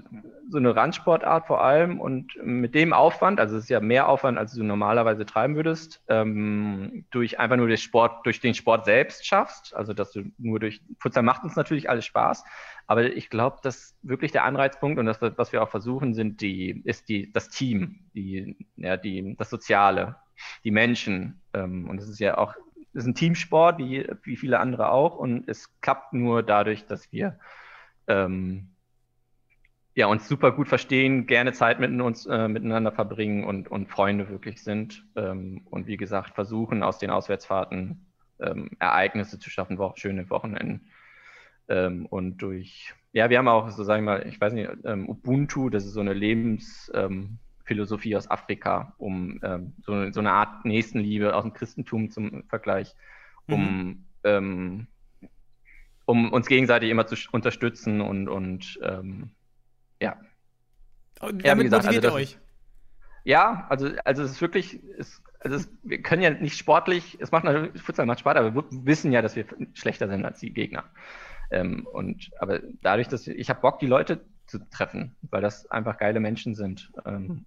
so 0.50 0.58
eine 0.58 0.76
Randsportart 0.76 1.46
vor 1.46 1.64
allem 1.64 1.98
und 1.98 2.36
mit 2.44 2.74
dem 2.74 2.92
Aufwand, 2.92 3.40
also 3.40 3.56
es 3.56 3.64
ist 3.64 3.70
ja 3.70 3.80
mehr 3.80 4.06
Aufwand, 4.06 4.36
als 4.36 4.52
du 4.52 4.62
normalerweise 4.62 5.24
treiben 5.24 5.56
würdest, 5.56 6.02
ähm, 6.08 7.06
durch 7.10 7.40
einfach 7.40 7.56
nur 7.56 7.68
den 7.68 7.78
Sport, 7.78 8.26
durch 8.26 8.40
den 8.40 8.52
Sport 8.52 8.84
selbst 8.84 9.26
schaffst. 9.26 9.74
Also 9.74 9.94
dass 9.94 10.12
du 10.12 10.24
nur 10.36 10.60
durch 10.60 10.82
Futsal 10.98 11.22
macht 11.22 11.42
uns 11.42 11.56
natürlich 11.56 11.88
alles 11.88 12.04
Spaß, 12.04 12.44
aber 12.86 13.04
ich 13.04 13.30
glaube, 13.30 13.58
dass 13.62 13.96
wirklich 14.02 14.32
der 14.32 14.44
Anreizpunkt 14.44 14.98
und 14.98 15.06
das, 15.06 15.20
was 15.20 15.52
wir 15.52 15.62
auch 15.62 15.70
versuchen, 15.70 16.14
sind 16.14 16.40
die, 16.40 16.82
ist 16.84 17.08
die, 17.08 17.32
das 17.32 17.48
Team, 17.48 18.00
die, 18.14 18.56
ja, 18.76 18.96
die, 18.96 19.36
das 19.36 19.50
Soziale 19.50 20.16
die 20.64 20.70
Menschen. 20.70 21.40
Ähm, 21.52 21.88
und 21.88 22.00
es 22.00 22.08
ist 22.08 22.20
ja 22.20 22.38
auch, 22.38 22.54
ist 22.92 23.06
ein 23.06 23.14
Teamsport, 23.14 23.78
wie, 23.78 24.06
wie 24.22 24.36
viele 24.36 24.60
andere 24.60 24.90
auch. 24.90 25.16
Und 25.16 25.48
es 25.48 25.80
klappt 25.80 26.12
nur 26.12 26.42
dadurch, 26.42 26.86
dass 26.86 27.10
wir 27.12 27.38
ähm, 28.06 28.68
ja, 29.94 30.06
uns 30.06 30.28
super 30.28 30.52
gut 30.52 30.68
verstehen, 30.68 31.26
gerne 31.26 31.52
Zeit 31.52 31.78
mit 31.78 31.98
uns, 32.00 32.26
äh, 32.26 32.48
miteinander 32.48 32.92
verbringen 32.92 33.44
und, 33.44 33.68
und 33.68 33.88
Freunde 33.88 34.28
wirklich 34.28 34.62
sind. 34.62 35.04
Ähm, 35.16 35.66
und 35.70 35.86
wie 35.86 35.96
gesagt, 35.96 36.34
versuchen 36.34 36.82
aus 36.82 36.98
den 36.98 37.10
Auswärtsfahrten 37.10 38.06
ähm, 38.40 38.70
Ereignisse 38.78 39.38
zu 39.38 39.50
schaffen, 39.50 39.78
wo 39.78 39.92
schöne 39.96 40.28
Wochenenden. 40.30 40.88
Ähm, 41.68 42.06
und 42.06 42.38
durch, 42.38 42.94
ja, 43.12 43.30
wir 43.30 43.38
haben 43.38 43.48
auch, 43.48 43.70
so 43.70 43.84
sagen 43.84 44.04
wir 44.04 44.18
mal, 44.18 44.26
ich 44.26 44.40
weiß 44.40 44.52
nicht, 44.52 44.70
ähm, 44.84 45.08
Ubuntu, 45.08 45.70
das 45.70 45.84
ist 45.84 45.92
so 45.92 46.00
eine 46.00 46.14
Lebens, 46.14 46.90
ähm, 46.94 47.38
aus 48.14 48.30
Afrika, 48.30 48.92
um 48.98 49.40
ähm, 49.42 49.72
so, 49.80 50.12
so, 50.12 50.20
eine 50.20 50.32
Art 50.32 50.66
Nächstenliebe 50.66 51.34
aus 51.34 51.42
dem 51.42 51.54
Christentum 51.54 52.10
zum 52.10 52.44
Vergleich, 52.48 52.94
um, 53.46 53.64
mhm. 53.64 54.04
ähm, 54.24 54.86
um 56.04 56.30
uns 56.34 56.48
gegenseitig 56.48 56.90
immer 56.90 57.06
zu 57.06 57.16
unterstützen 57.30 58.02
und, 58.02 58.28
und 58.28 58.78
ja. 60.02 60.16
Und 61.20 61.46
damit 61.46 61.46
ja, 61.46 61.54
gesagt, 61.54 61.84
motiviert 61.84 62.04
also 62.04 62.18
ihr 62.18 62.22
euch? 62.22 62.38
Ja, 63.24 63.66
also, 63.68 63.88
also 64.04 64.22
es 64.22 64.32
ist 64.32 64.40
wirklich, 64.40 64.80
es, 64.98 65.22
also 65.40 65.56
es, 65.56 65.70
wir 65.82 66.02
können 66.02 66.22
ja 66.22 66.30
nicht 66.30 66.56
sportlich, 66.56 67.18
es 67.20 67.30
macht 67.30 67.44
natürlich, 67.44 67.80
Futsal 67.80 68.06
macht 68.06 68.20
Spaß, 68.20 68.36
aber 68.36 68.54
wir 68.54 68.64
wissen 68.84 69.12
ja, 69.12 69.22
dass 69.22 69.36
wir 69.36 69.46
schlechter 69.74 70.08
sind 70.08 70.24
als 70.24 70.40
die 70.40 70.52
Gegner. 70.52 70.84
Ähm, 71.52 71.86
und 71.86 72.30
aber 72.38 72.60
dadurch, 72.82 73.08
dass 73.08 73.26
wir, 73.26 73.38
ich 73.38 73.50
habe 73.50 73.60
Bock, 73.60 73.78
die 73.78 73.86
Leute 73.86 74.24
zu 74.46 74.58
treffen, 74.70 75.14
weil 75.30 75.42
das 75.42 75.70
einfach 75.70 75.98
geile 75.98 76.20
Menschen 76.20 76.54
sind. 76.54 76.90
Ähm, 77.06 77.44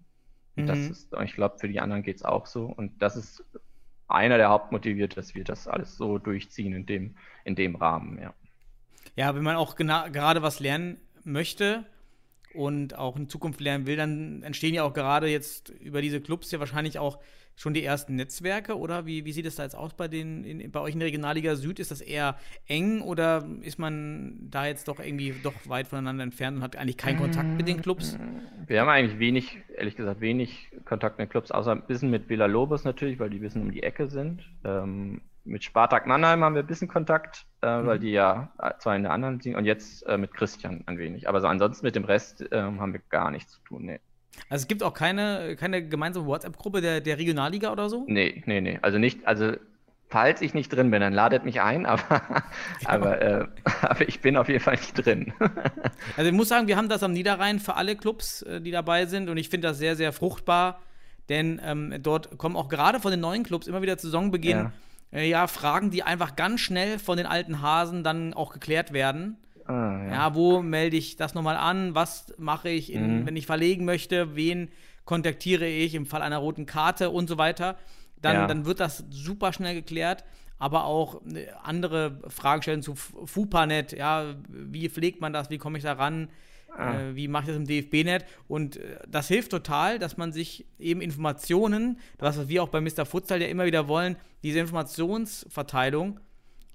Mhm. 0.56 0.68
Das 0.68 0.80
ist, 0.80 1.13
ich 1.24 1.34
glaube, 1.34 1.58
für 1.60 1.68
die 1.68 1.80
anderen 1.80 2.04
geht 2.04 2.18
es 2.18 2.26
auch 2.26 2.46
so. 2.46 2.65
Und 2.65 3.02
das 3.02 3.15
ist 3.15 3.44
einer 4.08 4.38
der 4.38 4.50
Hauptmotiviert, 4.50 5.18
dass 5.18 5.36
wir 5.36 5.44
das 5.44 5.68
alles 5.68 5.98
so 5.98 6.18
durchziehen 6.18 6.74
in 6.74 6.86
dem, 6.86 7.15
in 7.44 7.56
dem 7.56 7.76
Rahmen, 7.76 8.20
ja. 8.22 8.34
Ja, 9.15 9.36
wenn 9.36 9.44
man 9.44 9.56
auch 9.56 9.76
gerade 9.76 10.41
was 10.41 10.60
lernen 10.60 10.98
möchte 11.24 11.86
und 12.54 12.96
auch 12.96 13.15
in 13.15 13.30
Zukunft 13.30 13.62
lernen 13.62 13.86
will, 13.88 13.96
dann 13.96 14.44
entstehen 14.44 14.74
ja 14.74 14.84
auch 14.84 14.94
gerade 14.94 15.28
jetzt 15.28 15.70
über 15.70 16.02
diese 16.02 16.22
Clubs 16.22 16.52
ja 16.52 16.60
wahrscheinlich 16.60 17.00
auch 17.00 17.20
schon 17.56 17.74
die 17.74 17.84
ersten 17.84 18.15
Netzwerke 18.15 18.78
oder 18.78 19.06
wie, 19.06 19.26
wie 19.26 19.32
sieht 19.32 19.46
es 19.46 19.56
da 19.56 19.63
jetzt 19.63 19.76
aus 19.76 19.94
bei 19.94 20.08
den 20.08 20.44
in, 20.44 20.72
bei 20.72 20.80
euch 20.80 20.94
in 20.94 21.00
der 21.00 21.08
Regionalliga 21.08 21.56
Süd? 21.56 21.80
Ist 21.80 21.91
das 21.91 22.02
eher 22.02 22.36
eng 22.68 23.02
oder 23.02 23.46
ist 23.62 23.80
man 23.80 24.50
da 24.50 24.65
jetzt 24.65 24.88
doch 24.88 25.00
irgendwie 25.00 25.34
doch 25.44 25.54
weit 25.68 25.88
voneinander 25.88 26.24
entfernt 26.24 26.58
und 26.58 26.63
hat 26.63 26.76
eigentlich 26.76 26.98
keinen 26.98 27.20
Kontakt 27.20 27.50
mit 27.50 27.68
den 27.68 27.82
Clubs? 27.82 28.18
Wir 28.68 28.82
haben 28.82 28.89
eigentlich 28.89 29.20
wenig, 29.20 29.58
ehrlich 29.76 29.96
gesagt, 29.96 30.22
wenig 30.22 30.72
Kontakt 30.86 31.18
mit 31.18 31.30
Clubs, 31.30 31.52
außer 31.52 31.72
ein 31.72 31.84
bisschen 31.84 32.10
mit 32.10 32.30
Villa 32.30 32.46
Lobos 32.46 32.84
natürlich, 32.84 33.20
weil 33.20 33.30
die 33.30 33.38
ein 33.38 33.41
bisschen 33.41 33.62
um 33.62 33.72
die 33.72 33.84
Ecke 33.84 34.08
sind. 34.08 34.50
Ähm, 34.63 35.22
mit 35.46 35.63
Spartak 35.63 36.08
Mannheim 36.08 36.44
haben 36.44 36.56
wir 36.56 36.63
ein 36.63 36.68
bisschen 36.68 36.88
Kontakt, 36.88 37.46
äh, 37.62 37.82
mhm. 37.82 37.86
weil 37.86 38.00
die 38.00 38.12
ja 38.12 38.52
zwar 38.80 38.96
in 38.96 39.04
der 39.04 39.12
anderen 39.12 39.39
sind 39.39 39.56
und 39.56 39.65
jetzt 39.65 40.06
äh, 40.08 40.18
mit 40.18 40.34
Christian 40.34 40.84
ein 40.88 40.98
wenig. 40.98 41.30
Aber 41.30 41.39
so 41.39 41.48
ansonsten 41.48 41.86
mit 41.86 41.96
dem 41.96 42.04
Rest 42.04 42.41
äh, 42.52 42.62
haben 42.62 42.94
wir 42.94 43.02
gar 43.10 43.32
nichts 43.32 43.54
zu 43.54 43.62
tun. 43.62 43.86
Nee. 43.86 44.00
Also 44.50 44.63
es 44.63 44.67
gibt 44.67 44.84
auch 44.84 44.93
keine, 44.93 45.56
keine 45.56 45.88
gemeinsame 45.88 46.26
WhatsApp-Gruppe 46.26 46.82
der, 46.82 47.02
der 47.02 47.17
Regionalliga 47.17 47.71
oder 47.71 47.89
so? 47.89 48.06
Nee, 48.08 48.43
nee, 48.45 48.62
nee. 48.62 48.80
Also 48.82 48.98
nicht, 48.98 49.28
also 49.28 49.54
falls 50.08 50.41
ich 50.41 50.54
nicht 50.54 50.69
drin 50.69 50.91
bin, 50.91 51.02
dann 51.02 51.13
ladet 51.13 51.45
mich 51.45 51.62
ein, 51.62 51.86
aber, 51.86 52.43
aber, 52.86 53.21
äh, 53.21 53.48
aber 53.82 54.08
ich 54.08 54.21
bin 54.21 54.38
auf 54.38 54.48
jeden 54.48 54.62
Fall 54.62 54.76
nicht 54.76 55.06
drin. 55.06 55.34
also 56.17 56.30
ich 56.30 56.36
muss 56.36 56.50
sagen, 56.50 56.67
wir 56.67 56.78
haben 56.78 56.89
das 56.89 57.04
am 57.04 57.13
Niederrhein 57.13 57.60
für 57.60 57.76
alle 57.76 57.95
Clubs, 57.95 58.41
äh, 58.43 58.62
die 58.62 58.71
dabei 58.71 59.06
sind 59.06 59.30
und 59.30 59.38
ich 59.38 59.50
finde 59.50 59.67
das 59.69 59.78
sehr, 59.78 59.95
sehr 59.95 60.13
fruchtbar, 60.13 60.82
denn 61.30 61.60
ähm, 61.63 61.95
dort 62.02 62.38
kommen 62.38 62.56
auch 62.56 62.69
gerade 62.69 63.00
von 63.00 63.12
den 63.12 63.19
neuen 63.19 63.43
Clubs 63.43 63.67
immer 63.67 63.82
wieder 63.82 63.98
zu 63.98 64.08
Saisonbeginn 64.08 64.58
ja. 64.58 64.71
Äh, 65.12 65.30
ja, 65.30 65.48
Fragen, 65.48 65.91
die 65.91 66.04
einfach 66.04 66.36
ganz 66.36 66.62
schnell 66.62 67.00
von 67.00 67.17
den 67.17 67.26
alten 67.26 67.62
Hasen 67.62 68.04
dann 68.04 68.34
auch 68.34 68.52
geklärt 68.52 68.93
werden. 68.93 69.38
Ah, 69.65 70.04
ja. 70.04 70.12
ja. 70.12 70.36
wo 70.36 70.62
melde 70.62 70.97
ich 70.97 71.15
das 71.15 71.34
nochmal 71.34 71.58
an? 71.58 71.95
Was 71.95 72.34
mache 72.38 72.69
ich, 72.69 72.91
in, 72.91 73.21
mhm. 73.21 73.25
wenn 73.25 73.36
ich 73.36 73.45
verlegen 73.45 73.86
möchte? 73.86 74.36
Wen 74.36 74.69
kontaktiere 75.06 75.67
ich 75.67 75.95
im 75.95 76.06
Fall 76.06 76.21
einer 76.21 76.38
roten 76.38 76.65
Karte 76.65 77.10
und 77.10 77.28
so 77.28 77.38
weiter? 77.38 77.78
Dann, 78.21 78.36
ja. 78.36 78.47
dann 78.47 78.65
wird 78.65 78.80
das 78.80 79.06
super 79.10 79.54
schnell 79.54 79.75
geklärt. 79.75 80.23
Aber 80.58 80.86
auch 80.86 81.21
äh, 81.25 81.47
andere 81.63 82.21
Fragestellungen 82.30 82.84
zu 82.84 82.95
FUPANET, 82.95 83.91
ja, 83.91 84.36
wie 84.47 84.88
pflegt 84.88 85.19
man 85.19 85.34
das, 85.34 85.49
wie 85.49 85.58
komme 85.58 85.78
ich 85.78 85.84
da 85.84 85.93
ran, 85.93 86.30
ah. 86.69 86.97
äh, 86.97 87.15
wie 87.15 87.28
mache 87.28 87.43
ich 87.43 87.47
das 87.49 87.58
im 87.58 87.65
DFB-Net? 87.65 88.25
Und 88.47 88.78
äh, 88.78 88.99
das 89.08 89.28
hilft 89.28 89.51
total, 89.51 89.99
dass 89.99 90.15
man 90.15 90.32
sich 90.32 90.65
eben 90.80 91.01
Informationen, 91.01 91.99
was 92.19 92.47
wir 92.47 92.63
auch 92.63 92.69
bei 92.69 92.80
Mr. 92.80 93.06
Futsal 93.06 93.41
ja 93.41 93.47
immer 93.47 93.65
wieder 93.65 93.89
wollen, 93.89 94.15
diese 94.43 94.60
Informationsverteilung 94.60 96.21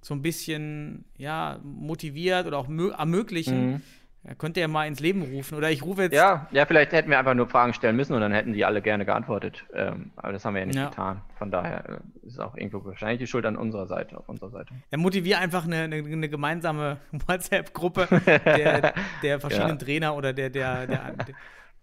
so 0.01 0.15
ein 0.15 0.23
bisschen 0.23 1.05
ja, 1.17 1.61
motiviert 1.63 2.47
oder 2.47 2.59
auch 2.59 2.69
ermöglichen. 2.69 3.73
Mhm. 3.73 3.83
Ja, 4.23 4.35
könnte 4.35 4.61
er 4.61 4.69
mal 4.69 4.87
ins 4.87 5.01
Leben 5.01 5.23
rufen. 5.23 5.57
Oder 5.57 5.71
ich 5.71 5.83
rufe 5.83 6.03
jetzt. 6.03 6.13
Ja, 6.13 6.47
ja, 6.51 6.67
vielleicht 6.67 6.93
hätten 6.93 7.09
wir 7.09 7.19
einfach 7.19 7.33
nur 7.33 7.49
Fragen 7.49 7.73
stellen 7.73 7.97
müssen 7.97 8.13
und 8.13 8.21
dann 8.21 8.33
hätten 8.33 8.53
die 8.53 8.67
alle 8.67 8.83
gerne 8.83 9.07
geantwortet. 9.07 9.65
Ähm, 9.73 10.11
aber 10.17 10.35
das 10.35 10.45
haben 10.45 10.55
wir 10.55 10.61
ja 10.61 10.67
nicht 10.67 10.77
ja. 10.77 10.91
getan. 10.91 11.23
Von 11.39 11.51
daher 11.51 11.89
äh, 11.89 12.27
ist 12.27 12.39
auch 12.39 12.55
irgendwo 12.55 12.85
wahrscheinlich 12.85 13.19
die 13.19 13.27
Schuld 13.27 13.47
an 13.47 13.57
unserer 13.57 13.87
Seite, 13.87 14.19
auf 14.19 14.29
unserer 14.29 14.51
Seite. 14.51 14.75
Ja, 14.91 14.99
motivier 14.99 15.39
einfach 15.39 15.65
eine, 15.65 15.85
eine, 15.85 15.97
eine 15.97 16.29
gemeinsame 16.29 16.99
WhatsApp-Gruppe 17.27 18.09
der, 18.45 18.93
der, 19.23 19.41
verschiedenen 19.41 19.79
ja. 19.79 19.85
Trainer 19.85 20.15
oder 20.15 20.35
der, 20.35 20.51
der, 20.51 20.87
der, 20.87 21.15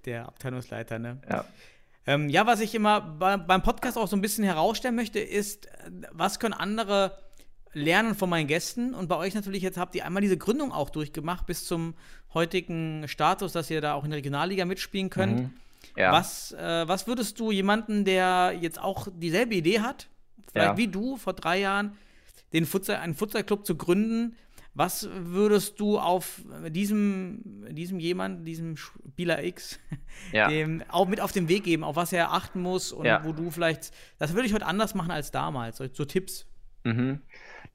der 0.06 0.28
Abteilungsleiter. 0.28 1.00
Ne? 1.00 1.18
Ja. 1.28 1.44
Ähm, 2.06 2.30
ja, 2.30 2.46
was 2.46 2.60
ich 2.60 2.76
immer 2.76 3.02
bei, 3.02 3.38
beim 3.38 3.64
Podcast 3.64 3.98
auch 3.98 4.08
so 4.08 4.16
ein 4.16 4.22
bisschen 4.22 4.44
herausstellen 4.44 4.96
möchte, 4.96 5.20
ist, 5.20 5.68
was 6.12 6.40
können 6.40 6.54
andere 6.54 7.18
lernen 7.74 8.16
von 8.16 8.30
meinen 8.30 8.48
Gästen 8.48 8.94
und 8.94 9.08
bei 9.08 9.18
euch 9.18 9.34
natürlich 9.34 9.62
jetzt 9.62 9.78
habt 9.78 9.96
ihr 9.96 10.06
einmal 10.06 10.22
diese 10.22 10.38
Gründung 10.38 10.72
auch 10.72 10.90
durchgemacht 10.90 11.46
bis 11.46 11.66
zum 11.66 11.96
heutigen 12.34 13.08
Status, 13.08 13.54
dass 13.54 13.70
ihr 13.70 13.82
da 13.82 13.94
auch 13.94 14.04
in 14.04 14.12
der 14.12 14.18
Regionalliga 14.18 14.66
mitspielen 14.66 15.10
könnt. 15.10 15.40
Mhm. 15.40 15.54
Ja. 15.96 16.12
Was, 16.12 16.52
äh, 16.52 16.88
was 16.88 17.08
würdest 17.08 17.40
du 17.40 17.52
jemanden, 17.52 18.06
der 18.06 18.56
jetzt 18.60 18.82
auch 18.82 19.08
dieselbe 19.12 19.56
Idee 19.56 19.80
hat, 19.80 20.08
vielleicht 20.52 20.72
ja. 20.72 20.78
wie 20.78 20.88
du 20.88 21.18
vor 21.18 21.34
drei 21.34 21.60
Jahren, 21.60 21.98
den 22.54 22.66
Futsal, 22.66 22.98
einen 22.98 23.16
Futsalclub 23.16 23.66
zu 23.66 23.76
gründen, 23.76 24.36
was 24.74 25.10
würdest 25.12 25.80
du 25.80 25.98
auf 25.98 26.42
diesem, 26.70 27.66
diesem 27.72 28.00
jemand, 28.00 28.48
diesem 28.48 28.78
Spieler 28.78 29.44
X, 29.44 29.80
ja. 30.32 30.50
dem 30.50 30.84
auch 30.90 31.08
mit 31.08 31.20
auf 31.20 31.32
den 31.32 31.50
Weg 31.50 31.64
geben, 31.64 31.84
auf 31.84 31.96
was 31.96 32.14
er 32.14 32.32
achten 32.32 32.62
muss 32.62 32.92
und 32.92 33.08
wo 33.24 33.34
du 33.34 33.50
vielleicht, 33.50 33.92
das 34.20 34.34
würde 34.34 34.48
ich 34.48 34.54
heute 34.54 34.68
anders 34.68 34.94
machen 34.94 35.10
als 35.10 35.32
damals, 35.32 35.78
so, 35.78 35.86
so 35.92 36.06
Tipps. 36.06 36.46
Mhm. 36.84 37.22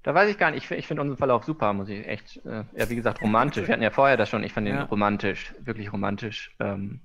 Da 0.02 0.14
weiß 0.14 0.30
ich 0.30 0.38
gar 0.38 0.50
nicht. 0.50 0.64
Ich, 0.64 0.78
ich 0.78 0.86
finde 0.86 1.02
unseren 1.02 1.18
Verlauf 1.18 1.44
super, 1.44 1.72
muss 1.72 1.88
ich 1.88 2.06
echt. 2.06 2.44
Äh, 2.44 2.64
ja, 2.76 2.90
wie 2.90 2.96
gesagt, 2.96 3.22
romantisch. 3.22 3.68
Wir 3.68 3.74
hatten 3.74 3.82
ja 3.82 3.90
vorher 3.90 4.16
das 4.16 4.28
schon. 4.28 4.42
Ich 4.42 4.52
fand 4.52 4.66
den 4.66 4.76
ja. 4.76 4.84
romantisch, 4.84 5.54
wirklich 5.60 5.92
romantisch. 5.92 6.54
Ähm, 6.58 7.00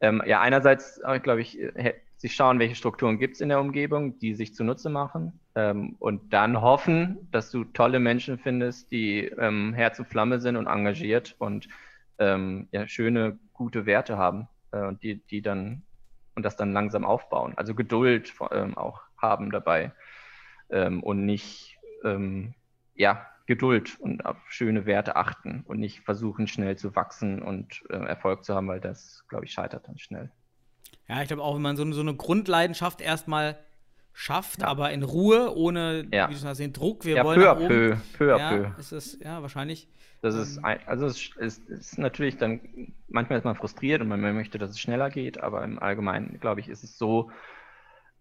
ähm, 0.00 0.22
ja, 0.24 0.40
einerseits, 0.40 1.00
äh, 1.04 1.18
glaube 1.18 1.40
ich, 1.40 1.60
äh, 1.60 1.94
sich 2.16 2.34
schauen, 2.34 2.58
welche 2.58 2.76
Strukturen 2.76 3.18
gibt 3.18 3.34
es 3.34 3.40
in 3.40 3.48
der 3.48 3.60
Umgebung, 3.60 4.18
die 4.18 4.34
sich 4.34 4.54
zunutze 4.54 4.88
machen. 4.90 5.40
Ähm, 5.56 5.96
und 5.98 6.32
dann 6.32 6.60
hoffen, 6.60 7.28
dass 7.32 7.50
du 7.50 7.64
tolle 7.64 7.98
Menschen 7.98 8.38
findest, 8.38 8.92
die 8.92 9.24
ähm, 9.24 9.74
Herz 9.74 9.98
und 9.98 10.06
Flamme 10.06 10.40
sind 10.40 10.56
und 10.56 10.68
engagiert 10.68 11.34
und 11.38 11.68
ähm, 12.18 12.68
ja, 12.70 12.86
schöne, 12.86 13.38
gute 13.52 13.86
Werte 13.86 14.16
haben 14.16 14.48
äh, 14.70 14.84
und 14.84 15.02
die, 15.02 15.16
die 15.26 15.42
dann 15.42 15.82
und 16.36 16.44
das 16.44 16.56
dann 16.56 16.72
langsam 16.72 17.04
aufbauen. 17.04 17.54
Also 17.56 17.74
Geduld 17.74 18.32
ähm, 18.52 18.78
auch 18.78 19.00
haben 19.16 19.50
dabei 19.50 19.90
und 20.70 21.24
nicht 21.24 21.77
ähm, 22.04 22.54
ja, 22.94 23.26
Geduld 23.46 23.98
und 24.00 24.26
auf 24.26 24.36
schöne 24.48 24.84
Werte 24.84 25.16
achten 25.16 25.64
und 25.66 25.78
nicht 25.78 26.00
versuchen, 26.00 26.46
schnell 26.46 26.76
zu 26.76 26.94
wachsen 26.94 27.40
und 27.40 27.82
äh, 27.88 27.96
Erfolg 27.96 28.44
zu 28.44 28.54
haben, 28.54 28.68
weil 28.68 28.80
das, 28.80 29.24
glaube 29.28 29.46
ich, 29.46 29.52
scheitert 29.52 29.88
dann 29.88 29.98
schnell. 29.98 30.30
Ja, 31.08 31.22
ich 31.22 31.28
glaube 31.28 31.42
auch, 31.42 31.54
wenn 31.54 31.62
man 31.62 31.76
so, 31.76 31.90
so 31.92 32.02
eine 32.02 32.14
Grundleidenschaft 32.14 33.00
erstmal 33.00 33.58
schafft, 34.12 34.60
ja. 34.60 34.68
aber 34.68 34.90
in 34.90 35.02
Ruhe, 35.02 35.56
ohne, 35.56 36.06
ja. 36.12 36.28
wie 36.28 36.34
du 36.34 36.38
sagst, 36.38 36.60
den 36.60 36.72
Druck, 36.72 37.04
wir 37.04 37.16
ja, 37.16 37.24
wollen 37.24 37.40
peu 37.40 37.50
à 37.50 37.54
peu, 37.54 37.96
peu 38.18 38.34
à 38.34 38.38
ja, 38.38 38.50
peu. 38.50 38.80
Ist 38.80 38.92
es, 38.92 39.18
ja, 39.20 39.40
wahrscheinlich. 39.40 39.88
Das 40.20 40.34
ist, 40.34 40.62
ein, 40.64 40.80
also 40.86 41.06
es 41.06 41.30
ist, 41.36 41.68
ist, 41.70 41.98
natürlich 41.98 42.36
dann, 42.36 42.60
manchmal 43.08 43.38
ist 43.38 43.44
man 43.44 43.54
frustriert 43.54 44.02
und 44.02 44.08
man 44.08 44.20
möchte, 44.20 44.58
dass 44.58 44.70
es 44.70 44.80
schneller 44.80 45.08
geht, 45.08 45.40
aber 45.40 45.62
im 45.62 45.78
Allgemeinen, 45.78 46.40
glaube 46.40 46.60
ich, 46.60 46.68
ist 46.68 46.82
es 46.82 46.98
so, 46.98 47.30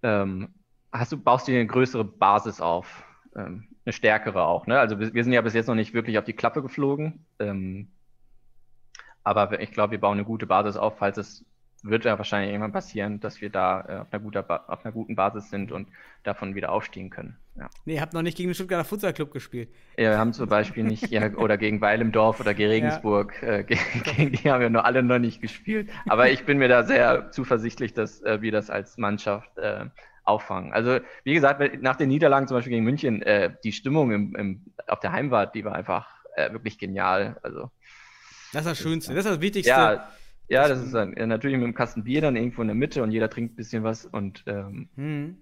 ähm, 0.03 0.53
hast 0.91 1.11
du, 1.11 1.17
baust 1.17 1.47
du 1.47 1.51
dir 1.51 1.59
eine 1.59 1.67
größere 1.67 2.05
Basis 2.05 2.61
auf 2.61 3.03
ähm, 3.37 3.67
eine 3.85 3.93
stärkere 3.93 4.45
auch. 4.45 4.67
Ne? 4.67 4.79
Also 4.79 4.99
wir, 4.99 5.13
wir, 5.13 5.23
sind 5.23 5.33
ja 5.33 5.41
bis 5.41 5.53
jetzt 5.53 5.67
noch 5.67 5.75
nicht 5.75 5.93
wirklich 5.93 6.17
auf 6.17 6.25
die 6.25 6.33
Klappe 6.33 6.61
geflogen. 6.61 7.25
Ähm, 7.39 7.89
aber 9.23 9.59
ich 9.61 9.71
glaube, 9.71 9.91
wir 9.91 9.99
bauen 9.99 10.17
eine 10.17 10.25
gute 10.25 10.47
Basis 10.47 10.77
auf, 10.77 10.97
falls 10.97 11.17
es 11.17 11.45
wird 11.83 12.05
ja 12.05 12.17
wahrscheinlich 12.17 12.51
irgendwann 12.51 12.71
passieren, 12.71 13.19
dass 13.19 13.41
wir 13.41 13.49
da 13.49 13.81
äh, 13.81 13.97
auf, 13.99 14.13
einer 14.13 14.69
auf, 14.69 14.83
einer 14.83 14.91
guten 14.91 15.15
Basis 15.15 15.49
sind 15.49 15.71
und 15.71 15.87
davon 16.23 16.55
wieder 16.55 16.71
aufstehen 16.71 17.09
können. 17.09 17.37
Ja. 17.55 17.69
Nee, 17.85 17.95
ihr 17.95 18.01
habt 18.01 18.13
noch 18.13 18.21
nicht 18.21 18.37
gegen 18.37 18.49
den 18.49 18.55
Stuttgarter 18.55 18.83
Futsal 18.83 19.13
Club 19.13 19.31
gespielt. 19.31 19.69
Ja, 19.97 20.11
wir 20.11 20.17
haben 20.17 20.33
zum 20.33 20.49
Beispiel 20.49 20.83
nicht, 20.83 21.09
ja, 21.09 21.31
oder 21.35 21.57
gegen 21.57 21.81
Weil 21.81 22.01
im 22.01 22.11
Dorf 22.11 22.39
oder 22.39 22.53
gegen 22.53 22.69
Regensburg, 22.69 23.33
ja. 23.41 23.47
äh, 23.47 23.63
gegen, 23.65 24.03
gegen, 24.03 24.31
die 24.31 24.49
haben 24.49 24.61
wir 24.61 24.69
nur 24.69 24.85
alle 24.85 25.03
noch 25.03 25.19
nicht 25.19 25.41
gespielt. 25.41 25.89
Aber 26.07 26.29
ich 26.29 26.45
bin 26.45 26.57
mir 26.57 26.67
da 26.67 26.83
sehr 26.83 27.31
zuversichtlich, 27.31 27.93
dass 27.93 28.21
äh, 28.21 28.41
wir 28.41 28.51
das 28.51 28.69
als 28.69 28.97
Mannschaft 28.97 29.57
äh, 29.57 29.85
auffangen. 30.27 30.73
Also 30.73 30.99
wie 31.23 31.33
gesagt, 31.33 31.81
nach 31.81 31.95
den 31.95 32.09
Niederlagen 32.09 32.47
zum 32.47 32.57
Beispiel 32.57 32.71
gegen 32.71 32.83
München, 32.83 33.21
äh, 33.21 33.51
die 33.63 33.71
Stimmung 33.71 34.11
im, 34.11 34.35
im, 34.35 34.61
auf 34.87 34.99
der 34.99 35.11
Heimfahrt, 35.11 35.55
die 35.55 35.63
war 35.63 35.73
einfach 35.73 36.07
äh, 36.35 36.51
wirklich 36.51 36.77
genial. 36.77 37.37
Also 37.41 37.71
das 38.53 38.61
ist 38.61 38.71
das 38.71 38.77
Schönste, 38.77 39.13
das 39.13 39.25
ist 39.25 39.31
das 39.31 39.41
Wichtigste. 39.41 39.71
Ja, 39.71 40.09
ja 40.47 40.67
das 40.67 40.81
ist 40.81 40.93
dann, 40.93 41.11
natürlich 41.11 41.57
mit 41.57 41.65
einem 41.65 41.73
Kasten 41.73 42.03
Bier 42.03 42.21
dann 42.21 42.35
irgendwo 42.35 42.61
in 42.61 42.67
der 42.67 42.75
Mitte 42.75 43.03
und 43.03 43.11
jeder 43.11 43.29
trinkt 43.29 43.53
ein 43.53 43.55
bisschen 43.55 43.83
was 43.83 44.05
und 44.05 44.43
ähm, 44.47 44.89
hm. 44.95 45.37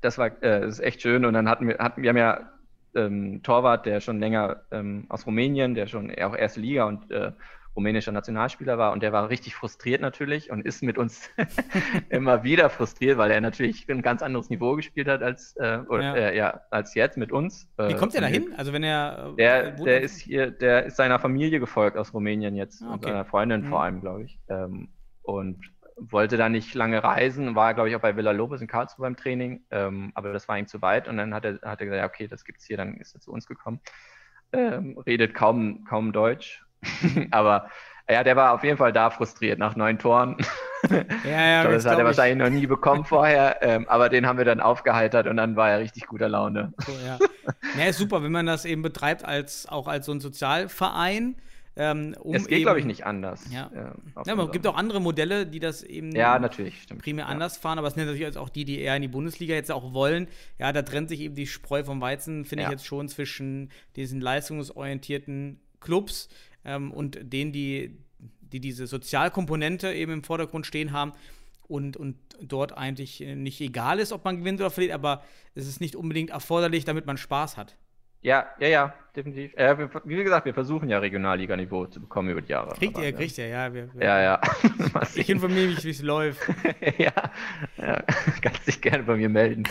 das 0.00 0.18
war 0.18 0.26
äh, 0.42 0.60
das 0.60 0.74
ist 0.74 0.80
echt 0.80 1.02
schön. 1.02 1.24
Und 1.24 1.34
dann 1.34 1.48
hatten 1.48 1.68
wir, 1.68 1.78
hatten 1.78 2.02
wir 2.02 2.10
haben 2.10 2.16
ja 2.16 2.50
ähm, 2.94 3.42
Torwart, 3.42 3.86
der 3.86 4.00
schon 4.00 4.20
länger 4.20 4.62
ähm, 4.70 5.06
aus 5.08 5.26
Rumänien, 5.26 5.74
der 5.74 5.86
schon 5.86 6.10
auch 6.18 6.34
erste 6.34 6.60
Liga 6.60 6.84
und 6.84 7.10
äh, 7.10 7.32
rumänischer 7.76 8.12
Nationalspieler 8.12 8.78
war 8.78 8.92
und 8.92 9.02
der 9.02 9.12
war 9.12 9.28
richtig 9.28 9.54
frustriert 9.54 10.00
natürlich 10.00 10.50
und 10.50 10.64
ist 10.64 10.82
mit 10.82 10.98
uns 10.98 11.30
immer 12.08 12.42
wieder 12.42 12.70
frustriert, 12.70 13.18
weil 13.18 13.30
er 13.30 13.40
natürlich 13.40 13.88
ein 13.88 14.02
ganz 14.02 14.22
anderes 14.22 14.50
Niveau 14.50 14.74
gespielt 14.74 15.08
hat 15.08 15.22
als, 15.22 15.54
äh, 15.56 15.80
oder, 15.88 16.02
ja. 16.02 16.14
Äh, 16.14 16.36
ja. 16.36 16.60
als 16.70 16.94
jetzt 16.94 17.16
mit 17.16 17.32
uns. 17.32 17.68
Wie 17.76 17.94
kommt 17.94 18.14
er 18.14 18.22
da 18.22 18.26
hin? 18.26 18.54
Also 18.56 18.72
wenn 18.72 18.82
er 18.82 19.32
äh, 19.32 19.36
der, 19.36 19.70
der 19.72 20.00
ist 20.00 20.18
hier, 20.18 20.50
der 20.50 20.86
ist 20.86 20.96
seiner 20.96 21.18
Familie 21.18 21.60
gefolgt 21.60 21.96
aus 21.96 22.14
Rumänien 22.14 22.56
jetzt 22.56 22.82
ah, 22.82 22.86
okay. 22.86 22.94
und 22.94 23.02
seiner 23.04 23.24
Freundin 23.24 23.62
mhm. 23.62 23.66
vor 23.66 23.82
allem, 23.82 24.00
glaube 24.00 24.24
ich. 24.24 24.40
Ähm, 24.48 24.88
und 25.22 25.58
wollte 25.96 26.36
da 26.36 26.48
nicht 26.48 26.74
lange 26.74 27.02
reisen, 27.02 27.54
war, 27.54 27.74
glaube 27.74 27.88
ich, 27.88 27.96
auch 27.96 28.00
bei 28.00 28.16
Villa 28.16 28.30
Lobos 28.30 28.60
in 28.60 28.66
Karlsruhe 28.66 29.04
beim 29.04 29.16
Training, 29.16 29.64
ähm, 29.70 30.12
aber 30.14 30.32
das 30.32 30.46
war 30.46 30.58
ihm 30.58 30.66
zu 30.66 30.82
weit 30.82 31.08
und 31.08 31.16
dann 31.16 31.32
hat 31.34 31.44
er, 31.44 31.54
hat 31.62 31.80
er 31.80 31.86
gesagt, 31.86 31.98
ja, 31.98 32.06
okay, 32.06 32.28
das 32.28 32.44
gibt's 32.44 32.66
hier, 32.66 32.76
dann 32.76 32.98
ist 32.98 33.14
er 33.14 33.20
zu 33.20 33.32
uns 33.32 33.46
gekommen. 33.46 33.80
Ähm, 34.52 34.98
redet 34.98 35.34
kaum, 35.34 35.84
kaum 35.84 36.12
Deutsch 36.12 36.65
Aber 37.30 37.68
ja, 38.08 38.22
der 38.22 38.36
war 38.36 38.52
auf 38.52 38.62
jeden 38.62 38.76
Fall 38.76 38.92
da 38.92 39.10
frustriert 39.10 39.58
nach 39.58 39.76
neun 39.76 39.98
Toren. 39.98 40.36
Ja, 41.24 41.30
ja, 41.30 41.60
glaube, 41.62 41.74
das 41.76 41.86
hat 41.86 41.98
er 41.98 42.04
wahrscheinlich 42.04 42.38
noch 42.46 42.50
nie 42.54 42.66
bekommen 42.66 43.04
vorher, 43.04 43.60
ähm, 43.60 43.88
aber 43.88 44.08
den 44.08 44.24
haben 44.24 44.38
wir 44.38 44.44
dann 44.44 44.60
aufgeheitert 44.60 45.26
und 45.26 45.36
dann 45.36 45.56
war 45.56 45.70
er 45.70 45.80
richtig 45.80 46.06
guter 46.06 46.28
Laune. 46.28 46.72
So, 46.86 46.92
ja. 47.04 47.18
ja, 47.76 47.86
ist 47.88 47.98
super, 47.98 48.22
wenn 48.22 48.30
man 48.30 48.46
das 48.46 48.64
eben 48.64 48.82
betreibt 48.82 49.24
als 49.24 49.66
auch 49.68 49.88
als 49.88 50.06
so 50.06 50.12
ein 50.12 50.20
Sozialverein. 50.20 51.36
Ähm, 51.78 52.14
um 52.20 52.36
es 52.36 52.46
geht, 52.46 52.62
glaube 52.62 52.78
ich, 52.78 52.84
nicht 52.84 53.04
anders. 53.04 53.50
Ja. 53.50 53.68
äh, 53.74 53.90
Ja, 54.26 54.32
aber 54.34 54.44
es 54.44 54.52
gibt 54.52 54.66
auch 54.68 54.76
andere 54.76 55.00
Modelle, 55.00 55.44
die 55.46 55.58
das 55.58 55.82
eben 55.82 56.14
Ja, 56.14 56.38
natürlich, 56.38 56.82
stimmt. 56.82 57.02
primär 57.02 57.24
ja. 57.24 57.30
anders 57.32 57.56
fahren, 57.56 57.78
aber 57.78 57.88
es 57.88 57.94
sind 57.94 58.06
natürlich 58.06 58.36
auch 58.38 58.48
die, 58.48 58.64
die 58.64 58.78
eher 58.80 58.94
in 58.94 59.02
die 59.02 59.08
Bundesliga 59.08 59.54
jetzt 59.54 59.72
auch 59.72 59.92
wollen. 59.92 60.28
Ja, 60.58 60.72
da 60.72 60.82
trennt 60.82 61.08
sich 61.08 61.20
eben 61.20 61.34
die 61.34 61.48
Spreu 61.48 61.82
vom 61.82 62.00
Weizen, 62.00 62.44
finde 62.44 62.62
ich 62.62 62.68
Ja. 62.68 62.72
jetzt 62.72 62.86
schon 62.86 63.08
zwischen 63.08 63.70
diesen 63.96 64.20
leistungsorientierten 64.20 65.58
Clubs 65.80 66.28
ähm, 66.66 66.92
und 66.92 67.18
denen, 67.22 67.52
die, 67.52 67.96
die 68.40 68.60
diese 68.60 68.86
Sozialkomponente 68.86 69.92
eben 69.92 70.12
im 70.12 70.24
Vordergrund 70.24 70.66
stehen 70.66 70.92
haben 70.92 71.12
und, 71.68 71.96
und 71.96 72.16
dort 72.40 72.76
eigentlich 72.76 73.22
äh, 73.22 73.34
nicht 73.34 73.60
egal 73.60 73.98
ist, 73.98 74.12
ob 74.12 74.24
man 74.24 74.38
gewinnt 74.38 74.60
oder 74.60 74.70
verliert, 74.70 74.94
aber 74.94 75.22
es 75.54 75.66
ist 75.66 75.80
nicht 75.80 75.96
unbedingt 75.96 76.30
erforderlich, 76.30 76.84
damit 76.84 77.06
man 77.06 77.16
Spaß 77.16 77.56
hat. 77.56 77.76
Ja, 78.22 78.46
ja, 78.58 78.66
ja, 78.66 78.94
definitiv. 79.14 79.54
Äh, 79.56 79.78
wir, 79.78 79.90
wie 80.04 80.16
gesagt, 80.16 80.46
wir 80.46 80.54
versuchen 80.54 80.88
ja 80.88 80.98
Regionalliga-Niveau 80.98 81.86
zu 81.86 82.00
bekommen 82.00 82.30
über 82.30 82.42
die 82.42 82.50
Jahre. 82.50 82.74
Kriegt 82.74 82.98
ihr, 82.98 83.04
ja. 83.04 83.12
kriegt 83.12 83.38
ihr, 83.38 83.46
ja. 83.46 83.72
Wir, 83.72 83.88
wir, 83.94 84.04
Ja, 84.04 84.20
ja. 84.20 84.40
Ich 85.14 85.30
informiere 85.30 85.68
mich, 85.68 85.84
wie 85.84 85.90
es 85.90 86.02
läuft. 86.02 86.40
ja, 86.98 87.12
ja, 87.76 88.02
kannst 88.42 88.66
dich 88.66 88.80
gerne 88.80 89.04
bei 89.04 89.16
mir 89.16 89.28
melden. 89.28 89.64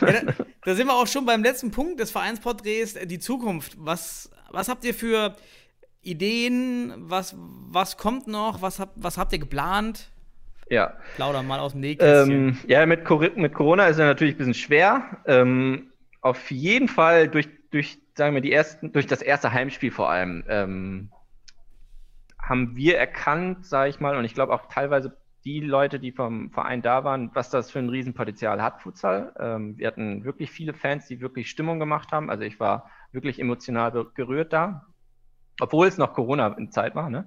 Ja, 0.00 0.22
da, 0.22 0.32
da 0.64 0.74
sind 0.74 0.86
wir 0.86 0.94
auch 0.94 1.06
schon 1.06 1.26
beim 1.26 1.42
letzten 1.42 1.70
Punkt 1.70 2.00
des 2.00 2.10
Vereinsporträts, 2.10 2.96
äh, 2.96 3.06
die 3.06 3.18
Zukunft. 3.18 3.76
Was, 3.78 4.30
was 4.50 4.70
habt 4.70 4.84
ihr 4.86 4.94
für 4.94 5.36
Ideen? 6.06 6.94
Was, 6.98 7.34
was 7.36 7.96
kommt 7.96 8.26
noch? 8.26 8.62
Was, 8.62 8.80
habt 8.80 8.92
was 8.96 9.18
habt 9.18 9.32
ihr 9.32 9.38
geplant? 9.38 10.10
ja. 10.68 10.94
Plauder 11.14 11.42
mal 11.42 11.60
aus 11.60 11.72
dem 11.72 11.80
Nähkästchen. 11.80 12.48
Ähm, 12.48 12.58
ja, 12.66 12.84
mit, 12.86 13.08
mit 13.36 13.54
Corona 13.54 13.86
ist 13.86 13.96
es 13.96 13.98
natürlich 13.98 14.34
ein 14.34 14.38
bisschen 14.38 14.54
schwer. 14.54 15.18
Ähm, 15.26 15.92
auf 16.20 16.50
jeden 16.50 16.88
Fall 16.88 17.28
durch, 17.28 17.48
durch, 17.70 17.98
sagen 18.14 18.34
wir, 18.34 18.40
die 18.40 18.52
ersten, 18.52 18.92
durch 18.92 19.06
das 19.06 19.22
erste 19.22 19.52
Heimspiel 19.52 19.90
vor 19.90 20.10
allem, 20.10 20.44
ähm, 20.48 21.10
haben 22.40 22.76
wir 22.76 22.98
erkannt, 22.98 23.66
sage 23.66 23.90
ich 23.90 24.00
mal, 24.00 24.16
und 24.16 24.24
ich 24.24 24.34
glaube 24.34 24.52
auch 24.52 24.66
teilweise 24.66 25.16
die 25.44 25.60
Leute, 25.60 26.00
die 26.00 26.10
vom 26.10 26.50
Verein 26.50 26.82
da 26.82 27.04
waren, 27.04 27.30
was 27.34 27.50
das 27.50 27.70
für 27.70 27.78
ein 27.78 27.88
Riesenpotenzial 27.88 28.60
hat, 28.60 28.82
Futsal. 28.82 29.32
Ähm, 29.38 29.78
wir 29.78 29.86
hatten 29.86 30.24
wirklich 30.24 30.50
viele 30.50 30.74
Fans, 30.74 31.06
die 31.06 31.20
wirklich 31.20 31.48
Stimmung 31.48 31.78
gemacht 31.78 32.10
haben. 32.10 32.30
Also 32.30 32.42
ich 32.42 32.58
war 32.58 32.90
wirklich 33.12 33.38
emotional 33.38 34.06
gerührt 34.14 34.52
da. 34.52 34.86
Obwohl 35.60 35.86
es 35.86 35.98
noch 35.98 36.12
Corona-Zeit 36.12 36.94
war, 36.94 37.08
ne? 37.10 37.26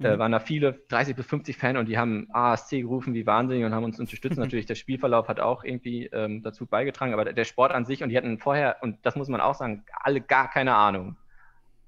äh, 0.00 0.18
waren 0.18 0.32
da 0.32 0.40
viele 0.40 0.72
30 0.88 1.14
bis 1.14 1.24
50 1.26 1.56
Fans 1.56 1.78
und 1.78 1.86
die 1.86 1.96
haben 1.98 2.26
ASC 2.32 2.70
gerufen 2.80 3.14
wie 3.14 3.26
wahnsinnig 3.26 3.64
und 3.64 3.72
haben 3.74 3.84
uns 3.84 4.00
unterstützt. 4.00 4.36
Natürlich, 4.38 4.66
der 4.66 4.74
Spielverlauf 4.74 5.28
hat 5.28 5.38
auch 5.40 5.62
irgendwie 5.64 6.06
ähm, 6.06 6.42
dazu 6.42 6.66
beigetragen, 6.66 7.12
aber 7.12 7.24
der- 7.24 7.32
der 7.32 7.44
Sport 7.44 7.72
an 7.72 7.84
sich 7.84 8.02
und 8.02 8.08
die 8.08 8.16
hatten 8.16 8.38
vorher, 8.38 8.78
und 8.82 8.98
das 9.06 9.14
muss 9.16 9.28
man 9.28 9.40
auch 9.40 9.54
sagen, 9.54 9.84
alle 10.00 10.20
gar 10.20 10.50
keine 10.50 10.74
Ahnung, 10.74 11.16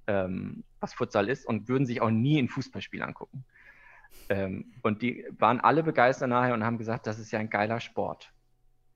ähm, 0.07 0.63
was 0.81 0.95
Futsal 0.95 1.29
ist 1.29 1.47
und 1.47 1.69
würden 1.69 1.85
sich 1.85 2.01
auch 2.01 2.11
nie 2.11 2.39
ein 2.41 2.49
Fußballspiel 2.49 3.03
angucken. 3.03 3.45
Ähm, 4.29 4.73
und 4.83 5.03
die 5.03 5.25
waren 5.39 5.61
alle 5.61 5.83
begeistert 5.83 6.29
nachher 6.29 6.55
und 6.55 6.65
haben 6.65 6.79
gesagt, 6.79 7.07
das 7.07 7.19
ist 7.19 7.31
ja 7.33 7.39
ein 7.39 7.51
geiler 7.51 7.81
Sport. 7.81 8.33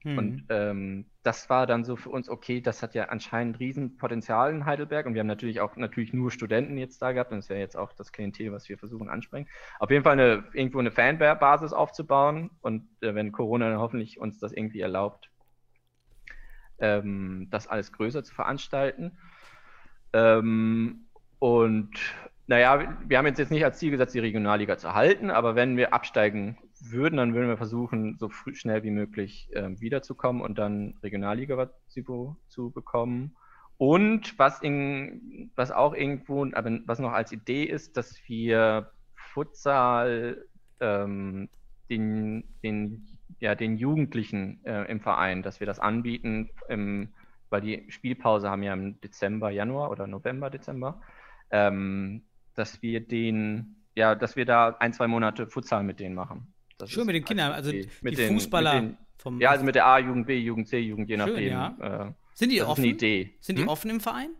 Hm. 0.02 0.18
Und 0.18 0.44
ähm, 0.48 1.10
das 1.22 1.50
war 1.50 1.66
dann 1.66 1.84
so 1.84 1.96
für 1.96 2.08
uns, 2.08 2.30
okay, 2.30 2.62
das 2.62 2.82
hat 2.82 2.94
ja 2.94 3.04
anscheinend 3.10 3.60
Riesenpotenzial 3.60 4.50
in 4.54 4.64
Heidelberg 4.64 5.04
und 5.06 5.12
wir 5.14 5.20
haben 5.20 5.26
natürlich 5.26 5.60
auch 5.60 5.76
natürlich 5.76 6.14
nur 6.14 6.30
Studenten 6.30 6.78
jetzt 6.78 7.02
da 7.02 7.12
gehabt 7.12 7.32
und 7.32 7.38
das 7.38 7.50
wäre 7.50 7.60
jetzt 7.60 7.76
auch 7.76 7.92
das 7.92 8.10
Klientel, 8.10 8.50
was 8.52 8.68
wir 8.70 8.78
versuchen 8.78 9.10
ansprechen. 9.10 9.48
Auf 9.78 9.90
jeden 9.90 10.02
Fall 10.02 10.14
eine, 10.14 10.44
irgendwo 10.54 10.78
eine 10.78 10.90
Fanbasis 10.90 11.74
aufzubauen 11.74 12.50
und 12.62 12.88
äh, 13.02 13.14
wenn 13.14 13.30
Corona 13.32 13.68
dann 13.68 13.78
hoffentlich 13.78 14.18
uns 14.18 14.38
das 14.38 14.52
irgendwie 14.52 14.80
erlaubt, 14.80 15.30
ähm, 16.78 17.48
das 17.50 17.66
alles 17.66 17.92
größer 17.92 18.24
zu 18.24 18.34
veranstalten. 18.34 19.18
Ähm, 20.12 21.06
und 21.38 21.90
naja, 22.46 22.80
wir- 22.80 22.96
wir 23.06 23.18
haben 23.18 23.26
jetzt, 23.26 23.38
jetzt 23.38 23.50
nicht 23.50 23.64
als 23.64 23.78
Ziel 23.78 23.90
gesetzt, 23.90 24.14
die 24.14 24.18
Regionalliga 24.18 24.76
zu 24.76 24.94
halten, 24.94 25.30
aber 25.30 25.54
wenn 25.54 25.76
wir 25.76 25.94
absteigen 25.94 26.58
würden, 26.80 27.16
dann 27.16 27.34
würden 27.34 27.48
wir 27.48 27.56
versuchen, 27.56 28.16
so 28.18 28.28
früh, 28.28 28.54
schnell 28.54 28.82
wie 28.82 28.90
möglich 28.90 29.50
ähm, 29.54 29.80
wiederzukommen 29.80 30.42
und 30.42 30.58
dann 30.58 30.94
Regionalliga 31.02 31.70
zu 31.86 32.70
bekommen. 32.70 33.36
Und 33.76 34.38
was, 34.38 34.60
in, 34.60 35.50
was 35.56 35.70
auch 35.70 35.94
irgendwo, 35.94 36.44
aber 36.52 36.78
was 36.86 36.98
noch 36.98 37.12
als 37.12 37.32
Idee 37.32 37.64
ist, 37.64 37.96
dass 37.96 38.14
wir 38.26 38.92
Futsal 39.14 40.44
ähm, 40.80 41.48
den, 41.88 42.44
den, 42.62 43.18
ja, 43.38 43.54
den 43.54 43.76
Jugendlichen 43.76 44.64
äh, 44.64 44.84
im 44.90 45.00
Verein, 45.00 45.42
dass 45.42 45.60
wir 45.60 45.66
das 45.66 45.78
anbieten, 45.78 46.50
im, 46.68 47.14
weil 47.48 47.62
die 47.62 47.86
Spielpause 47.88 48.50
haben 48.50 48.62
ja 48.62 48.72
im 48.72 49.00
Dezember, 49.00 49.50
Januar 49.50 49.90
oder 49.90 50.06
November, 50.06 50.50
Dezember, 50.50 51.00
ähm, 51.50 52.24
dass 52.54 52.82
wir 52.82 53.00
den, 53.00 53.76
ja, 53.94 54.14
dass 54.14 54.36
wir 54.36 54.44
da 54.44 54.76
ein, 54.78 54.92
zwei 54.92 55.08
Monate 55.08 55.46
Futsal 55.46 55.82
mit 55.82 56.00
denen 56.00 56.14
machen. 56.14 56.52
Das 56.80 56.90
Schön 56.90 57.06
mit 57.06 57.14
den 57.14 57.24
Kindern, 57.24 57.52
also 57.52 57.70
die 57.70 57.88
Mit 58.02 58.18
den- 58.18 58.34
Fußballer 58.34 58.72
den, 58.80 58.96
vom. 59.18 59.40
ja, 59.40 59.50
also 59.50 59.64
mit 59.64 59.74
der 59.74 59.86
A-Jugend, 59.86 60.26
B-Jugend, 60.26 60.68
C-Jugend, 60.68 61.08
je 61.08 61.16
Schön, 61.18 61.26
nachdem. 61.28 61.48
ja. 61.52 62.06
Äh, 62.08 62.12
sind 62.34 62.50
die 62.52 62.62
offen? 62.62 62.82
Sind 62.84 63.00
die 63.58 63.62
Hm? 63.62 63.68
offen 63.68 63.90
im 63.90 64.00
Verein? 64.00 64.30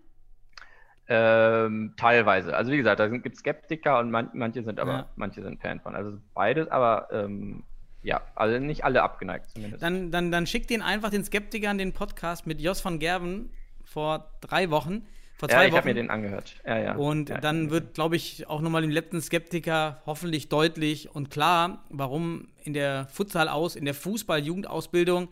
Ähm, 1.08 1.94
teilweise. 1.96 2.56
Also 2.56 2.70
wie 2.70 2.76
gesagt, 2.76 3.00
da 3.00 3.08
gibt 3.08 3.34
es 3.34 3.40
Skeptiker 3.40 3.98
und 3.98 4.10
man, 4.12 4.30
manche 4.32 4.62
sind 4.62 4.78
aber, 4.78 4.92
Ja. 4.92 5.06
manche 5.16 5.42
sind 5.42 5.60
Fan 5.60 5.80
von. 5.80 5.96
Also 5.96 6.18
beides, 6.34 6.68
aber 6.68 7.08
ähm, 7.10 7.64
ja, 8.02 8.20
also 8.36 8.58
nicht 8.58 8.84
alle 8.84 9.02
abgeneigt 9.02 9.50
zumindest. 9.50 9.82
Dann, 9.82 10.12
dann, 10.12 10.30
dann 10.30 10.46
schickt 10.46 10.70
den 10.70 10.82
einfach 10.82 11.10
den 11.10 11.24
Skeptikern 11.24 11.78
den 11.78 11.92
Podcast 11.92 12.46
mit 12.46 12.60
Jos 12.60 12.84
van 12.84 13.00
Gerven 13.00 13.50
vor 13.84 14.30
drei 14.40 14.70
Wochen. 14.70 15.04
Vor 15.40 15.48
ja, 15.48 15.56
zwei 15.56 15.68
ich 15.68 15.74
habe 15.74 15.88
mir 15.88 15.94
den 15.94 16.10
angehört. 16.10 16.54
Ja, 16.66 16.78
ja. 16.78 16.96
Und 16.96 17.30
ja, 17.30 17.40
dann 17.40 17.70
wird, 17.70 17.94
glaube 17.94 18.14
ich, 18.14 18.46
auch 18.46 18.60
nochmal 18.60 18.82
dem 18.82 18.90
letzten 18.90 19.22
Skeptiker 19.22 20.02
hoffentlich 20.04 20.50
deutlich 20.50 21.14
und 21.14 21.30
klar, 21.30 21.86
warum 21.88 22.48
in 22.62 22.74
der 22.74 23.08
Futsal 23.10 23.48
aus, 23.48 23.74
in 23.74 23.86
der 23.86 23.94
Fußball-Jugendausbildung 23.94 25.30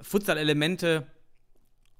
Futsal-Elemente 0.00 1.08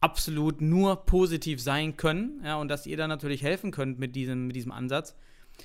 absolut 0.00 0.60
nur 0.60 1.04
positiv 1.04 1.60
sein 1.60 1.96
können. 1.96 2.40
Ja, 2.44 2.58
und 2.58 2.68
dass 2.68 2.86
ihr 2.86 2.96
da 2.96 3.08
natürlich 3.08 3.42
helfen 3.42 3.72
könnt 3.72 3.98
mit 3.98 4.14
diesem, 4.14 4.46
mit 4.46 4.54
diesem 4.54 4.70
Ansatz. 4.70 5.16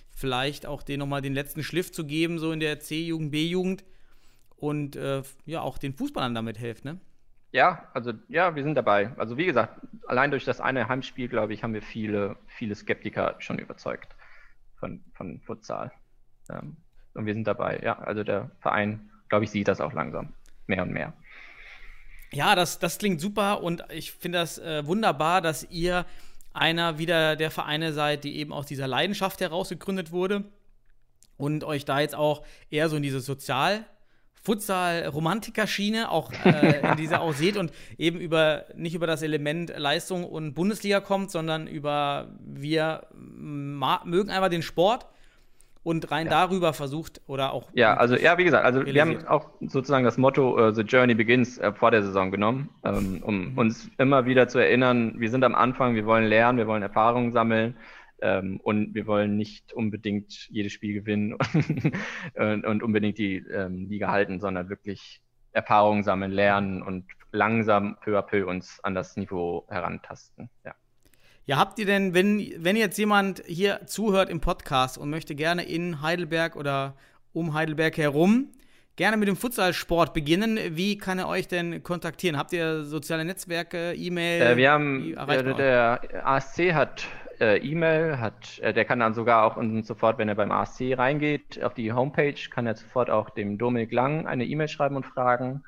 Vielleicht 0.10 0.66
auch 0.66 0.82
den 0.82 0.98
nochmal 0.98 1.22
den 1.22 1.36
letzten 1.36 1.62
Schliff 1.62 1.92
zu 1.92 2.08
geben, 2.08 2.40
so 2.40 2.52
in 2.52 2.60
der 2.60 2.80
C-Jugend, 2.80 3.30
B-Jugend. 3.30 3.84
Und 4.56 4.96
äh, 4.96 5.22
ja, 5.46 5.62
auch 5.62 5.78
den 5.78 5.94
Fußballern 5.94 6.34
damit 6.34 6.58
helft, 6.58 6.86
ne? 6.86 7.00
Ja, 7.54 7.88
also 7.94 8.14
ja, 8.30 8.56
wir 8.56 8.64
sind 8.64 8.74
dabei. 8.74 9.12
Also 9.16 9.38
wie 9.38 9.46
gesagt, 9.46 9.80
allein 10.08 10.32
durch 10.32 10.44
das 10.44 10.60
eine 10.60 10.90
Heimspiel, 10.90 11.28
glaube 11.28 11.54
ich, 11.54 11.64
haben 11.64 11.76
wir 11.76 11.84
viele, 11.84 12.36
viele 12.48 12.74
Skeptiker 12.74 13.36
schon 13.38 13.60
überzeugt 13.60 14.16
von, 14.80 15.04
von 15.14 15.40
Futsal. 15.42 15.92
Ähm, 16.50 16.78
und 17.14 17.28
wir 17.28 17.34
sind 17.36 17.46
dabei. 17.46 17.80
Ja, 17.84 18.00
also 18.00 18.24
der 18.24 18.50
Verein, 18.60 19.12
glaube 19.30 19.46
ich, 19.46 19.52
sieht 19.52 19.68
das 19.68 19.82
auch 19.82 19.94
langsam. 19.94 20.34
Mehr 20.66 20.82
und 20.82 20.92
mehr. 20.92 21.14
Ja, 22.32 22.56
das, 22.56 22.80
das 22.80 22.98
klingt 22.98 23.22
super 23.22 23.62
und 23.62 23.84
ich 23.92 24.14
finde 24.14 24.40
das 24.40 24.58
äh, 24.58 24.88
wunderbar, 24.88 25.40
dass 25.42 25.70
ihr 25.70 26.08
einer 26.54 26.98
wieder 26.98 27.36
der 27.36 27.52
Vereine 27.52 27.94
seid, 27.94 28.24
die 28.24 28.38
eben 28.38 28.52
aus 28.52 28.66
dieser 28.66 28.88
Leidenschaft 28.88 29.42
heraus 29.42 29.70
gegründet 29.70 30.12
wurde 30.12 30.46
und 31.38 31.64
euch 31.64 31.86
da 31.86 32.00
jetzt 32.00 32.16
auch 32.16 32.44
eher 32.72 32.90
so 32.90 32.96
in 32.96 33.04
diese 33.04 33.20
Sozial- 33.20 33.86
Futsal-Romantiker-Schiene 34.44 36.12
auch 36.12 36.32
äh, 36.46 36.82
in 36.92 36.98
dieser 36.98 37.22
auch 37.22 37.34
seht 37.34 37.58
und 37.58 37.72
eben 37.98 38.20
über 38.20 38.66
nicht 38.76 38.94
über 38.94 39.08
das 39.08 39.22
Element 39.22 39.74
Leistung 39.78 40.26
und 40.26 40.54
Bundesliga 40.54 41.00
kommt, 41.00 41.32
sondern 41.32 41.68
über 41.68 42.28
wir 42.40 43.08
mögen 43.16 44.30
einfach 44.30 44.50
den 44.50 44.62
Sport 44.62 45.08
und 45.84 46.12
rein 46.12 46.30
darüber 46.30 46.74
versucht 46.74 47.22
oder 47.28 47.54
auch 47.54 47.70
Ja, 47.74 47.96
also 47.96 48.16
ja, 48.16 48.38
wie 48.38 48.46
gesagt, 48.46 48.66
also 48.66 48.86
wir 48.86 49.02
haben 49.02 49.10
realisiert. 49.10 49.30
auch 49.30 49.50
sozusagen 49.62 50.06
das 50.06 50.18
Motto 50.18 50.58
äh, 50.58 50.74
The 50.74 50.82
Journey 50.82 51.14
Begins 51.14 51.58
äh, 51.58 51.74
vor 51.74 51.92
der 51.92 52.04
Saison 52.04 52.32
genommen, 52.32 52.70
ähm, 52.86 53.22
um 53.22 53.58
uns 53.58 53.90
immer 53.98 54.26
wieder 54.26 54.48
zu 54.48 54.60
erinnern, 54.60 55.16
wir 55.18 55.30
sind 55.30 55.44
am 55.44 55.56
Anfang, 55.56 55.96
wir 55.96 56.06
wollen 56.06 56.26
lernen, 56.26 56.58
wir 56.58 56.68
wollen 56.68 56.84
Erfahrungen 56.84 57.32
sammeln 57.34 57.76
ähm, 58.24 58.60
und 58.64 58.96
wir 58.96 59.06
wollen 59.06 59.36
nicht 59.36 59.74
unbedingt 59.74 60.48
jedes 60.50 60.72
Spiel 60.72 60.94
gewinnen 60.94 61.34
und, 62.36 62.66
und 62.66 62.82
unbedingt 62.82 63.18
die 63.18 63.38
ähm, 63.38 63.90
Liga 63.90 64.10
halten, 64.10 64.40
sondern 64.40 64.70
wirklich 64.70 65.22
Erfahrungen 65.52 66.04
sammeln, 66.04 66.32
lernen 66.32 66.82
und 66.82 67.06
langsam 67.32 67.98
peu 68.02 68.18
à 68.18 68.22
peu 68.22 68.48
uns 68.48 68.80
an 68.84 68.96
das 68.96 69.18
Niveau 69.18 69.68
herantasten. 69.70 70.50
Ja. 70.64 70.74
Ja, 71.46 71.58
habt 71.58 71.78
ihr 71.78 71.86
denn, 71.86 72.14
wenn, 72.14 72.54
wenn 72.60 72.78
jetzt 72.78 72.98
jemand 72.98 73.44
hier 73.46 73.82
zuhört 73.86 74.30
im 74.30 74.40
Podcast 74.40 74.98
und 74.98 75.10
möchte 75.10 75.36
gerne 75.36 75.64
in 75.64 76.02
Heidelberg 76.02 76.56
oder 76.56 76.96
um 77.34 77.54
Heidelberg 77.54 77.98
herum 77.98 78.54
gerne 78.96 79.18
mit 79.18 79.28
dem 79.28 79.36
Futsalsport 79.36 80.14
beginnen, 80.14 80.58
wie 80.70 80.98
kann 80.98 81.20
er 81.20 81.28
euch 81.28 81.50
denn 81.50 81.84
kontaktieren? 81.84 82.38
Habt 82.38 82.54
ihr 82.54 82.86
soziale 82.86 83.26
Netzwerke, 83.26 83.94
E-Mail? 83.94 84.42
Äh, 84.42 84.56
wir 84.56 84.72
haben, 84.72 85.14
erreicht 85.16 85.46
der, 85.60 86.00
der 86.00 86.28
ASC 86.28 86.74
hat 86.74 87.06
äh, 87.44 87.58
E-Mail, 87.58 88.20
hat, 88.20 88.60
äh, 88.60 88.74
der 88.74 88.86
kann 88.86 89.00
dann 89.00 89.14
sogar 89.14 89.44
auch 89.44 89.58
uns 89.58 89.86
sofort, 89.86 90.18
wenn 90.18 90.30
er 90.30 90.36
beim 90.36 90.52
ASC 90.52 90.98
reingeht, 90.98 91.62
auf 91.62 91.74
die 91.74 91.92
Homepage, 91.92 92.36
kann 92.50 92.66
er 92.66 92.76
sofort 92.76 93.10
auch 93.10 93.30
dem 93.30 93.58
Dominik 93.58 93.92
Lang 93.92 94.28
eine 94.28 94.46
E-Mail 94.46 94.70
schreiben 94.70 94.96
und 94.96 95.06
fragen. 95.06 95.64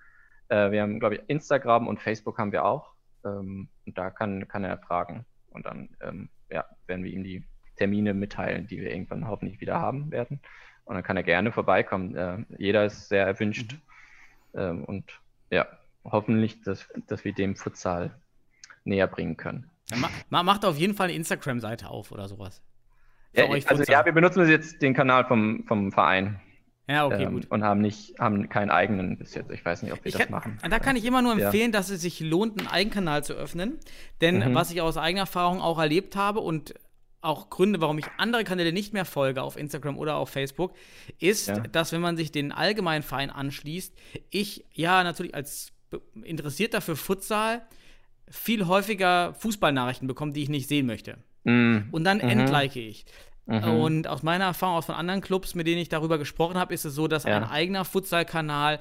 Äh, 0.47 0.71
wir 0.71 0.81
haben, 0.81 0.99
glaube 0.99 1.15
ich, 1.15 1.21
Instagram 1.27 1.87
und 1.87 1.99
Facebook 1.99 2.37
haben 2.37 2.53
wir 2.53 2.63
auch. 2.63 2.93
Ähm, 3.25 3.67
und 3.85 3.97
da 3.97 4.09
kann, 4.09 4.47
kann 4.47 4.63
er 4.63 4.77
fragen. 4.77 5.25
Und 5.49 5.65
dann 5.65 5.89
ähm, 6.01 6.29
ja, 6.49 6.65
werden 6.87 7.03
wir 7.03 7.11
ihm 7.11 7.23
die 7.23 7.43
Termine 7.75 8.13
mitteilen, 8.13 8.67
die 8.67 8.79
wir 8.79 8.91
irgendwann 8.91 9.27
hoffentlich 9.27 9.59
wieder 9.59 9.81
haben 9.81 10.11
werden. 10.11 10.39
Und 10.85 10.95
dann 10.95 11.03
kann 11.03 11.17
er 11.17 11.23
gerne 11.23 11.51
vorbeikommen. 11.51 12.15
Äh, 12.15 12.45
jeder 12.57 12.85
ist 12.85 13.09
sehr 13.09 13.25
erwünscht. 13.25 13.73
Mhm. 14.53 14.59
Ähm, 14.59 14.85
und 14.85 15.19
ja, 15.49 15.67
hoffentlich, 16.05 16.61
dass, 16.61 16.87
dass 17.07 17.25
wir 17.25 17.33
dem 17.33 17.57
Futsal 17.57 18.15
näher 18.85 19.07
bringen 19.07 19.35
können. 19.35 19.69
Ma 20.29 20.43
macht 20.43 20.65
auf 20.65 20.77
jeden 20.77 20.95
Fall 20.95 21.05
eine 21.05 21.15
Instagram-Seite 21.15 21.89
auf 21.89 22.11
oder 22.11 22.27
sowas. 22.27 22.61
Ja, 23.33 23.45
also 23.45 23.83
ja, 23.83 24.05
wir 24.05 24.13
benutzen 24.13 24.47
jetzt 24.47 24.81
den 24.81 24.93
Kanal 24.93 25.25
vom, 25.25 25.63
vom 25.67 25.91
Verein. 25.91 26.39
Ja, 26.87 27.07
okay, 27.07 27.23
ähm, 27.23 27.33
gut. 27.33 27.49
Und 27.49 27.63
haben 27.63 27.81
nicht, 27.81 28.17
haben 28.19 28.47
keinen 28.47 28.69
eigenen 28.69 29.17
bis 29.17 29.33
jetzt. 29.33 29.51
Ich 29.51 29.65
weiß 29.65 29.81
nicht, 29.81 29.91
ob 29.91 30.03
wir 30.03 30.09
ich 30.09 30.17
das 30.17 30.29
machen. 30.29 30.59
Da 30.69 30.79
kann 30.79 30.95
ich 30.95 31.03
immer 31.05 31.21
nur 31.21 31.33
empfehlen, 31.33 31.71
ja. 31.71 31.79
dass 31.79 31.89
es 31.89 32.01
sich 32.01 32.19
lohnt, 32.19 32.59
einen 32.59 32.67
Eigenkanal 32.67 33.23
zu 33.23 33.33
öffnen. 33.33 33.79
Denn 34.21 34.51
mhm. 34.51 34.55
was 34.55 34.71
ich 34.71 34.81
aus 34.81 34.97
eigener 34.97 35.21
Erfahrung 35.21 35.61
auch 35.61 35.79
erlebt 35.79 36.15
habe 36.15 36.41
und 36.41 36.75
auch 37.21 37.49
Gründe, 37.49 37.81
warum 37.81 37.97
ich 37.97 38.05
andere 38.17 38.43
Kanäle 38.43 38.71
nicht 38.71 38.93
mehr 38.93 39.05
folge 39.05 39.41
auf 39.41 39.57
Instagram 39.57 39.97
oder 39.97 40.15
auf 40.15 40.29
Facebook, 40.29 40.75
ist, 41.19 41.47
ja. 41.47 41.59
dass 41.59 41.91
wenn 41.91 42.01
man 42.01 42.17
sich 42.17 42.31
den 42.31 42.51
allgemeinen 42.51 43.01
Verein 43.01 43.31
anschließt, 43.31 43.97
ich 44.29 44.63
ja 44.73 45.03
natürlich 45.03 45.33
als 45.33 45.71
Interessierter 46.23 46.81
für 46.81 46.95
Futsal 46.95 47.65
viel 48.29 48.67
häufiger 48.67 49.33
Fußballnachrichten 49.35 50.07
bekomme, 50.07 50.33
die 50.33 50.43
ich 50.43 50.49
nicht 50.49 50.67
sehen 50.67 50.85
möchte. 50.85 51.17
Mhm. 51.43 51.89
Und 51.91 52.03
dann 52.03 52.17
mhm. 52.17 52.29
entlike 52.29 52.79
ich. 52.79 53.05
Mhm. 53.45 53.63
Und 53.63 54.07
aus 54.07 54.23
meiner 54.23 54.45
Erfahrung, 54.45 54.75
aus 54.75 54.85
von 54.85 54.95
anderen 54.95 55.21
Clubs, 55.21 55.55
mit 55.55 55.67
denen 55.67 55.79
ich 55.79 55.89
darüber 55.89 56.17
gesprochen 56.17 56.57
habe, 56.57 56.73
ist 56.73 56.85
es 56.85 56.95
so, 56.95 57.07
dass 57.07 57.23
ja. 57.23 57.37
ein 57.37 57.43
eigener 57.43 57.85
Futsal-Kanal 57.85 58.79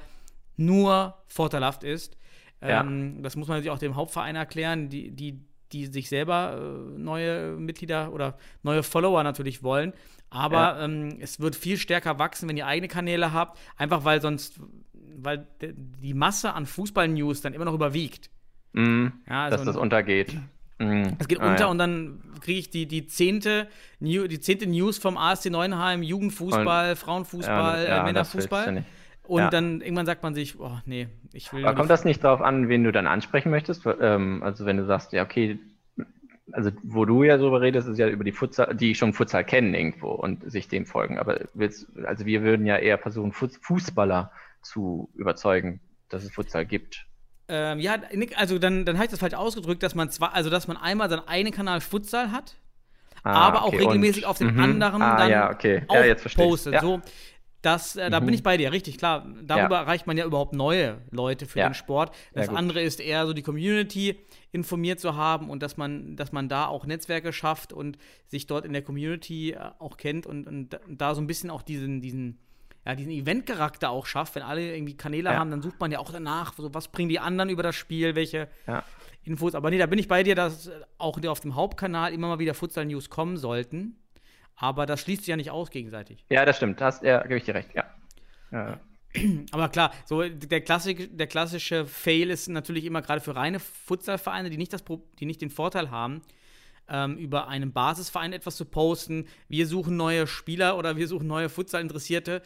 nur 0.57 1.15
vorteilhaft 1.27 1.85
ist. 1.85 2.17
Ja. 2.63 2.81
Ähm, 2.81 3.23
das 3.23 3.37
muss 3.37 3.49
man 3.49 3.59
natürlich 3.59 3.75
auch 3.75 3.79
dem 3.79 3.97
Hauptverein 3.97 4.37
erklären, 4.37 4.89
die, 4.89 5.11
die, 5.11 5.45
die 5.73 5.87
sich 5.87 6.09
selber 6.09 6.57
äh, 6.59 6.99
neue 6.99 7.57
Mitglieder 7.57 8.13
oder 8.13 8.39
neue 8.63 8.83
Follower 8.83 9.23
natürlich 9.23 9.63
wollen. 9.63 9.93
Aber 10.31 10.57
ja. 10.57 10.85
ähm, 10.85 11.19
es 11.21 11.41
wird 11.41 11.57
viel 11.57 11.77
stärker 11.77 12.19
wachsen, 12.19 12.49
wenn 12.49 12.57
ihr 12.57 12.67
eigene 12.67 12.89
Kanäle 12.89 13.33
habt, 13.33 13.59
einfach 13.77 14.05
weil 14.05 14.23
sonst, 14.23 14.59
weil 15.17 15.47
die 15.61 16.15
Masse 16.15 16.55
an 16.55 16.65
Fußball-News 16.65 17.43
dann 17.43 17.53
immer 17.53 17.67
noch 17.67 17.75
überwiegt. 17.75 18.31
Mhm, 18.75 19.13
ja, 19.29 19.45
also 19.45 19.57
dass 19.57 19.67
das 19.67 19.77
untergeht. 19.77 20.37
Mhm. 20.79 21.17
Es 21.19 21.29
geht 21.29 21.41
ah, 21.41 21.51
unter 21.51 21.65
ja. 21.65 21.67
und 21.67 21.79
dann 21.79 22.21
kriege 22.41 22.59
ich 22.59 22.71
die, 22.71 22.87
die, 22.87 23.07
zehnte, 23.07 23.69
New, 24.01 24.27
die 24.27 24.41
zehnte 24.41 24.67
News 24.67 24.99
vom 24.99 25.17
ASC 25.17 25.51
Neuenheim, 25.51 26.03
Jugendfußball, 26.03 26.91
und, 26.91 26.97
Frauenfußball, 26.97 27.87
ja, 27.89 28.01
äh, 28.01 28.05
Männerfußball. 28.05 28.85
Und 29.27 29.53
dann 29.55 29.81
irgendwann 29.81 30.05
sagt 30.05 30.23
man 30.23 30.35
sich, 30.35 30.61
oh 30.61 30.79
nee, 30.85 31.09
ich 31.33 31.51
will. 31.53 31.65
Aber 31.65 31.75
kommt 31.75 31.89
das 31.89 32.05
nicht 32.05 32.23
darauf 32.23 32.43
an, 32.43 32.69
wen 32.69 32.85
du 32.85 32.93
dann 32.93 33.07
ansprechen 33.07 33.51
möchtest? 33.51 33.87
Ähm, 34.01 34.43
also 34.43 34.67
wenn 34.67 34.77
du 34.77 34.85
sagst, 34.85 35.13
ja, 35.13 35.23
okay, 35.23 35.59
also 36.53 36.71
wo 36.83 37.07
du 37.07 37.23
ja 37.23 37.39
darüber 37.39 37.61
redest, 37.61 37.89
ist 37.89 37.99
ja 37.99 38.09
über 38.09 38.25
die 38.25 38.33
Futsal, 38.33 38.75
die 38.75 38.95
schon 38.95 39.15
Futsal 39.15 39.45
kennen 39.45 39.73
irgendwo 39.73 40.11
und 40.11 40.51
sich 40.51 40.69
dem 40.69 40.85
folgen. 40.85 41.19
Aber 41.19 41.41
willst, 41.55 41.87
also 42.05 42.27
wir 42.27 42.43
würden 42.43 42.67
ja 42.67 42.77
eher 42.77 42.99
versuchen, 42.99 43.33
Fußballer 43.33 44.31
zu 44.61 45.09
überzeugen, 45.15 45.81
dass 46.11 46.25
es 46.25 46.31
Futsal 46.31 46.67
gibt. 46.67 47.07
Ähm, 47.49 47.79
ja, 47.79 47.97
also 48.37 48.59
dann, 48.59 48.85
dann 48.85 48.97
habe 48.97 49.05
ich 49.05 49.11
das 49.11 49.21
falsch 49.21 49.35
ausgedrückt, 49.35 49.83
dass 49.83 49.95
man 49.95 50.11
zwar, 50.11 50.35
also 50.35 50.51
dass 50.51 50.67
man 50.67 50.77
einmal 50.77 51.11
seinen 51.11 51.29
einen 51.29 51.51
Kanal 51.51 51.81
Futsal 51.81 52.33
hat, 52.33 52.55
ah, 53.23 53.33
aber 53.33 53.67
okay, 53.67 53.77
auch 53.77 53.81
regelmäßig 53.81 54.25
auf 54.25 54.39
den 54.39 54.55
mhm. 54.55 54.61
anderen 54.61 55.03
ah, 55.03 55.17
dann 55.17 55.31
ja, 55.31 55.51
okay. 55.51 55.83
auch 55.89 55.97
ja, 55.97 56.05
jetzt 56.05 56.35
postet. 56.35 56.75
Ja. 56.75 56.81
So, 56.81 57.03
das, 57.65 57.97
äh, 57.97 58.11
da 58.11 58.21
mhm. 58.21 58.27
bin 58.27 58.35
ich 58.35 58.43
bei 58.43 58.57
dir, 58.57 58.73
richtig 58.73 58.99
klar. 58.99 59.27
Darüber 59.43 59.77
ja. 59.77 59.83
erreicht 59.83 60.07
man 60.07 60.17
ja 60.17 60.27
überhaupt 60.27 60.55
neue 60.55 60.99
Leute 61.11 61.47
für 61.47 61.61
den 61.61 61.75
Sport. 61.75 62.15
Das 62.33 62.49
andere 62.49 62.83
ist 62.83 63.01
eher 63.01 63.27
so 63.27 63.33
die 63.33 63.43
Community 63.43 64.19
informiert 64.53 65.01
zu 65.01 65.17
haben 65.17 65.51
und 65.51 65.63
dass 65.63 65.77
man, 65.77 66.15
dass 66.17 66.31
man 66.31 66.49
da 66.49 66.67
auch 66.67 66.87
Netzwerke 66.87 67.33
schafft 67.33 67.73
und 67.73 67.99
sich 68.27 68.47
dort 68.47 68.65
in 68.65 68.73
der 68.73 68.83
Community 68.83 69.53
äh, 69.53 69.59
auch 69.79 69.97
kennt 69.97 70.27
und, 70.27 70.47
und 70.47 70.79
da 70.89 71.15
so 71.15 71.21
ein 71.21 71.27
bisschen 71.27 71.51
auch 71.51 71.63
diesen, 71.63 72.01
diesen 72.01 72.39
ja, 72.87 72.95
diesen 72.95 73.13
Event-Charakter 73.13 73.91
auch 73.91 74.07
schafft. 74.07 74.35
Wenn 74.35 74.43
alle 74.43 74.75
irgendwie 74.75 74.97
Kanäle 74.97 75.31
ja. 75.31 75.39
haben, 75.39 75.51
dann 75.51 75.63
sucht 75.63 75.81
man 75.81 75.91
ja 75.91 75.99
auch 75.99 76.13
danach, 76.13 76.55
so, 76.55 76.73
was 76.75 76.89
bringen 76.89 77.09
die 77.09 77.19
anderen 77.19 77.49
über 77.49 77.63
das 77.63 77.77
Spiel, 77.77 78.15
welche 78.15 78.49
ja. 78.67 78.85
Infos. 79.25 79.55
Aber 79.55 79.71
nee, 79.71 79.79
da 79.79 79.87
bin 79.87 79.99
ich 79.99 80.09
bei 80.09 80.23
dir, 80.23 80.35
dass 80.35 80.71
auch 80.99 81.23
auf 81.25 81.41
dem 81.41 81.55
Hauptkanal 81.55 82.13
immer 82.13 82.29
mal 82.29 82.39
wieder 82.39 82.55
Futsal-News 82.55 83.11
kommen 83.11 83.37
sollten. 83.37 83.97
Aber 84.57 84.87
das 84.87 85.01
schließt 85.01 85.23
sich 85.23 85.29
ja 85.29 85.37
nicht 85.37 85.51
aus 85.51 85.71
gegenseitig. 85.71 86.25
Ja, 86.29 86.45
das 86.45 86.57
stimmt. 86.57 86.81
Das, 86.81 87.01
ja, 87.03 87.23
gebe 87.23 87.37
ich 87.37 87.45
dir 87.45 87.55
recht, 87.55 87.75
ja. 87.75 87.85
ja. 88.53 88.79
Aber 89.53 89.69
klar, 89.69 89.93
so 90.05 90.23
der, 90.23 90.61
Klassik, 90.61 91.17
der 91.17 91.27
klassische 91.27 91.87
Fail 91.87 92.31
ist 92.31 92.49
natürlich 92.49 92.85
immer 92.85 93.03
gerade 93.03 93.21
für 93.21 93.35
reine 93.35 93.61
Futsalvereine, 93.61 94.51
die 94.51 94.59
nicht, 94.59 94.73
das, 94.73 94.85
die 95.19 95.27
nicht 95.27 95.41
den 95.41 95.51
Vorteil 95.51 95.91
haben, 95.91 96.23
ähm, 96.89 97.17
über 97.17 97.49
einen 97.49 97.73
Basisverein 97.73 98.33
etwas 98.33 98.57
zu 98.57 98.65
posten. 98.65 99.27
Wir 99.49 99.67
suchen 99.67 99.97
neue 99.97 100.27
Spieler 100.27 100.77
oder 100.77 100.97
wir 100.97 101.09
suchen 101.09 101.27
neue 101.27 101.49
Futsal-Interessierte 101.49 102.43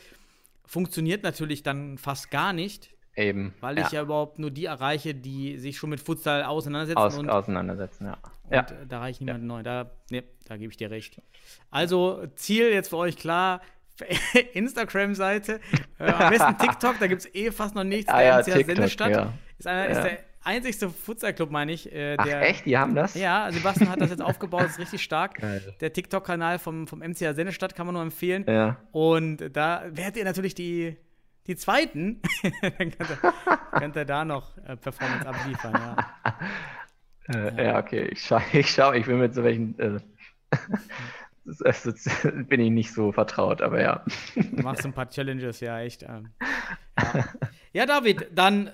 funktioniert 0.69 1.23
natürlich 1.25 1.62
dann 1.62 1.99
fast 1.99 2.31
gar 2.31 2.53
nicht. 2.53 2.91
Eben. 3.16 3.53
Weil 3.61 3.79
ich 3.79 3.91
ja 3.91 4.03
überhaupt 4.03 4.39
nur 4.39 4.53
die 4.53 4.66
erreiche, 4.66 5.12
die 5.12 5.59
sich 5.59 5.77
schon 5.77 5.91
mit 5.91 5.99
Futsal 5.99 6.45
auseinandersetzen. 6.45 6.99
Aus, 6.99 7.19
und, 7.19 7.29
auseinandersetzen, 7.29 8.07
ja. 8.07 8.19
Und 8.45 8.53
ja. 8.55 8.61
Äh, 8.61 8.87
da 8.87 9.01
reicht 9.01 9.21
niemand 9.21 9.41
ja. 9.41 9.47
neu. 9.47 9.62
Da, 9.64 9.91
nee, 10.11 10.23
da 10.47 10.57
gebe 10.57 10.71
ich 10.71 10.77
dir 10.77 10.93
recht. 10.93 11.21
Also, 11.73 12.29
Ziel 12.37 12.71
jetzt 12.71 12.91
für 12.91 12.97
euch 12.97 13.16
klar: 13.16 13.61
Instagram-Seite. 14.53 15.59
Äh, 15.99 16.12
am 16.12 16.31
besten 16.31 16.59
TikTok, 16.59 17.01
da 17.01 17.09
gibt 17.09 17.23
es 17.23 17.35
eh 17.35 17.51
fast 17.51 17.75
noch 17.75 17.83
nichts. 17.83 18.09
Ah, 18.09 18.23
ja, 18.23 18.41
TikTok, 18.41 18.66
Sendestadt 18.66 19.11
ja. 19.11 19.33
Ist, 19.59 19.66
einer, 19.66 19.89
ist 19.89 20.03
der 20.05 20.28
einzigste 20.49 20.88
Futsal-Club, 20.88 21.51
meine 21.51 21.72
ich. 21.72 21.92
Äh, 21.92 22.16
der, 22.16 22.38
Ach, 22.38 22.42
echt? 22.42 22.66
Die 22.66 22.76
haben 22.76 22.94
das? 22.94 23.14
Ja, 23.14 23.51
Sebastian 23.53 23.90
hat 23.90 24.01
das 24.01 24.11
jetzt 24.11 24.22
aufgebaut, 24.22 24.64
ist 24.64 24.78
richtig 24.78 25.03
stark. 25.03 25.34
Geil. 25.40 25.74
Der 25.80 25.92
TikTok-Kanal 25.92 26.59
vom, 26.59 26.86
vom 26.88 27.01
MCA 27.01 27.34
Sennestadt 27.34 27.74
kann 27.74 27.86
man 27.86 27.94
nur 27.94 28.03
empfehlen. 28.03 28.44
Ja. 28.49 28.78
Und 28.90 29.55
da 29.55 29.84
werdet 29.90 30.16
ihr 30.16 30.24
natürlich 30.24 30.55
die, 30.55 30.96
die 31.46 31.57
zweiten, 31.57 32.22
dann 32.62 32.90
könnt 33.72 33.96
ihr, 33.96 34.05
da 34.05 34.24
noch 34.24 34.57
äh, 34.59 34.76
Performance 34.76 35.28
abliefern, 35.28 35.74
ja. 35.74 35.96
Äh, 37.30 37.62
ja, 37.62 37.78
okay, 37.78 38.07
ich 38.07 38.22
schaue, 38.22 38.40
ich, 38.55 38.70
schau, 38.70 38.94
ich 38.94 39.05
bin 39.05 39.18
mit 39.18 39.34
so 39.34 39.44
welchen. 39.44 39.78
Äh, 39.78 40.01
bin 42.49 42.61
ich 42.61 42.70
nicht 42.70 42.94
so 42.94 43.12
vertraut, 43.12 43.61
aber 43.61 43.82
ja. 43.82 44.03
Du 44.34 44.62
machst 44.62 44.86
ein 44.86 44.94
paar 44.94 45.11
Challenges, 45.11 45.61
ja, 45.61 45.78
echt. 45.78 46.05
Ähm, 46.05 46.30
ja. 46.96 47.24
ja, 47.74 47.84
David, 47.84 48.28
dann 48.34 48.70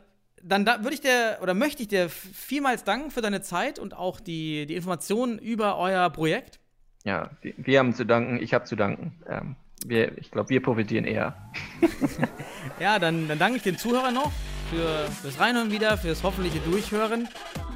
dann 0.47 0.65
da 0.65 0.83
würde 0.83 0.95
ich 0.95 1.01
dir 1.01 1.39
oder 1.43 1.55
möchte 1.55 1.83
ich 1.83 1.89
dir 1.89 2.09
vielmals 2.09 2.85
danken 2.85 3.11
für 3.11 3.23
deine 3.23 3.41
Zeit 3.41 3.79
und 3.79 3.95
auch 3.95 4.21
die, 4.21 4.67
die 4.67 4.75
Informationen 4.75 5.39
über 5.39 5.79
euer 5.79 6.11
Projekt. 6.11 6.61
Ja, 7.05 7.31
wir 7.43 7.79
haben 7.79 7.95
zu 7.95 8.05
danken, 8.05 8.43
ich 8.43 8.55
habe 8.55 8.65
zu 8.65 8.77
danken. 8.77 9.13
Ähm, 9.29 9.57
wir, 9.87 10.17
ich 10.19 10.31
glaube, 10.31 10.49
wir 10.51 10.63
profitieren 10.63 11.05
eher. 11.05 11.37
ja, 12.81 12.99
dann, 12.99 13.29
dann 13.29 13.39
danke 13.39 13.57
ich 13.57 13.63
den 13.63 13.77
Zuhörern 13.77 14.15
noch 14.15 14.33
für 14.71 15.09
das 15.23 15.39
Reinhören 15.39 15.71
wieder, 15.71 15.99
für 15.99 16.09
das 16.09 16.23
hoffentliche 16.23 16.61
Durchhören 16.61 17.29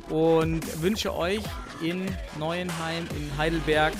und 0.08 0.82
wünsche 0.82 1.14
euch 1.14 1.42
in 1.82 2.06
Neuenheim, 2.38 3.06
in 3.16 3.36
Heidelberg 3.36 3.92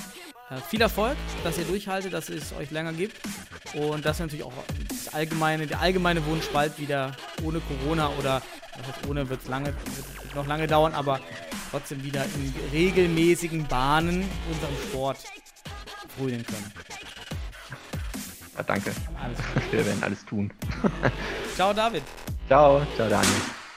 viel 0.68 0.80
Erfolg, 0.80 1.16
dass 1.44 1.59
ihr 1.59 1.64
durchhaltet, 1.64 2.12
dass 2.12 2.28
es 2.28 2.53
euch 2.53 2.70
länger 2.70 2.92
gibt 2.92 3.16
und 3.74 4.05
dass 4.05 4.18
natürlich 4.18 4.44
auch 4.44 4.53
das 4.88 5.12
allgemeine, 5.14 5.66
der 5.66 5.80
allgemeine 5.80 6.24
Wunsch 6.26 6.46
bald 6.53 6.78
wieder 6.78 7.16
ohne 7.42 7.61
Corona 7.61 8.11
oder 8.18 8.42
ohne 9.09 9.28
wird 9.28 9.42
es 9.42 9.49
lange, 9.49 9.66
wird 9.66 10.34
noch 10.34 10.46
lange 10.46 10.66
dauern, 10.66 10.94
aber 10.94 11.20
trotzdem 11.70 12.03
wieder 12.03 12.24
in 12.24 12.55
regelmäßigen 12.72 13.66
Bahnen 13.66 14.28
unserem 14.51 14.74
Sport 14.88 15.18
frönen 16.16 16.44
können. 16.46 16.72
Ja, 18.57 18.62
danke. 18.62 18.92
Alles 19.22 19.38
Wir 19.70 19.86
werden 19.86 20.03
alles 20.03 20.24
tun. 20.24 20.51
Ciao, 21.55 21.72
David. 21.72 22.03
Ciao, 22.49 22.84
ciao, 22.96 23.09
Daniel. 23.09 23.68